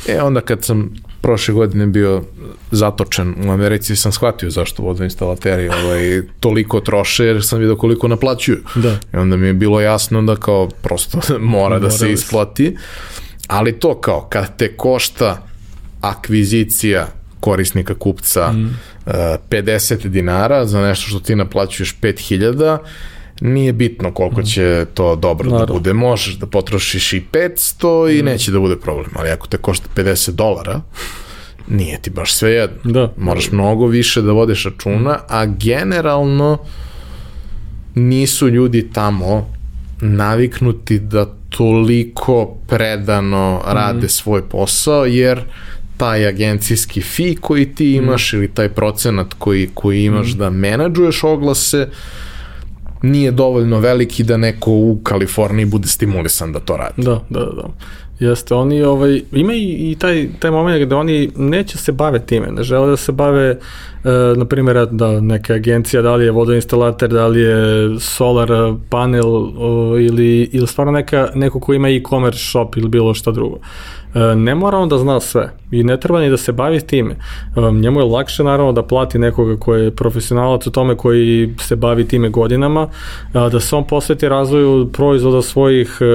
[0.07, 2.23] E onda kad sam prošle godine bio
[2.71, 8.57] zatočen u Americi sam shvatio zašto vodoinstalateri ovaj, toliko troše jer sam vidio koliko naplaćuju.
[8.75, 8.97] Da.
[9.13, 12.13] I onda mi je bilo jasno da kao prosto mora da Mora se da se-
[12.13, 12.77] isplati.
[13.47, 15.47] Ali to kao kad te košta
[16.01, 17.07] akvizicija
[17.39, 18.65] korisnika kupca mm.
[19.05, 19.13] uh,
[19.49, 22.77] 50 dinara za nešto što ti naplaćuješ 5000
[23.41, 25.73] nije bitno koliko će to dobro da Naravno.
[25.73, 25.93] bude.
[25.93, 30.31] Možeš da potrošiš i 500 i neće da bude problem, ali ako te košta 50
[30.31, 30.81] dolara,
[31.67, 32.91] nije ti baš sve jedno.
[32.91, 33.13] Da.
[33.17, 36.57] Moraš mnogo više da vodiš računa, a generalno
[37.95, 39.53] nisu ljudi tamo
[40.01, 45.43] naviknuti da toliko predano rade svoj posao, jer
[45.97, 51.87] taj agencijski fee koji ti imaš ili taj procenat koji, koji imaš da menadžuješ oglase
[53.03, 57.01] nije dovoljno veliki da neko u Kaliforniji bude stimulisan da to radi.
[57.01, 57.69] Da, da, da.
[58.19, 62.51] Jeste, oni, ovaj, ima i, i taj, taj moment gde oni neće se bave time,
[62.51, 63.57] ne žele da se bave, e,
[64.37, 68.49] na primjer, da neka agencija, da li je vodoinstalater, da li je solar
[68.89, 73.59] panel o, ili, ili stvarno neka, neko ko ima e-commerce shop ili bilo šta drugo.
[74.13, 77.11] E, ne mora on da zna sve i ne treba ni da se bavi time.
[77.11, 81.75] E, njemu je lakše naravno da plati nekoga koji je profesionalac u tome koji se
[81.75, 82.87] bavi time godinama,
[83.33, 86.05] da se on posveti razvoju proizvoda svojih e,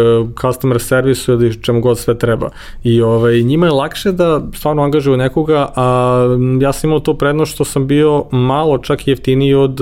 [0.40, 2.50] customer servisu ili čemu god sve treba.
[2.84, 6.18] I ovaj, njima je lakše da stvarno angažuju nekoga, a
[6.60, 9.80] ja sam imao tu prednost što sam bio malo čak jeftiniji od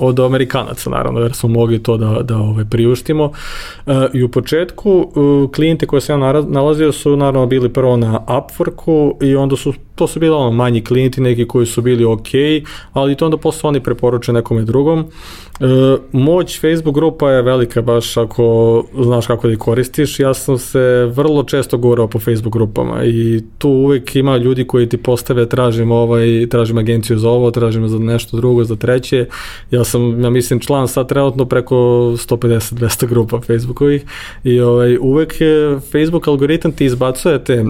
[0.00, 3.32] od Amerikanaca naravno, jer smo mogli to da, da ovaj, priuštimo.
[3.86, 8.20] E, I u početku e, klijente koje sam ja nalazio su naravno bili prvo na
[8.26, 12.28] Upworku i onda su, to su bili ono manji klijenti, neki koji su bili ok,
[12.92, 15.04] ali to onda posle oni preporuče nekome drugom.
[15.60, 15.64] E,
[16.12, 20.20] moć Facebook grupa je velika baš ako znaš kako da ih koristiš.
[20.20, 24.88] Ja sam se vrlo često gurao po Facebook grupama i tu uvek ima ljudi koji
[24.88, 29.26] ti postave tražim ovaj, tražim agenciju za ovo, tražim za nešto drugo, za treće.
[29.70, 34.04] Ja sam, ja mislim, član sad trenutno preko 150-200 grupa Facebookovih
[34.44, 35.34] i ovaj, uvek
[35.92, 37.64] Facebook algoritam ti izbacuje te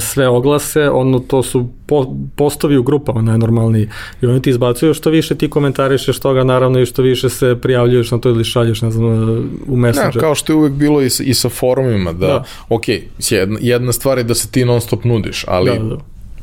[0.00, 2.06] sve oglase, ono to su po,
[2.36, 3.88] postovi u grupama najnormalniji
[4.22, 8.10] i oni ti izbacuju što više ti komentarišeš toga naravno i što više se prijavljuješ
[8.10, 10.20] na to ili šalješ ne znam u Da, Messenger.
[10.20, 12.44] kao što je uvek bilo i sa, i sa forumima, da, Da.
[12.68, 12.82] ok,
[13.30, 15.96] jedna, jedna stvar je da se ti non stop nudiš, ali Da, da.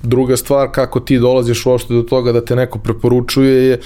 [0.03, 3.79] druga stvar kako ti dolaziš uopšte do toga da te neko preporučuje je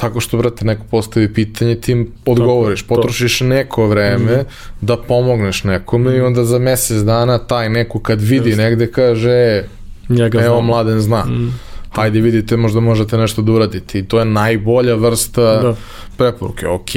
[0.00, 2.88] tako što, brate, neko postavi pitanje, ti im odgovoriš, to.
[2.88, 4.44] potrošiš neko vreme mm.
[4.80, 8.62] da pomogneš nekome i onda za mesec dana taj neko kad vidi Jeste.
[8.62, 9.64] negde kaže, e,
[10.08, 10.66] Njega evo znam.
[10.66, 11.24] mladen zna.
[11.24, 11.60] Mm.
[11.90, 15.74] Hajde vidite, možda možete nešto da uradite i to je najbolja vrsta Da.
[16.16, 16.66] preporuke.
[16.68, 16.90] Ok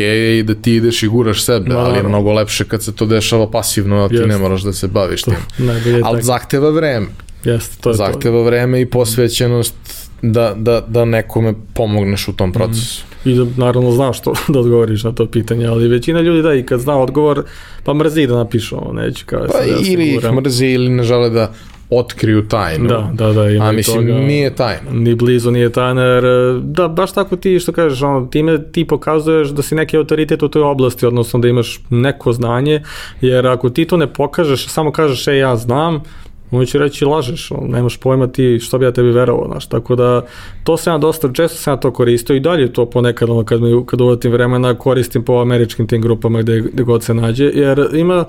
[0.43, 2.09] da ti ideš i guraš sebe, ali je Naravno.
[2.09, 4.27] mnogo lepše kad se to dešava pasivno, a ti Jeste.
[4.27, 5.33] ne moraš da se baviš tim.
[5.57, 6.25] Najbolje je Ali tako.
[6.25, 7.07] zahteva vreme.
[7.43, 7.97] Jeste, to je to.
[7.97, 9.75] Zahteva vreme i posvećenost
[10.21, 13.05] da, da, da nekome pomogneš u tom procesu.
[13.25, 16.63] I da naravno znaš što da odgovoriš na to pitanje, ali većina ljudi da i
[16.63, 17.43] kad zna odgovor,
[17.83, 21.53] pa mrzi da napišu, neću kao Pa ja ili ih mrze ili ne žele da
[21.91, 22.87] otkriju tajnu.
[22.87, 24.19] Da, da, da, ima A mislim, toga.
[24.19, 24.91] nije tajna.
[24.91, 28.85] Ni blizu nije tajna, jer e, da, baš tako ti što kažeš, ono, time ti
[28.87, 32.83] pokazuješ da si neki autoritet u toj oblasti, odnosno da imaš neko znanje,
[33.21, 36.03] jer ako ti to ne pokažeš, samo kažeš, e, ja znam,
[36.51, 39.95] on će reći lažeš, on, nemaš pojma ti što bi ja tebi verovao, znaš, tako
[39.95, 40.25] da
[40.63, 42.35] to sam ja dosta, često sam ja to koristio.
[42.35, 46.41] I dalje to ponekad, ono, kad, mi, kad uvatim vremena, koristim po američkim tim grupama
[46.41, 48.25] gde, gde god se nađe, jer ima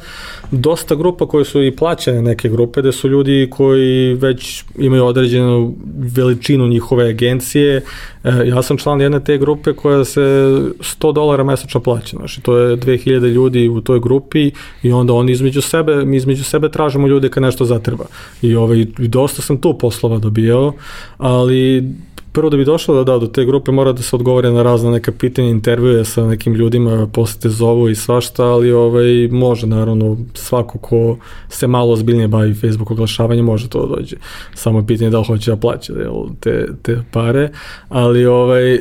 [0.51, 5.75] dosta grupa koje su i plaćene neke grupe, gde su ljudi koji već imaju određenu
[6.17, 7.83] veličinu njihove agencije,
[8.25, 12.57] e, ja sam član jedne te grupe koja se 100 dolara mesečno plaća, znači to
[12.59, 14.51] je 2000 ljudi u toj grupi
[14.83, 18.05] i onda oni između sebe, mi između sebe tražimo ljude kad nešto zatreba.
[18.43, 20.73] I ovaj, dosta sam tu poslova dobijao,
[21.19, 21.85] ali
[22.33, 24.91] prvo da bi došlo da, da, do te grupe mora da se odgovore na razna
[24.91, 30.17] neka pitanja, intervjuje sa nekim ljudima, posle te zovu i svašta, ali ovaj, može naravno
[30.35, 31.17] svako ko
[31.49, 34.17] se malo ozbiljnije bavi Facebook oglašavanjem može to da dođe.
[34.55, 37.51] Samo je pitanje da li hoće da plaća jel, te, te pare,
[37.89, 38.81] ali ovaj, e,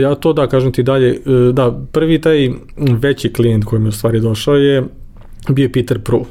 [0.00, 3.92] ja to da kažem ti dalje, e, da, prvi taj veći klijent koji mi u
[3.92, 4.84] stvari došao je
[5.54, 6.24] bio je Peter Pru.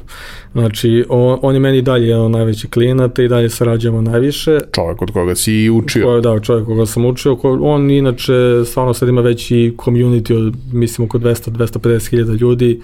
[0.52, 4.58] Znači, on, on je meni dalje jedan od najvećih klijenata i dalje sarađujemo najviše.
[4.74, 6.06] Čovjek od koga si učio.
[6.06, 7.36] Ko, da, čovjek koga sam učio.
[7.36, 8.32] Ko, on inače
[8.64, 12.80] stvarno sad ima veći community od, mislim, oko 200-250 hiljada ljudi.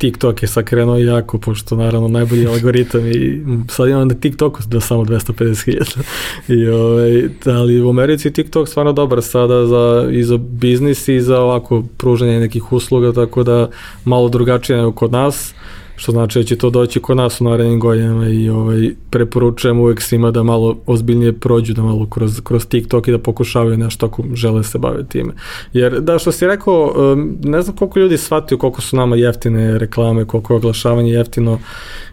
[0.00, 4.80] TikTok je sad krenuo jako, pošto naravno najbolji algoritam i sad imam na TikToku da
[4.80, 6.00] samo 250.000.
[6.48, 11.40] I, ovaj, ali u Americi TikTok stvarno dobar sada za, i za biznis i za
[11.40, 13.70] ovako pružanje nekih usluga, tako da
[14.04, 15.54] malo drugačije nego kod nas
[16.00, 20.00] što znači da će to doći kod nas u narednim godinama i ovaj, preporučujem uvek
[20.00, 24.22] svima da malo ozbiljnije prođu, da malo kroz, kroz TikTok i da pokušavaju nešto ako
[24.34, 25.32] žele se baviti time.
[25.72, 26.94] Jer da što si rekao,
[27.42, 31.58] ne znam koliko ljudi shvatio koliko su nama jeftine reklame, koliko je oglašavanje jeftino,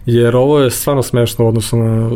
[0.06, 2.12] jer ovo je stvarno smešno u odnosu na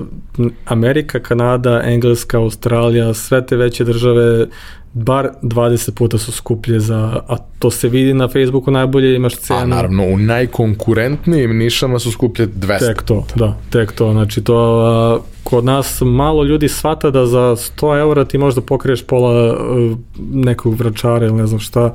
[0.65, 4.47] Amerika, Kanada, Engleska, Australija, sve te veće države
[4.93, 9.59] bar 20 puta su skuplje za, a to se vidi na Facebooku najbolje, imaš cenu.
[9.59, 13.33] A naravno, u najkonkurentnijim nišama su skuplje 200 Tek to, puta.
[13.35, 18.25] da, tek to, znači to a, kod nas malo ljudi shvata da za 100 eura
[18.25, 19.55] ti možda pokriješ pola a,
[19.91, 19.95] e,
[20.33, 21.93] nekog vračara ili ne znam šta,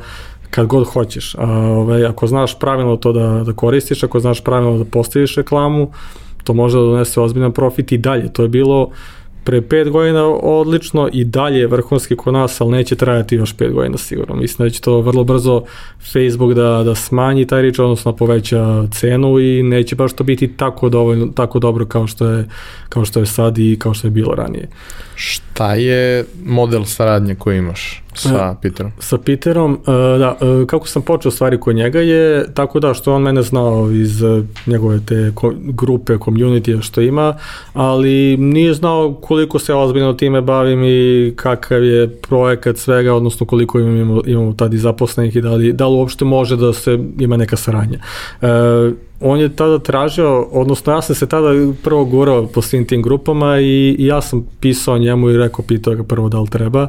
[0.50, 1.34] kad god hoćeš.
[1.34, 5.90] A, ovaj, ako znaš pravilno to da, da koristiš, ako znaš pravilno da postaviš reklamu,
[6.44, 8.32] to može da donese ozbiljan profit i dalje.
[8.32, 8.90] To je bilo
[9.46, 13.72] pre pet godina odlično i dalje je vrhunski kod nas, ali neće trajati još pet
[13.72, 14.36] godina sigurno.
[14.36, 15.62] Mislim da će to vrlo brzo
[16.12, 20.88] Facebook da, da smanji taj rič, odnosno poveća cenu i neće baš to biti tako,
[20.88, 22.48] dovoljno, tako dobro kao što, je,
[22.88, 24.68] kao što je sad i kao što je bilo ranije.
[25.14, 28.02] Šta je model saradnje koji imaš?
[28.16, 28.92] Sa e, Peterom.
[28.98, 29.86] Sa Peterom, uh,
[30.18, 33.90] da, uh, kako sam počeo stvari kod njega je tako da što on mene znao
[33.90, 34.22] iz
[34.66, 35.32] njegove te
[35.62, 37.34] grupe, community što ima,
[37.72, 43.80] ali nije znao koliko se ozbiljno time bavim i kakav je projekat svega, odnosno koliko
[43.80, 47.36] imamo, imamo tad i zaposlenih i da li, da li uopšte može da se ima
[47.36, 47.98] neka saranja.
[48.42, 48.48] Uh,
[49.20, 51.48] on je tada tražio, odnosno ja sam se tada
[51.84, 55.94] prvo gurao po svim tim grupama i, i ja sam pisao njemu i rekao, pitao
[55.94, 56.82] ga prvo da li treba.
[56.82, 56.88] Uh,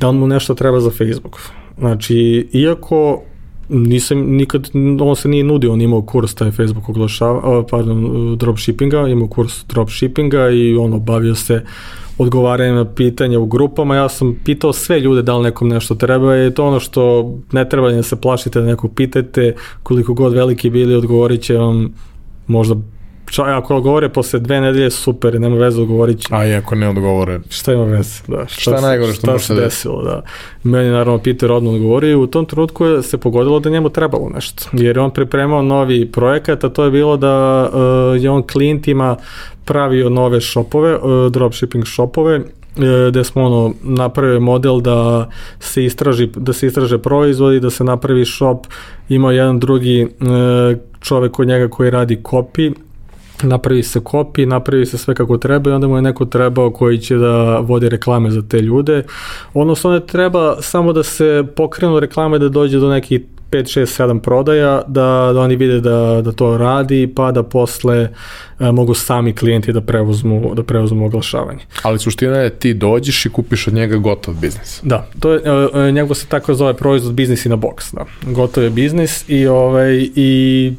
[0.00, 1.38] da li mu nešto treba za Facebook.
[1.78, 3.22] Znači, iako
[3.68, 4.70] nisam nikad,
[5.00, 10.50] on se nije nudio, on imao kurs taj Facebook oglašava, pardon, dropshippinga, imao kurs dropshippinga
[10.50, 11.64] i on obavio se
[12.18, 16.36] odgovaranje na pitanja u grupama, ja sam pitao sve ljude da li nekom nešto treba
[16.36, 20.70] i to ono što ne treba da se plašite da nekog pitajte, koliko god veliki
[20.70, 21.92] bili odgovorit će vam
[22.46, 22.76] možda
[23.32, 26.28] čak ako odgovore posle dve nedelje, super, nema veze odgovorit će.
[26.30, 27.40] A i ako ne odgovore?
[27.48, 28.46] Šta ima veze, da.
[28.46, 30.22] Šta, šta je najgore što može se desilo, da.
[30.62, 34.28] Meni naravno Peter odmah odgovorio i u tom trenutku je se pogodilo da njemu trebalo
[34.34, 34.64] nešto.
[34.72, 39.16] Jer on pripremao novi projekat, a to je bilo da uh, je on klijentima
[39.64, 42.40] pravio nove shopove, uh, dropshipping shopove,
[43.08, 45.28] gde smo ono napravili model da
[45.60, 48.66] se istraži da se istraže proizvodi, da se napravi shop,
[49.08, 50.08] ima jedan drugi
[51.00, 52.72] čovek od njega koji radi copy
[53.42, 56.98] napravi se kopi, napravi se sve kako treba i onda mu je neko trebao koji
[56.98, 59.02] će da vodi reklame za te ljude.
[59.54, 63.20] Odnosno, ne treba samo da se pokrenu reklame da dođe do nekih
[63.52, 68.08] 5, 6, 7 prodaja, da, da oni vide da, da to radi, pa da posle
[68.60, 71.60] e, mogu sami klijenti da preuzmu, da preuzmu oglašavanje.
[71.82, 74.80] Ali suština je ti dođeš i kupiš od njega gotov biznis.
[74.82, 78.32] Da, to je, e, e njegov se tako zove proizvod biznis in a box, da.
[78.32, 80.72] Gotov je biznis i, ovaj, i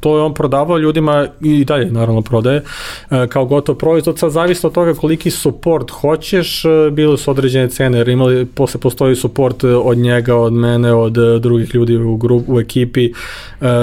[0.00, 2.62] to je on prodavao ljudima i dalje naravno prodaje
[3.10, 7.68] e, kao gotov proizvod, sad zavisno od toga koliki support hoćeš, e, bile su određene
[7.68, 12.42] cene, jer imali, posle postoji support od njega, od mene, od drugih ljudi u, grup,
[12.46, 13.12] u ekipi e,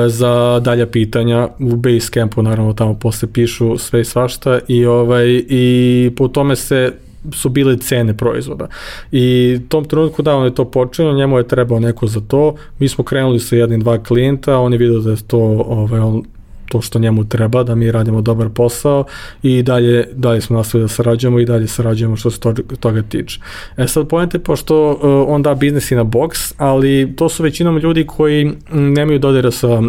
[0.07, 1.47] za dalja pitanja.
[1.59, 6.93] U Basecampu, naravno tamo posle pišu sve i svašta i, ovaj, i po tome se
[7.33, 8.67] su bile cene proizvoda.
[9.11, 12.55] I tom trenutku da on je to počeo, njemu je trebao neko za to.
[12.79, 16.23] Mi smo krenuli sa jednim dva klijenta, on je vidio da je to ovaj, on,
[16.69, 19.05] to što njemu treba, da mi radimo dobar posao
[19.43, 23.39] i dalje, dalje smo nastavili da sarađujemo i dalje sarađujemo što se to, toga tiče.
[23.77, 27.77] E sad pojente, pošto uh, on da biznis i na box, ali to su većinom
[27.77, 29.81] ljudi koji nemaju dodira sa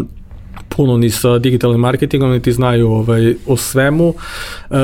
[0.77, 4.75] puno ni sa digitalnim marketingom, niti znaju ovaj, o svemu, e,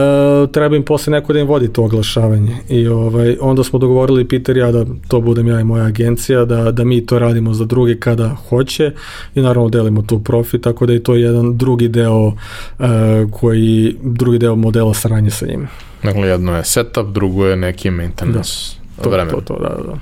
[0.52, 2.56] treba im posle neko da im vodi to oglašavanje.
[2.70, 6.72] I ovaj, onda smo dogovorili Peter ja da to budem ja i moja agencija, da,
[6.72, 8.92] da mi to radimo za druge kada hoće
[9.36, 12.34] i naravno delimo tu profit, tako da je to jedan drugi deo
[12.80, 12.86] e,
[13.32, 15.68] koji, drugi deo modela saranje sa njima.
[16.04, 18.52] Dakle, jedno je setup, drugo je neki maintenance.
[18.98, 19.26] Da to.
[19.30, 19.98] To, to, da, da.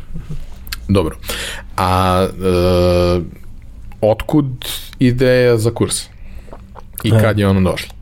[0.88, 1.16] Dobro.
[1.78, 3.42] A e,
[4.02, 4.66] otkud
[5.00, 6.04] ideja za kurs?
[7.04, 7.94] I kad je ono došlo?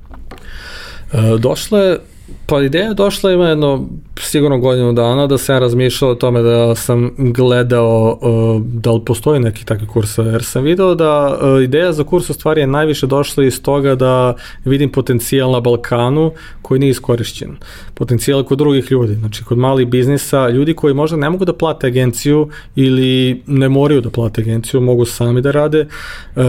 [1.13, 1.99] E, došla je,
[2.45, 3.87] pa ideja je došla ima jedno
[4.19, 9.01] sigurno godinu dana da sam ja razmišljao o tome da sam gledao uh, da li
[9.05, 12.67] postoji neki takvi kurs, jer sam video da uh, ideja za kurs u stvari je
[12.67, 14.33] najviše došla iz toga da
[14.65, 16.31] vidim potencijal na Balkanu
[16.61, 17.57] koji nije iskorišćen.
[17.93, 21.87] Potencijal kod drugih ljudi, znači kod malih biznisa, ljudi koji možda ne mogu da plate
[21.87, 25.87] agenciju ili ne moraju da plate agenciju, mogu sami da rade.
[26.35, 26.43] Uh,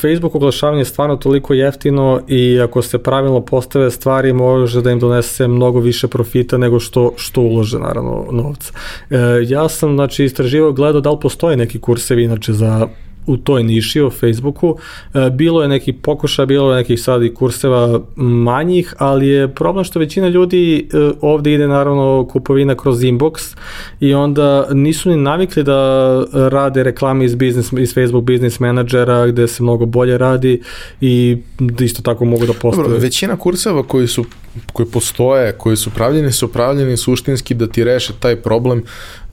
[0.00, 4.98] Facebook oglašavanje je stvarno toliko jeftino i ako se pravilno postave stvari može da im
[4.98, 8.72] donese mnogo više profita nego što, što ulože naravno novca.
[9.10, 9.16] E,
[9.46, 12.88] ja sam znači istraživao gledao da li postoje neki kursevi inače za
[13.26, 14.76] u toj niši o Facebooku.
[15.14, 19.84] E, bilo je neki pokuša, bilo je nekih sad i kurseva manjih, ali je problem
[19.84, 23.56] što većina ljudi e, ovde ide naravno kupovina kroz inbox
[24.00, 29.48] i onda nisu ni navikli da rade reklame iz, business, iz Facebook Business Managera gde
[29.48, 30.62] se mnogo bolje radi
[31.00, 31.36] i
[31.80, 32.88] isto tako mogu da postave.
[32.88, 34.24] Dobro, većina kurseva koji su
[34.72, 38.82] koji postoje, koji su pravljeni, su pravljeni suštinski da ti reše taj problem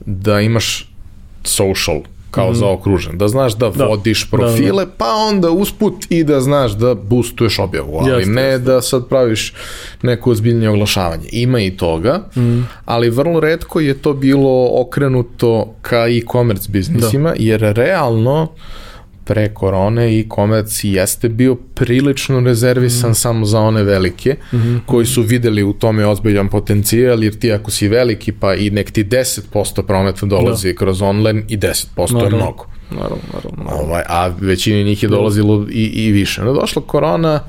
[0.06, 0.92] da imaš
[1.44, 2.00] social
[2.30, 2.54] kao mm.
[2.54, 3.18] zaokružen.
[3.18, 4.96] Da znaš da, da vodiš profile, da, da.
[4.96, 8.64] pa onda usput i da znaš da boostuješ objavu, ali jeste, ne jeste.
[8.64, 9.54] da sad praviš
[10.02, 11.28] neko ozbiljnije oglašavanje.
[11.32, 12.68] Ima i toga, mm.
[12.84, 17.36] ali vrlo redko je to bilo okrenuto ka e-commerce biznisima, da.
[17.38, 18.48] jer realno uh,
[19.24, 23.14] pre korone i komerci jeste bio prilično rezervisan mm.
[23.14, 24.80] samo za one velike mm -hmm.
[24.86, 28.90] koji su videli u tome ozbiljan potencijal jer ti ako si veliki pa i nek
[28.90, 30.78] ti 10% prometa dolazi da.
[30.78, 32.66] kroz online i 10% naravno, je mnogo.
[32.90, 33.64] Naravno, naravno.
[33.64, 33.84] naravno.
[33.86, 35.16] Ovaj, a većini njih je da.
[35.16, 36.42] dolazilo i, i više.
[36.42, 37.40] No došla korona,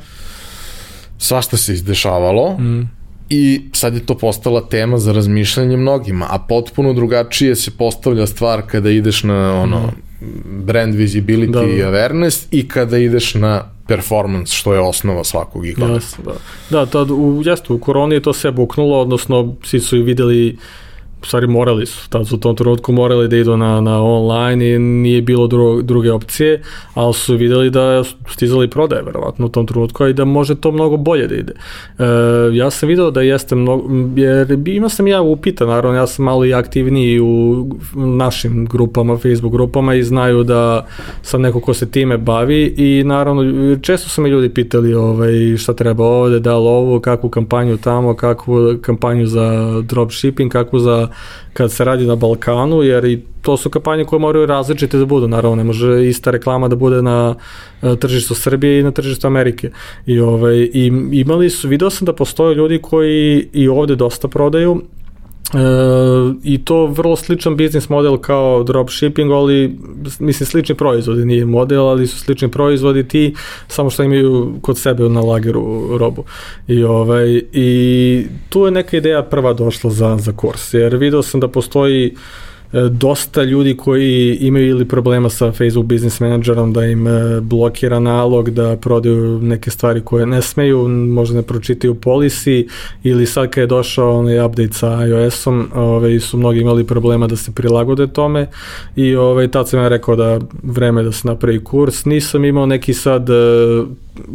[1.18, 3.02] svašta se izdešavalo, mm
[3.34, 8.61] i sad je to postala tema za razmišljanje mnogima, a potpuno drugačije se postavlja stvar
[8.68, 10.11] kada ideš na ono mm.
[10.45, 16.18] Brand visibility da, i awareness i kada ideš na performance, što je osnova svakog e-commerce.
[16.26, 16.31] da.
[16.69, 20.57] Da, tad, u, jeste, u koroni je to sve buknulo, odnosno svi su videli u
[21.23, 24.80] stvari morali su, tad su u tom trenutku morali da idu na, na online i
[24.80, 26.61] nije bilo dru, druge opcije,
[26.93, 30.98] ali su videli da stizali prodaje verovatno u tom trenutku i da može to mnogo
[30.98, 31.53] bolje da ide.
[31.99, 32.06] E,
[32.53, 36.45] ja sam video da jeste mnogo, jer imao sam ja upita, naravno ja sam malo
[36.45, 40.85] i aktivniji u našim grupama, Facebook grupama i znaju da
[41.22, 45.73] sam neko ko se time bavi i naravno često su me ljudi pitali ovaj, šta
[45.73, 51.11] treba ovde, da li ovo, kakvu kampanju tamo, kakvu kampanju za dropshipping, kakvu za
[51.54, 55.28] kad se radi na Balkanu, jer i to su kampanje koje moraju različite da budu,
[55.28, 57.36] naravno ne može ista reklama da bude na
[57.82, 59.72] e, tržištu Srbije i na tržištu Amerike.
[60.06, 64.82] I, ovaj, i imali su, video sam da postoje ljudi koji i ovde dosta prodaju,
[65.53, 65.57] E,
[66.44, 69.78] I to vrlo sličan biznis model kao dropshipping, ali
[70.19, 73.36] mislim slični proizvodi, nije model, ali su slični proizvodi ti,
[73.68, 76.23] samo što imaju kod sebe na lageru robu.
[76.68, 81.40] I, ovaj, i tu je neka ideja prva došla za, za kurs, jer video sam
[81.40, 87.07] da postoji uh, dosta ljudi koji imaju ili problema sa Facebook Business Managerom da im
[87.07, 92.68] e, blokira nalog, da prodaju neke stvari koje ne smeju, možda ne pročitaju polisi
[93.03, 97.35] ili sad kad je došao onaj update sa iOS-om, ovaj, su mnogi imali problema da
[97.35, 98.48] se prilagode tome
[98.95, 102.06] i ovaj, tad sam ja rekao da vreme da se napravi kurs.
[102.06, 103.34] Nisam imao neki sad e,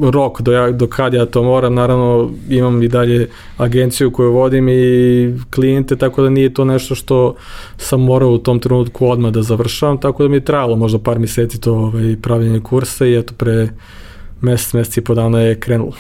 [0.03, 4.69] rok do, ja, do kad ja to moram, naravno imam i dalje agenciju koju vodim
[4.69, 7.35] i klijente, tako da nije to nešto što
[7.77, 11.19] sam morao u tom trenutku odmah da završavam, tako da mi je trajalo možda par
[11.19, 13.69] meseci to ovaj, pravljenje kursa i eto pre
[14.41, 15.93] mesec, mesec i po dana je krenulo.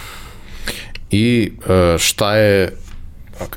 [1.10, 2.72] I e, šta je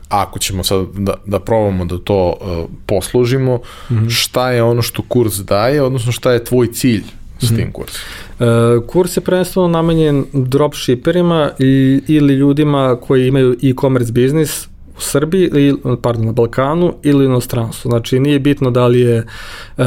[0.10, 4.10] ako ćemo sad da, da probamo da to uh, poslužimo, mm -hmm.
[4.10, 7.04] šta je ono što kurs daje, odnosno šta je tvoj cilj
[7.40, 8.02] s tim kursom?
[8.40, 8.46] Uh,
[8.88, 14.68] kurs je prvenstveno namenjen dropshipperima i, ili ljudima koji imaju e-commerce biznis
[15.00, 17.90] u Srbiji, pardon, na Balkanu ili inostranstvu.
[17.90, 19.86] Znači nije bitno da li je, uh,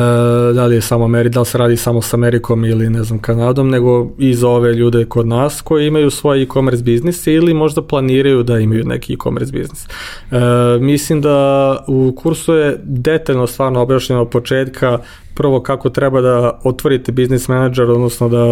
[0.55, 3.19] da li je samo Ameri, da li se radi samo sa Amerikom ili ne znam
[3.19, 7.83] Kanadom, nego i za ove ljude kod nas koji imaju svoj e-commerce biznis ili možda
[7.83, 9.87] planiraju da imaju neki e-commerce biznis.
[10.31, 10.39] Uh,
[10.81, 14.99] mislim da u kursu je detaljno stvarno objašnjeno od početka
[15.35, 18.45] prvo kako treba da otvorite biznis menadžer, odnosno da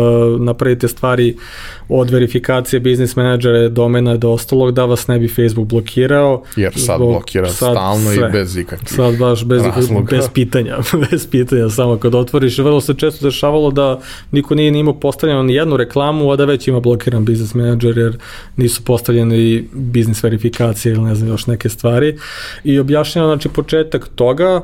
[0.44, 1.36] napravite stvari
[1.88, 6.42] od verifikacije biznis menadžera, domena do ostalog, da vas ne bi Facebook blokirao.
[6.56, 8.28] Jer sad zbog, blokira sad stalno sve.
[8.28, 10.16] i bez ikakvih Sad baš bez, razloga.
[10.16, 10.78] bez pitanja,
[11.10, 12.58] bez pitanja, samo kad otvoriš.
[12.58, 14.00] Vrlo se često dešavalo da
[14.32, 18.18] niko nije imao postavljeno ni jednu reklamu, a da već ima blokiran biznis menadžer, jer
[18.56, 22.18] nisu postavljene biznis verifikacije ili ne znam još neke stvari.
[22.64, 24.62] I objašnjeno, znači, početak toga,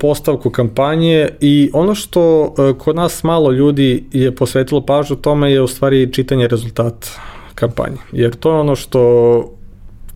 [0.00, 5.62] postavku kampanje i ono što e, kod nas malo ljudi je posvetilo pažnju tome je
[5.62, 7.08] u stvari čitanje rezultata
[7.54, 7.96] kampanje.
[8.12, 9.57] Jer to je ono što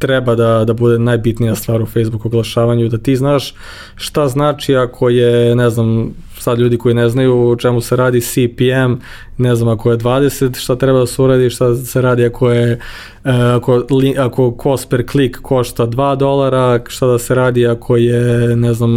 [0.02, 3.54] treba da, da bude najbitnija stvar u Facebook oglašavanju, da ti znaš
[3.96, 8.20] šta znači ako je, ne znam, sad ljudi koji ne znaju o čemu se radi
[8.20, 8.98] CPM,
[9.38, 12.72] ne znam ako je 20, šta treba da se uradi, šta se radi ako je
[12.72, 12.78] e,
[13.24, 13.82] ako,
[14.18, 18.96] ako cost per click košta 2 dolara, šta da se radi ako je, ne znam,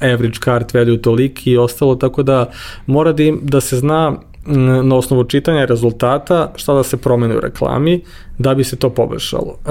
[0.00, 2.50] average cart value toliki i ostalo, tako da
[2.86, 4.16] mora da, im, da se zna
[4.82, 8.02] na osnovu čitanja rezultata šta da se promeni u reklami
[8.38, 9.56] da bi se to poboljšalo.
[9.66, 9.70] E,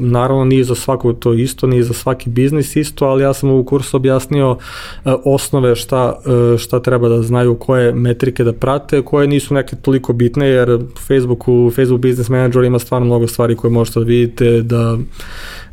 [0.00, 3.64] naravno nije za svako to isto, nije za svaki biznis isto, ali ja sam u
[3.64, 4.56] kursu objasnio
[5.04, 6.20] e, osnove šta,
[6.54, 10.78] e, šta treba da znaju, koje metrike da prate, koje nisu neke toliko bitne, jer
[11.06, 14.98] Facebook u Facebook Business Manager ima stvarno mnogo stvari koje možete da vidite, da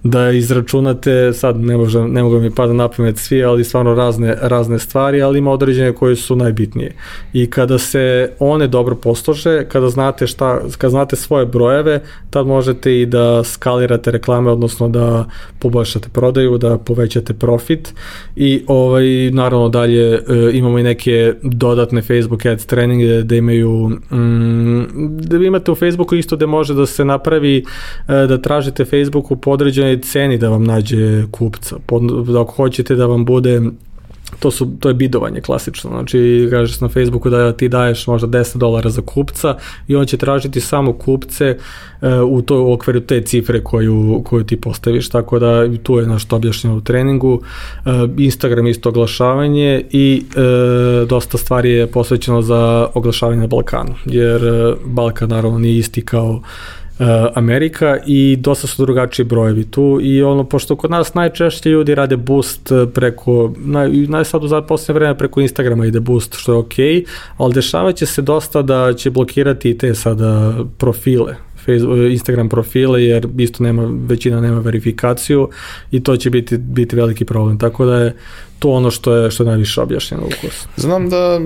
[0.03, 4.35] da izračunate, sad ne, može, ne mogu mi pada na pamet svi, ali stvarno razne,
[4.41, 6.95] razne stvari, ali ima određene koje su najbitnije.
[7.34, 13.01] I kada se one dobro poslože, kada znate šta, kada znate svoje brojeve, tad možete
[13.01, 15.26] i da skalirate reklame, odnosno da
[15.59, 17.93] poboljšate prodaju, da povećate profit
[18.35, 20.19] i ovaj, naravno dalje e,
[20.53, 24.84] imamo i neke dodatne Facebook Ads treninge da imaju mm,
[25.19, 27.57] da imate u Facebooku isto da može da se napravi
[28.07, 29.51] e, da tražite Facebooku po
[29.89, 31.77] određenoj ceni da vam nađe kupca.
[31.85, 32.03] Pod,
[32.35, 33.61] ako hoćete da vam bude
[34.39, 38.57] to, su, to je bidovanje klasično, znači kažeš na Facebooku da ti daješ možda 10
[38.57, 39.57] dolara za kupca
[39.87, 44.43] i on će tražiti samo kupce uh, u to u okviru te cifre koju, koju
[44.43, 50.23] ti postaviš, tako da tu je našto objašnjeno u treningu, uh, Instagram isto oglašavanje i
[50.23, 54.41] uh, dosta stvari je posvećeno za oglašavanje na Balkanu, jer
[54.85, 56.41] Balkan naravno nije isti kao
[57.34, 62.17] Amerika i dosta su drugačiji brojevi tu i ono, pošto kod nas najčešće ljudi rade
[62.17, 66.85] boost preko, naj, naj sad u posljednje vreme preko Instagrama ide boost, što je okej,
[66.85, 67.05] okay,
[67.38, 71.35] ali dešavaće se dosta da će blokirati te sada profile,
[71.65, 75.49] Facebook, Instagram profile jer isto nema, većina nema verifikaciju
[75.91, 77.60] i to će biti, biti veliki problem.
[77.60, 78.15] Tako da je
[78.60, 80.68] to ono što je što je najviše objašnjeno u kursu.
[80.76, 81.40] Znam da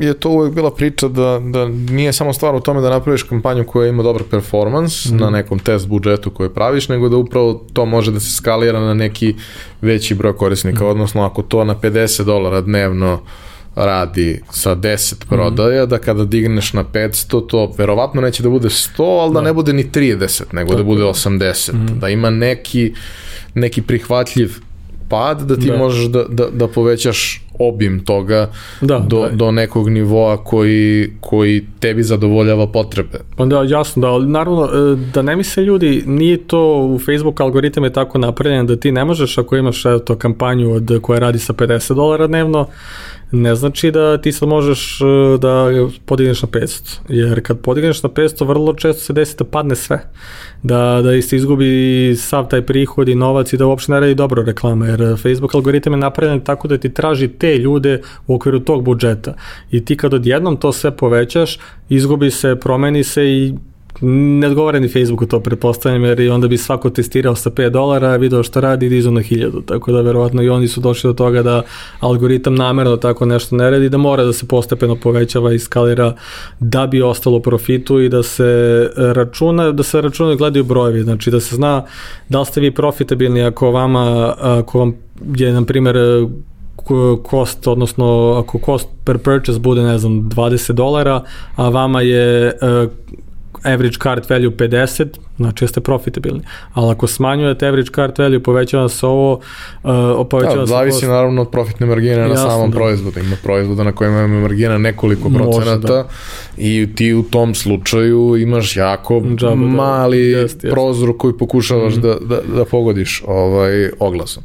[0.00, 3.64] je to uvek bila priča da, da nije samo stvar u tome da napraviš kampanju
[3.64, 5.16] koja ima dobar performans mm.
[5.16, 8.94] na nekom test budžetu koji praviš, nego da upravo to može da se skalira na
[8.94, 9.34] neki
[9.80, 10.88] veći broj korisnika, mm.
[10.88, 13.20] odnosno ako to na 50 dolara dnevno
[13.76, 15.88] radi sa 10 prodaja, mm.
[15.88, 19.52] da kada digneš na 500, to verovatno neće da bude 100, ali da, da ne
[19.52, 20.76] bude ni 30, nego da Tako.
[20.76, 21.72] da bude 80.
[21.72, 21.98] Mm.
[22.00, 22.94] Da ima neki,
[23.54, 24.56] neki prihvatljiv
[25.08, 25.76] pad, da ti da.
[25.76, 28.50] možeš da, da, da povećaš obim toga
[28.80, 29.28] da, do, da.
[29.28, 33.18] do nekog nivoa koji, koji tebi zadovoljava potrebe.
[33.36, 37.40] Pa da, jasno, da, ali naravno, e, da ne misle ljudi, nije to u Facebook
[37.40, 41.38] algoritam je tako napravljen da ti ne možeš ako imaš to kampanju od koja radi
[41.38, 42.66] sa 50 dolara dnevno,
[43.30, 45.66] ne znači da ti sad možeš e, da
[46.06, 50.10] podigneš na 500, jer kad podigneš na 500 vrlo često se desi da padne sve,
[50.62, 54.42] da, da se izgubi sav taj prihod i novac i da uopšte ne radi dobro
[54.42, 58.84] reklama, jer Facebook algoritam je napravljen tako da ti traži te ljude u okviru tog
[58.84, 59.34] budžeta.
[59.70, 61.58] I ti kad odjednom to sve povećaš,
[61.88, 63.54] izgubi se, promeni se i
[64.00, 68.16] ne odgovara ni Facebooku to pretpostavljam jer i onda bi svako testirao sa 5 dolara,
[68.16, 71.14] video šta radi i dizu na 1000, tako da verovatno i oni su došli do
[71.14, 71.62] toga da
[72.00, 76.14] algoritam namerno tako nešto ne radi, da mora da se postepeno povećava i skalira
[76.60, 81.30] da bi ostalo profitu i da se računa, da se računa i gledaju brojevi, znači
[81.30, 81.84] da se zna
[82.28, 84.94] da li ste vi profitabilni ako vama, ako vam
[85.36, 85.96] je na primjer
[87.30, 91.22] cost, odnosno ako cost per purchase bude, ne znam, 20 dolara,
[91.56, 92.52] a vama je
[93.64, 96.40] average card value 50, znači jeste profitabilni.
[96.72, 99.32] Ali ako smanjujete average card value, povećava se ovo,
[99.82, 100.70] uh, povećava da, se...
[100.70, 102.76] Zavisi naravno od profitne margine Jasno, na samom da.
[102.76, 103.20] proizvodu.
[103.20, 106.08] Ima proizvoda na kojima ima margina nekoliko Može, procenata da.
[106.56, 109.54] i ti u tom slučaju imaš jako Džabe, da.
[109.54, 110.38] mali da.
[110.38, 110.74] jest, jest.
[110.74, 112.00] prozor koji pokušavaš mm.
[112.00, 114.42] da, da, da pogodiš ovaj, oglasom.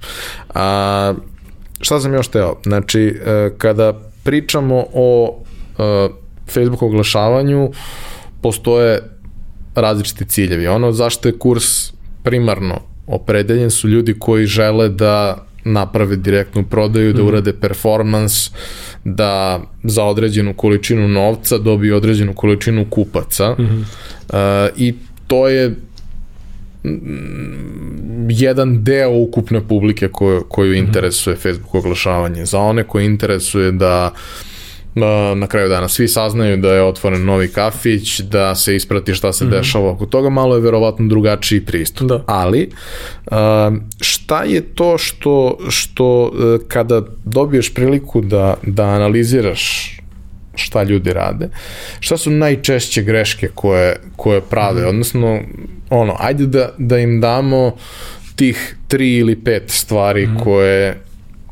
[0.54, 1.14] A,
[1.82, 2.56] šta sam još teo?
[2.64, 3.94] Znači, e, kada
[4.24, 5.40] pričamo o
[5.78, 5.86] uh,
[6.54, 7.72] Facebook oglašavanju,
[8.42, 9.00] postoje
[9.76, 10.68] različiti ciljevi.
[10.68, 11.94] Ono zašto je kurs
[12.24, 18.52] primarno opredeljen su ljudi koji žele da naprave direktnu prodaju, da urade performans,
[19.04, 23.82] da za određenu količinu novca dobiju određenu količinu kupaca mm -hmm.
[23.82, 24.94] uh, i
[25.28, 25.76] to je
[28.30, 32.46] jedan deo ukupne publike koju, koju interesuje Facebook oglašavanje.
[32.46, 34.14] Za one koje interesuje da
[35.36, 39.46] na kraju dana svi saznaju da je otvoren novi kafić, da se isprati šta se
[39.46, 39.52] mm -hmm.
[39.52, 42.08] dešava oko toga, malo je verovatno drugačiji pristup.
[42.08, 42.24] Da.
[42.28, 42.70] Ali,
[44.02, 49.96] šta je to što, što e, kada dobiješ priliku da, da analiziraš
[50.56, 51.50] šta ljudi rade,
[52.00, 54.90] šta su najčešće greške koje, koje prave, mm -hmm.
[54.90, 55.40] odnosno,
[55.90, 57.76] ono, ajde da, da im damo
[58.36, 60.44] tih tri ili pet stvari mm -hmm.
[60.44, 60.98] koje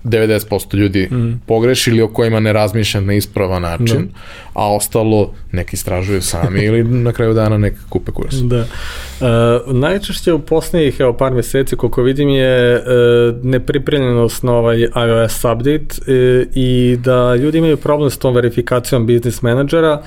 [0.04, 1.42] 90% ljudi mm.
[1.46, 4.20] pogreši ili o kojima ne razmišljam na ispravan način, da.
[4.54, 8.36] a ostalo neki istražuju sami ili na kraju dana neka kupe kurs.
[8.36, 8.60] Da.
[8.60, 15.38] Uh, najčešće u poslednjih evo, par meseci, koliko vidim, je uh, nepripremljenost na ovaj iOS
[15.38, 20.02] update uh, i da ljudi imaju problem s tom verifikacijom business menadžera,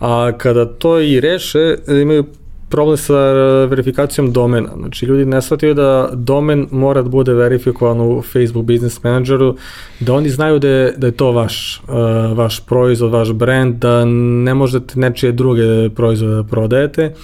[0.00, 2.24] a kada to i reše, imaju
[2.68, 4.68] problem sa e, verifikacijom domena.
[4.76, 9.56] Znači, ljudi ne shvataju da domen mora da bude verifikovan u Facebook Business Manageru,
[10.00, 14.04] da oni znaju da je, da je to vaš, uh, vaš proizvod, vaš brand, da
[14.04, 17.14] ne možete nečije druge proizvode da prodajete.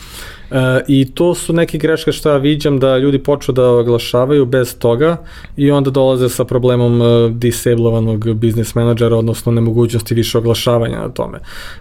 [0.51, 0.57] Uh,
[0.89, 5.17] I to su neke greške što ja viđam da ljudi počnu da oglašavaju bez toga
[5.57, 11.39] i onda dolaze sa problemom uh, disablovanog business menadžera, odnosno nemogućnosti više oglašavanja na tome.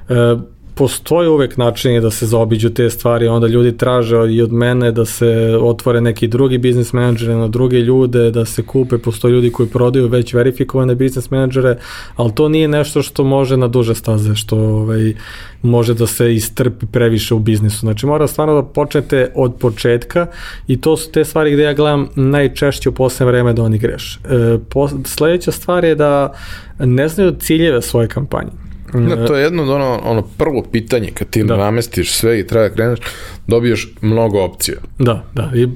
[0.09, 0.41] Uh,
[0.81, 5.05] postoje uvek načini da se zaobiđu te stvari, onda ljudi traže i od mene da
[5.05, 9.69] se otvore neki drugi biznis menadžere na druge ljude, da se kupe, postoje ljudi koji
[9.69, 11.77] prodaju već verifikovane biznis menadžere,
[12.15, 15.13] ali to nije nešto što može na duže staze, što ovaj,
[15.61, 17.79] može da se istrpi previše u biznisu.
[17.79, 20.27] Znači mora stvarno da počnete od početka
[20.67, 24.19] i to su te stvari gde ja gledam najčešće u poslednje vreme da oni greše.
[24.25, 26.33] E, po, sledeća stvar je da
[26.79, 31.43] ne znaju ciljeve svoje kampanje No, to je jedno ono, ono prvo pitanje kad ti
[31.43, 31.57] da.
[31.57, 32.99] namestiš sve i treba da kreneš,
[33.47, 34.77] dobiješ mnogo opcija.
[34.99, 35.51] Da, da.
[35.55, 35.67] I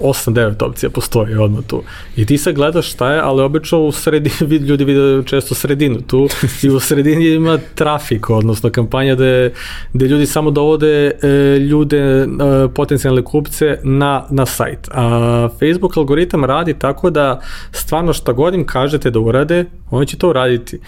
[0.00, 1.82] 8-9 opcija postoji odmah tu.
[2.16, 6.28] I ti sad gledaš šta je, ali obično u sredini, ljudi vide često sredinu tu
[6.62, 9.52] i u sredini ima trafik, odnosno kampanja gde,
[9.92, 12.26] gde ljudi samo dovode e, ljude, e,
[12.74, 14.88] potencijalne kupce na, na sajt.
[14.92, 17.40] A Facebook algoritam radi tako da
[17.72, 20.80] stvarno šta god im kažete da urade, oni će to uraditi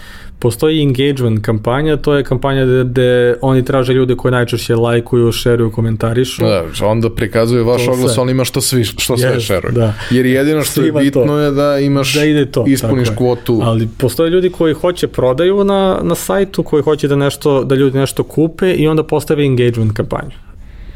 [0.43, 5.71] postoji engagement kampanja, to je kampanja gde, gde oni traže ljude koji najčešće lajkuju, šeruju,
[5.71, 6.43] komentarišu.
[6.43, 9.71] Da, onda prikazuju vaš oglas, on ima što, svi, što sve yes, šeruje.
[9.71, 9.93] Da.
[10.11, 11.39] Jer jedino što Svima je bitno to.
[11.39, 13.59] je da imaš, da ide to, ispuniš kvotu.
[13.63, 17.97] Ali postoje ljudi koji hoće prodaju na, na sajtu, koji hoće da nešto, da ljudi
[17.97, 20.31] nešto kupe i onda postave engagement kampanju.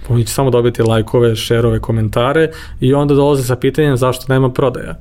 [0.10, 4.96] Oni će samo dobiti lajkove, šerove, komentare i onda dolaze sa pitanjem zašto nema prodaja.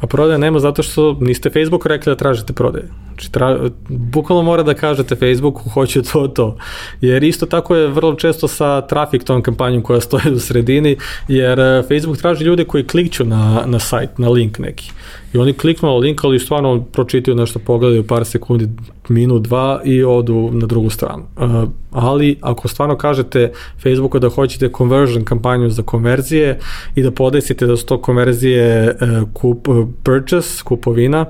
[0.00, 2.88] A prodaja nema zato što niste Facebook rekli da tražite prodaje.
[3.06, 3.58] Znači, tra,
[3.88, 6.56] bukvalno mora da kažete Facebooku hoće to, to.
[7.00, 10.96] Jer isto tako je vrlo često sa trafik tom kampanjom koja stoji u sredini,
[11.28, 14.92] jer eh, Facebook traži ljude koji klikću na, na sajt, na link neki.
[15.32, 18.68] I oni kliknu na link, ali stvarno pročitaju nešto, pogledaju par sekundi,
[19.08, 21.22] minut, dva i odu na drugu stranu.
[21.36, 23.52] Uh, ali ako stvarno kažete
[23.82, 26.58] Facebooku da hoćete conversion kampanju za konverzije
[26.94, 29.68] i da podesite da su to konverzije uh, kup,
[30.02, 31.26] purchase, kupovina,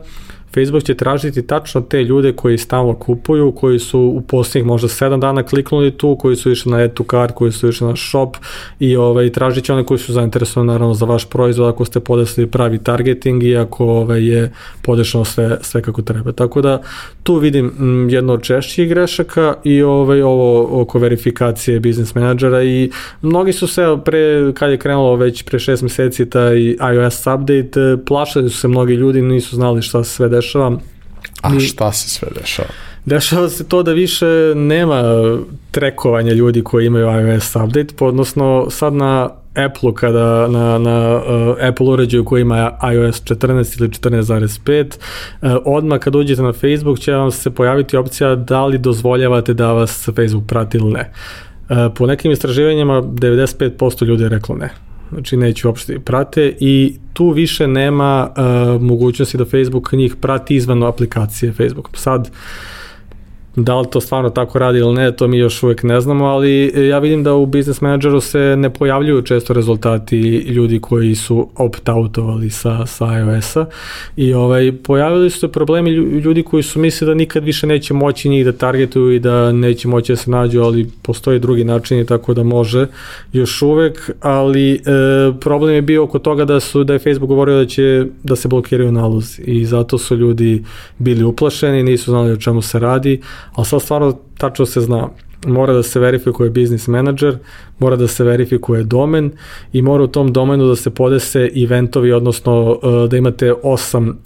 [0.55, 5.21] Facebook će tražiti tačno te ljude koji stalno kupuju, koji su u posljednjih možda 7
[5.21, 8.37] dana kliknuli tu, koji su išli na cart, koji su išli na shop
[8.81, 12.47] i ovaj, tražit će one koji su zainteresovani naravno za vaš proizvod ako ste podesli
[12.47, 14.53] pravi targeting i ako ovaj, je
[14.83, 16.33] podešeno sve, sve kako treba.
[16.33, 16.83] Tako da
[17.23, 22.63] tu vidim m, mm, jedno od češćih grešaka i ovaj, ovo oko verifikacije biznis menadžera
[22.63, 22.91] i
[23.23, 26.57] mnogi su se pre, kad je krenulo već pre šest meseci taj
[26.95, 30.42] iOS update, plašali su se mnogi ljudi, nisu znali šta se sve dešava.
[31.43, 32.69] A šta se sve dešava?
[33.05, 35.03] Dešava se to da više nema
[35.71, 41.87] trekovanja ljudi koji imaju iOS update, odnosno sad na Apple kada na, na uh, Apple
[41.87, 44.97] uređaju koji ima iOS 14 ili 14.5
[45.43, 49.73] uh, odmah kad uđete na Facebook će vam se pojaviti opcija da li dozvoljavate da
[49.73, 51.13] vas Facebook prati ili ne.
[51.71, 57.31] Uh, po nekim istraživanjima 95% ljudi je reklo ne znači neće uopšte prate i tu
[57.31, 61.89] više nema uh, mogućnosti da Facebook njih prati izvan aplikacije Facebook.
[61.95, 62.31] Sad,
[63.57, 66.73] Da li to stvarno tako radi ili ne, to mi još uvek ne znamo, ali
[66.89, 72.51] ja vidim da u Business Manageru se ne pojavljuju često rezultati ljudi koji su opt-outovali
[72.51, 73.67] sa, sa iOS-a.
[74.17, 78.29] I ovaj, pojavili su se problemi ljudi koji su misli da nikad više neće moći
[78.29, 82.35] njih da targetuju i da neće moći da se nađu, ali postoji drugi način tako
[82.35, 82.87] da može
[83.33, 84.79] još uvek, ali e,
[85.41, 88.49] problem je bio oko toga da su da je Facebook govorio da će da se
[88.49, 90.65] blokiraju nalozi i zato su ljudi
[90.99, 93.21] bili uplašeni, nisu znali o čemu se radi,
[93.53, 95.09] ali sad stvarno tačno se zna
[95.47, 97.39] mora da se verifikuje business manager,
[97.79, 99.31] mora da se verifikuje domen
[99.73, 104.19] i mora u tom domenu da se podese eventovi, odnosno e, da imate osam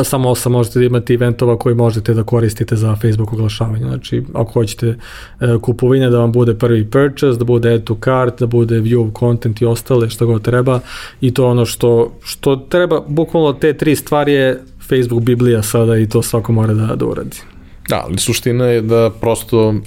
[0.00, 3.84] e, samo osam možete da imate eventova koji možete da koristite za Facebook oglašavanje.
[3.84, 4.96] Znači, ako hoćete e,
[5.60, 9.18] kupovine da vam bude prvi purchase, da bude add to cart, da bude view of
[9.18, 10.80] content i ostale što god treba
[11.20, 16.08] i to ono što, što treba, bukvalno te tri stvari je Facebook Biblija sada i
[16.08, 17.53] to svako mora da, da uradi.
[17.88, 19.78] Da, ali suština je da prosto uh,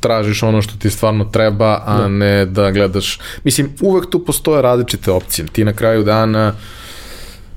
[0.00, 2.08] tražiš ono što ti stvarno treba, a da.
[2.08, 3.18] ne da gledaš...
[3.44, 5.46] Mislim, uvek tu postoje različite opcije.
[5.46, 6.54] Ti na kraju dana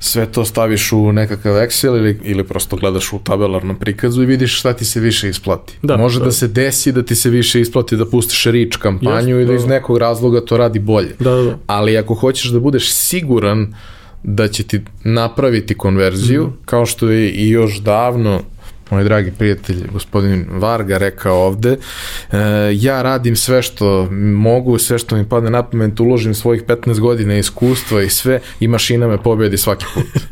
[0.04, 4.60] sve to staviš u nekakav Excel ili, ili prosto gledaš u tabelarnom prikazu i vidiš
[4.60, 5.74] šta ti se više isplati.
[5.82, 6.26] Da, Može da.
[6.26, 9.52] da se desi da ti se više isplati da pustiš rič kampanju Just, i da,
[9.52, 11.16] da iz nekog razloga to radi bolje.
[11.20, 11.58] Da, da.
[11.68, 13.76] Ali ako hoćeš da budeš siguran
[14.24, 16.54] da će ti napraviti konverziju, mm.
[16.66, 18.42] kao što je i još davno
[18.94, 21.78] moj dragi prijatelj gospodin Varga rekao ovde,
[22.32, 22.38] e,
[22.74, 27.38] ja radim sve što mogu, sve što mi padne na pamet, uložim svojih 15 godina
[27.38, 30.24] iskustva i sve i mašina me pobedi svaki put.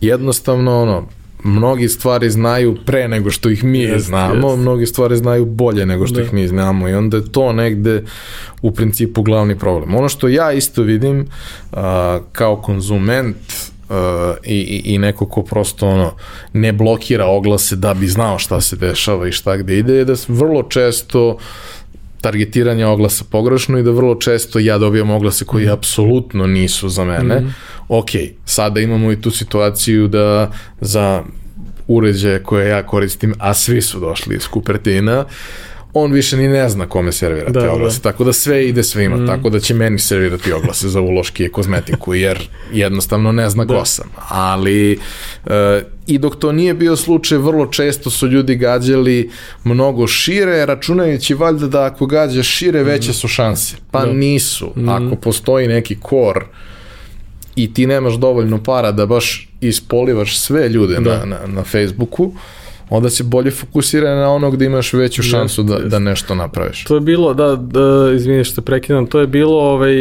[0.00, 1.08] Jednostavno, ono,
[1.44, 4.56] mnogi stvari znaju pre nego što ih mi yes, znamo, yes.
[4.56, 6.22] mnogi stvari znaju bolje nego što da.
[6.22, 8.02] ih mi znamo i onda je to negde
[8.62, 9.94] u principu glavni problem.
[9.94, 11.78] Ono što ja isto vidim uh,
[12.32, 13.36] kao konzument
[13.90, 16.12] uh, i, i, i neko ko prosto ono
[16.52, 20.14] ne blokira oglase da bi znao šta se dešava i šta gde ide je da
[20.28, 21.36] vrlo često
[22.20, 25.72] targetiranje oglasa pogrešno i da vrlo često ja dobijam oglase koji mm.
[25.72, 27.40] apsolutno nisu za mene.
[27.40, 27.54] Mm.
[27.88, 28.10] Ok,
[28.44, 31.22] sada imamo i tu situaciju da za
[31.88, 35.30] uređaje koje ja koristim, a svi su došli iz Kupertina, uh,
[35.92, 38.02] on više ni ne zna kome servira da, te oglase, da.
[38.02, 39.26] tako da sve ide svima, mm.
[39.26, 43.78] tako da će meni servirati oglase za uloške i kozmetiku, jer jednostavno ne zna da.
[43.78, 44.10] ko sam.
[44.28, 44.98] Ali
[45.46, 49.30] e, i dok to nije bio slučaj, vrlo često su ljudi gađali
[49.64, 53.76] mnogo šire, računajući valjda da ako gađaš šire, veće su šanse.
[53.90, 54.12] Pa da.
[54.12, 54.72] nisu.
[54.76, 54.88] Mm.
[54.88, 56.44] Ako postoji neki kor
[57.56, 61.00] i ti nemaš dovoljno para da baš ispolivaš sve ljude da.
[61.00, 62.34] na, na, na Facebooku, uh,
[62.90, 66.84] onda se bolje fokusira na ono gde imaš veću šansu da, da nešto napraviš.
[66.84, 69.94] To je bilo, da, da izvini što prekidam, to je bilo, ovaj,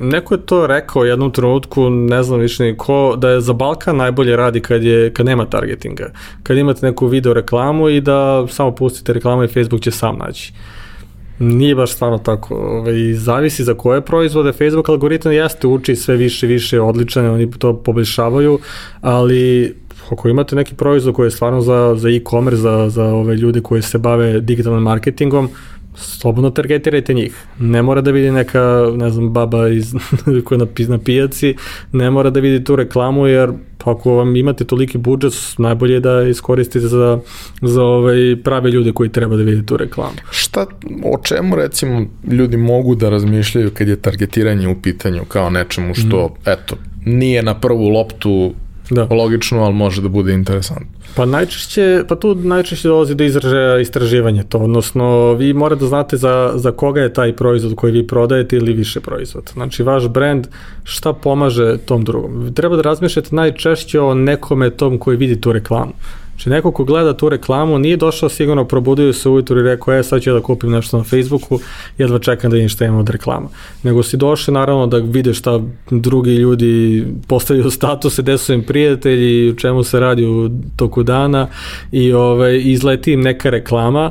[0.00, 3.96] neko je to rekao jednom trenutku, ne znam više ni ko, da je za Balkan
[3.96, 6.12] najbolje radi kad, je, kad nema targetinga.
[6.42, 10.52] Kad imate neku video reklamu i da samo pustite reklamu i Facebook će sam naći.
[11.38, 12.54] Nije baš stvarno tako.
[12.54, 14.52] Ovaj, zavisi za koje proizvode.
[14.52, 18.58] Facebook algoritam jeste uči sve više više odličane, oni to poboljšavaju,
[19.00, 19.74] ali
[20.10, 23.82] ako imate neki proizvod koji je stvarno za, za e-commerce, za, za ove ljude koji
[23.82, 25.48] se bave digitalnim marketingom,
[25.94, 27.46] slobodno targetirajte njih.
[27.58, 29.94] Ne mora da vidi neka, ne znam, baba iz,
[30.44, 31.54] koja na, na pijaci,
[31.92, 33.52] ne mora da vidi tu reklamu, jer
[33.84, 37.18] ako vam imate toliki budžet, najbolje je da iskoristite za,
[37.62, 40.16] za ovaj prave ljude koji treba da vidi tu reklamu.
[40.30, 40.66] Šta,
[41.04, 46.26] o čemu recimo ljudi mogu da razmišljaju kad je targetiranje u pitanju kao nečemu što,
[46.26, 46.50] mm.
[46.50, 48.54] eto, nije na prvu loptu
[48.90, 49.06] Da.
[49.10, 50.86] Logično, ali može da bude interesantno.
[51.14, 56.16] Pa najčešće, pa tu najčešće dolazi do izražaja istraživanja to, odnosno vi morate da znate
[56.16, 59.50] za, za koga je taj proizvod koji vi prodajete ili više proizvod.
[59.52, 60.46] Znači vaš brand
[60.84, 62.54] šta pomaže tom drugom.
[62.54, 65.92] Treba da razmišljate najčešće o nekome tom koji vidi tu reklamu.
[66.42, 70.02] Znači neko ko gleda tu reklamu nije došao sigurno, probudio se ujutru i rekao, e
[70.02, 71.58] sad ću ja da kupim nešto na Facebooku,
[71.98, 73.48] jedva čekam da vidim šta ima od reklama.
[73.82, 75.60] Nego si došao naravno da vidiš šta
[75.90, 81.46] drugi ljudi postavljaju statuse, gde su im prijatelji, u čemu se radi u toku dana
[81.92, 84.10] i ovaj, izleti im neka reklama,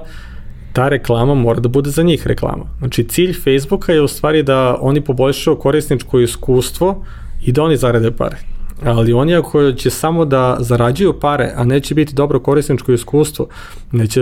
[0.74, 2.64] ta reklama mora da bude za njih reklama.
[2.80, 7.04] Znači cilj Facebooka je u stvari da oni poboljšaju korisničko iskustvo
[7.46, 8.38] i da oni zarade pare
[8.84, 13.48] ali oni ako će samo da zarađuju pare, a neće biti dobro korisničko iskustvo,
[13.92, 14.22] neće,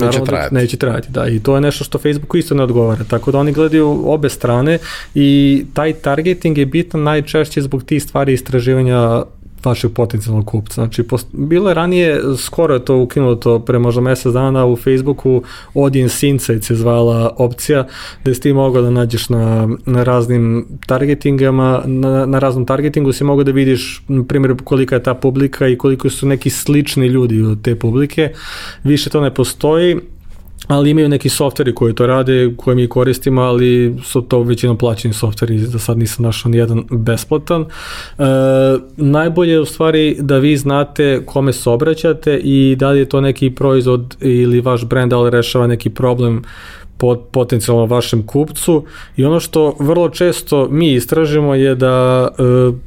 [0.00, 0.54] neće trajati.
[0.54, 1.12] neće trajati.
[1.12, 3.04] Da, i to je nešto što Facebooku isto ne odgovara.
[3.04, 4.78] Tako da oni gledaju obe strane
[5.14, 9.22] i taj targeting je bitan najčešće zbog tih stvari istraživanja
[9.66, 10.74] vašeg potencijalnog kupca.
[10.74, 14.76] Znači, post, bilo je ranije, skoro je to ukinulo to pre možda mesec dana u
[14.76, 15.42] Facebooku,
[15.74, 17.86] Audience Insights je zvala opcija,
[18.22, 23.24] gde si ti mogao da nađeš na, na raznim targetingama, na, na raznom targetingu si
[23.24, 27.42] mogao da vidiš, na primjer, kolika je ta publika i koliko su neki slični ljudi
[27.42, 28.32] od te publike.
[28.84, 30.00] Više to ne postoji,
[30.68, 35.14] ali imaju neki softveri koji to rade, koje mi koristimo, ali su to većinom plaćeni
[35.14, 37.62] softveri, za sad nisam našao ni jedan besplatan.
[37.62, 38.24] E,
[38.96, 43.20] najbolje je u stvari da vi znate kome se obraćate i da li je to
[43.20, 46.42] neki proizvod ili vaš brand, ali rešava neki problem
[46.98, 48.84] pot, potencijalno vašem kupcu.
[49.16, 52.42] I ono što vrlo često mi istražimo je da e,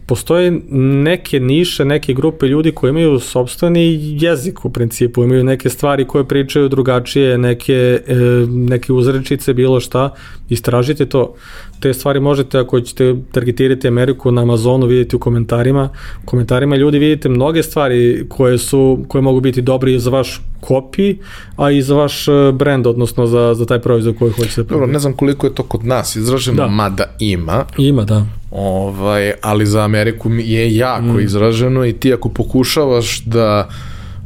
[0.06, 6.08] postoje neke niše, neke grupe ljudi koji imaju sobstveni jezik u principu, imaju neke stvari
[6.08, 8.16] koje pričaju drugačije, neke, e,
[8.48, 10.10] neke uzrečice, bilo šta,
[10.50, 11.34] istražite to
[11.80, 15.90] te stvari možete ako ćete targetirati Ameriku na Amazonu vidjeti u komentarima.
[16.24, 21.18] U komentarima ljudi vidite mnoge stvari koje su koje mogu biti dobri za vaš kopi,
[21.56, 24.88] a i za vaš e, brand, odnosno za, za taj proizvod koji hoćete da Dobro,
[24.88, 26.68] ne znam koliko je to kod nas izraženo, da.
[26.68, 27.66] mada ima.
[27.78, 28.26] Ima, da.
[28.52, 31.20] Ovaj, ali za Ameriku je jako mm.
[31.20, 33.70] izraženo i ti ako pokušavaš da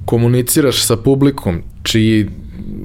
[0.06, 2.30] komuniciraš sa publikom čiji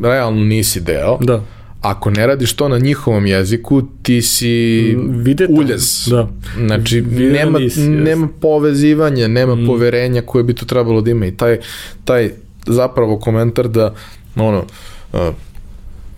[0.02, 1.42] realno nisi deo, da
[1.80, 6.08] ako ne radiš to na njihovom jeziku, ti si mm, Videte, uljez.
[6.10, 6.28] Da.
[6.66, 9.66] Znači, Videta nema, nisi, nema povezivanja, nema mm.
[9.66, 11.58] poverenja koje bi to trebalo da ima i taj,
[12.04, 12.30] taj
[12.66, 13.94] zapravo komentar da
[14.36, 14.64] ono,
[15.12, 15.20] uh,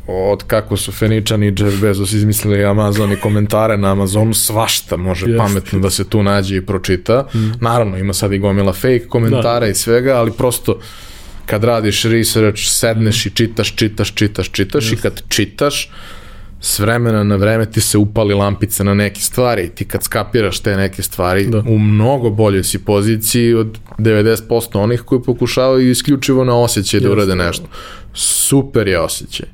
[0.06, 5.26] od kako su Feničani i Jeff Bezos izmislili Amazon i komentare na Amazonu, svašta može
[5.26, 5.38] Just.
[5.38, 7.26] pametno da se tu nađe i pročita.
[7.34, 7.38] Mm.
[7.60, 9.66] Naravno, ima sad i gomila fake komentara da.
[9.66, 10.78] i svega, ali prosto
[11.50, 14.92] kad radiš research, sedneš i čitaš, čitaš, čitaš, čitaš yes.
[14.92, 15.90] i kad čitaš,
[16.60, 20.60] s vremena na vreme ti se upali lampica na neke stvari i ti kad skapiraš
[20.60, 21.58] te neke stvari da.
[21.58, 27.34] u mnogo boljoj si poziciji od 90% onih koji pokušavaju isključivo na osjećaj da urade
[27.34, 27.64] nešto.
[28.14, 29.46] Super je osjećaj.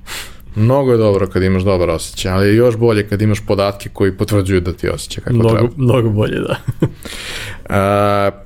[0.54, 4.16] Mnogo je dobro kad imaš dobar osjećaj, ali je još bolje kad imaš podatke koji
[4.16, 5.68] potvrđuju da ti osjeća kako mnogo, treba.
[5.76, 6.56] Mnogo bolje, da.
[7.78, 8.45] A,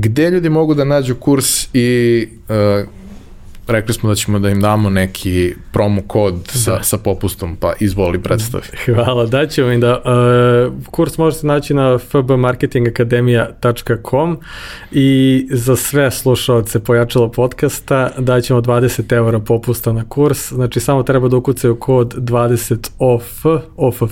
[0.00, 2.88] gde ljudi mogu da nađu kurs i uh,
[3.68, 6.82] rekli smo da ćemo da im damo neki promo kod sa, da.
[6.82, 8.64] sa popustom, pa izvoli predstavi.
[8.94, 10.02] Hvala, daćemo im da uh,
[10.90, 14.38] kurs možete naći na fbmarketingakademija.com
[14.92, 21.28] i za sve slušalce pojačalo podcasta daćemo 20 eura popusta na kurs, znači samo treba
[21.28, 23.44] da ukucaju kod 20 off,
[23.76, 24.02] off,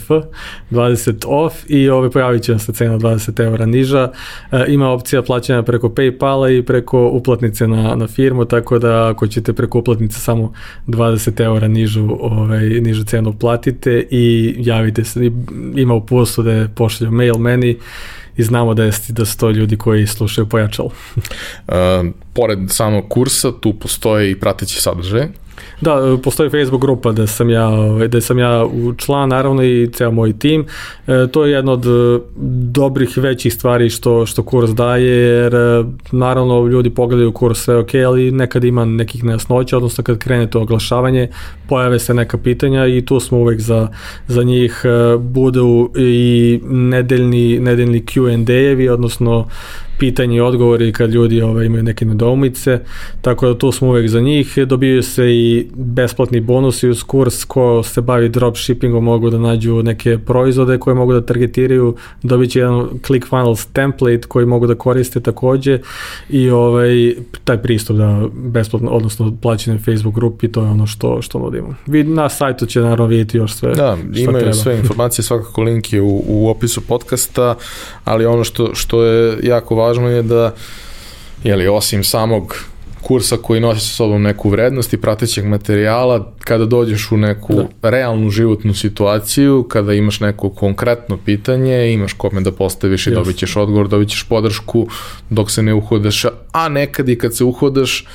[0.70, 4.10] 20 off i ove pojavit će vam se cena 20 eura niža.
[4.52, 9.26] Uh, ima opcija plaćanja preko Paypala i preko uplatnice na, na firmu, tako da ako
[9.26, 10.52] ćete preko uplatnice samo
[10.86, 15.30] 20 eura nižu, ovaj, nižu cenu platite i javite se,
[15.76, 17.78] ima u poslu da je pošalju mail meni
[18.36, 20.90] i znamo da, je, da su to ljudi koji slušaju pojačalo.
[21.16, 21.74] uh,
[22.34, 25.28] pored samog kursa tu postoje i prateći sadržaj
[25.81, 27.70] Da, postoji Facebook grupa da sam ja,
[28.09, 30.66] da sam ja u član, naravno i ceo moj tim.
[31.06, 32.20] E, to je jedna od e,
[32.70, 37.94] dobrih većih stvari što, što kurs daje, jer e, naravno ljudi pogledaju kurs sve ok,
[38.06, 41.28] ali nekad ima nekih nejasnoća, odnosno kad krene to oglašavanje,
[41.68, 43.89] pojave se neka pitanja i tu smo uvek za,
[44.26, 44.82] za njih.
[44.85, 49.48] E, budu i nedeljni, nedeljni Q&A-evi, odnosno
[49.98, 52.80] pitanje i odgovori kad ljudi ovaj, imaju neke nedoumice,
[53.20, 54.58] tako da tu smo uvek za njih.
[54.66, 60.18] Dobijaju se i besplatni bonusi uz kurs ko se bavi dropshippingom mogu da nađu neke
[60.18, 65.78] proizvode koje mogu da targetiraju, dobit će jedan ClickFunnels template koji mogu da koriste takođe
[66.28, 67.14] i ovaj,
[67.44, 71.74] taj pristup da besplatno, odnosno plaćene Facebook grupi, to je ono što, što nudimo.
[71.86, 73.74] Vi na sajtu će naravno vidjeti još sve.
[73.74, 74.52] Da, imaju treba.
[74.52, 77.54] sve informacije, svakako link je u, u opisu podcasta,
[78.04, 80.55] ali ono što, što je jako važno važno je da,
[81.44, 82.56] jeli, osim samog
[83.05, 87.90] kursa koji nosi sa sobom neku vrednost i pratećeg materijala, kada dođeš u neku da.
[87.90, 93.15] realnu životnu situaciju, kada imaš neko konkretno pitanje, imaš kome da postaviš i yes.
[93.15, 94.86] dobit ćeš odgovor, dobit ćeš podršku
[95.31, 98.06] dok se ne uhodaš, a nekad i kad se uhodaš,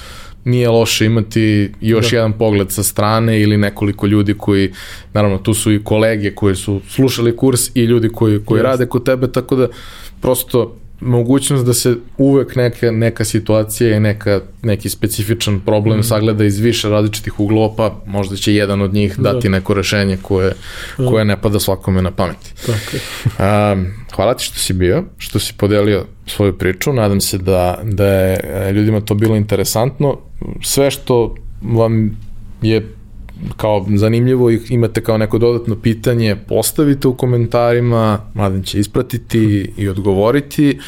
[0.43, 2.17] nije loše imati još da.
[2.17, 4.73] jedan pogled sa strane ili nekoliko ljudi koji,
[5.13, 9.05] naravno tu su i kolege koji su slušali kurs i ljudi koji, koji rade kod
[9.05, 9.67] tebe, tako da
[10.21, 16.03] prosto mogućnost da se uvek neka, neka situacija i neka, neki specifičan problem mm.
[16.03, 19.33] sagleda iz više različitih uglova, pa možda će jedan od njih da.
[19.33, 20.53] dati neko rešenje koje,
[20.97, 21.05] da.
[21.05, 22.53] koje ne pada svakome na pameti.
[22.65, 22.97] Tako
[23.73, 28.05] um, hvala ti što si bio, što si podelio svoju priču, nadam se da, da
[28.05, 30.17] je ljudima to bilo interesantno.
[30.61, 32.17] Sve što vam
[32.61, 32.98] je
[33.57, 39.89] kao zanimljivo i imate kao neko dodatno pitanje, postavite u komentarima, Mladen će ispratiti i
[39.89, 40.79] odgovoriti.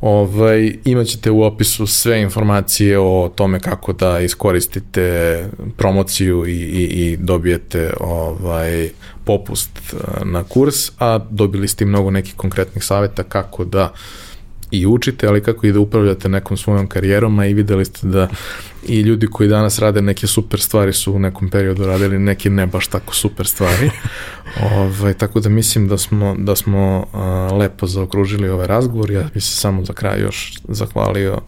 [0.00, 5.38] Ovaj, imaćete u opisu sve informacije o tome kako da iskoristite
[5.76, 8.88] promociju i, i, i dobijete ovaj,
[9.24, 13.98] popust eh, na kurs, a dobili ste mnogo nekih konkretnih saveta kako da uh,
[14.72, 18.28] i učite, ali kako i da upravljate nekom svojom karijerom, a i videli ste da
[18.88, 22.66] i ljudi koji danas rade neke super stvari su u nekom periodu radili neke ne
[22.66, 23.90] baš tako super stvari.
[24.72, 29.10] ovaj, tako da mislim da smo, da smo uh, lepo zaokružili ovaj razgovor.
[29.10, 31.38] Ja bih se samo za kraj još zahvalio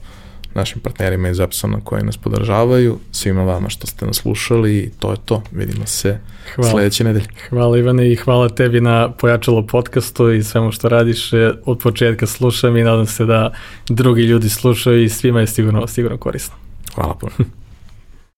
[0.55, 5.10] našim partnerima iz Epsona koji nas podržavaju, svima vama što ste nas slušali i to
[5.10, 5.43] je to.
[5.52, 6.18] Vidimo se
[6.55, 6.70] hvala.
[6.70, 7.26] sledeće nedelje.
[7.48, 11.31] Hvala Ivane i hvala tebi na pojačalo podcastu i svemu što radiš.
[11.64, 13.52] Od početka slušam i nadam se da
[13.89, 16.55] drugi ljudi slušaju i svima je sigurno, sigurno korisno.
[16.94, 17.32] Hvala puno.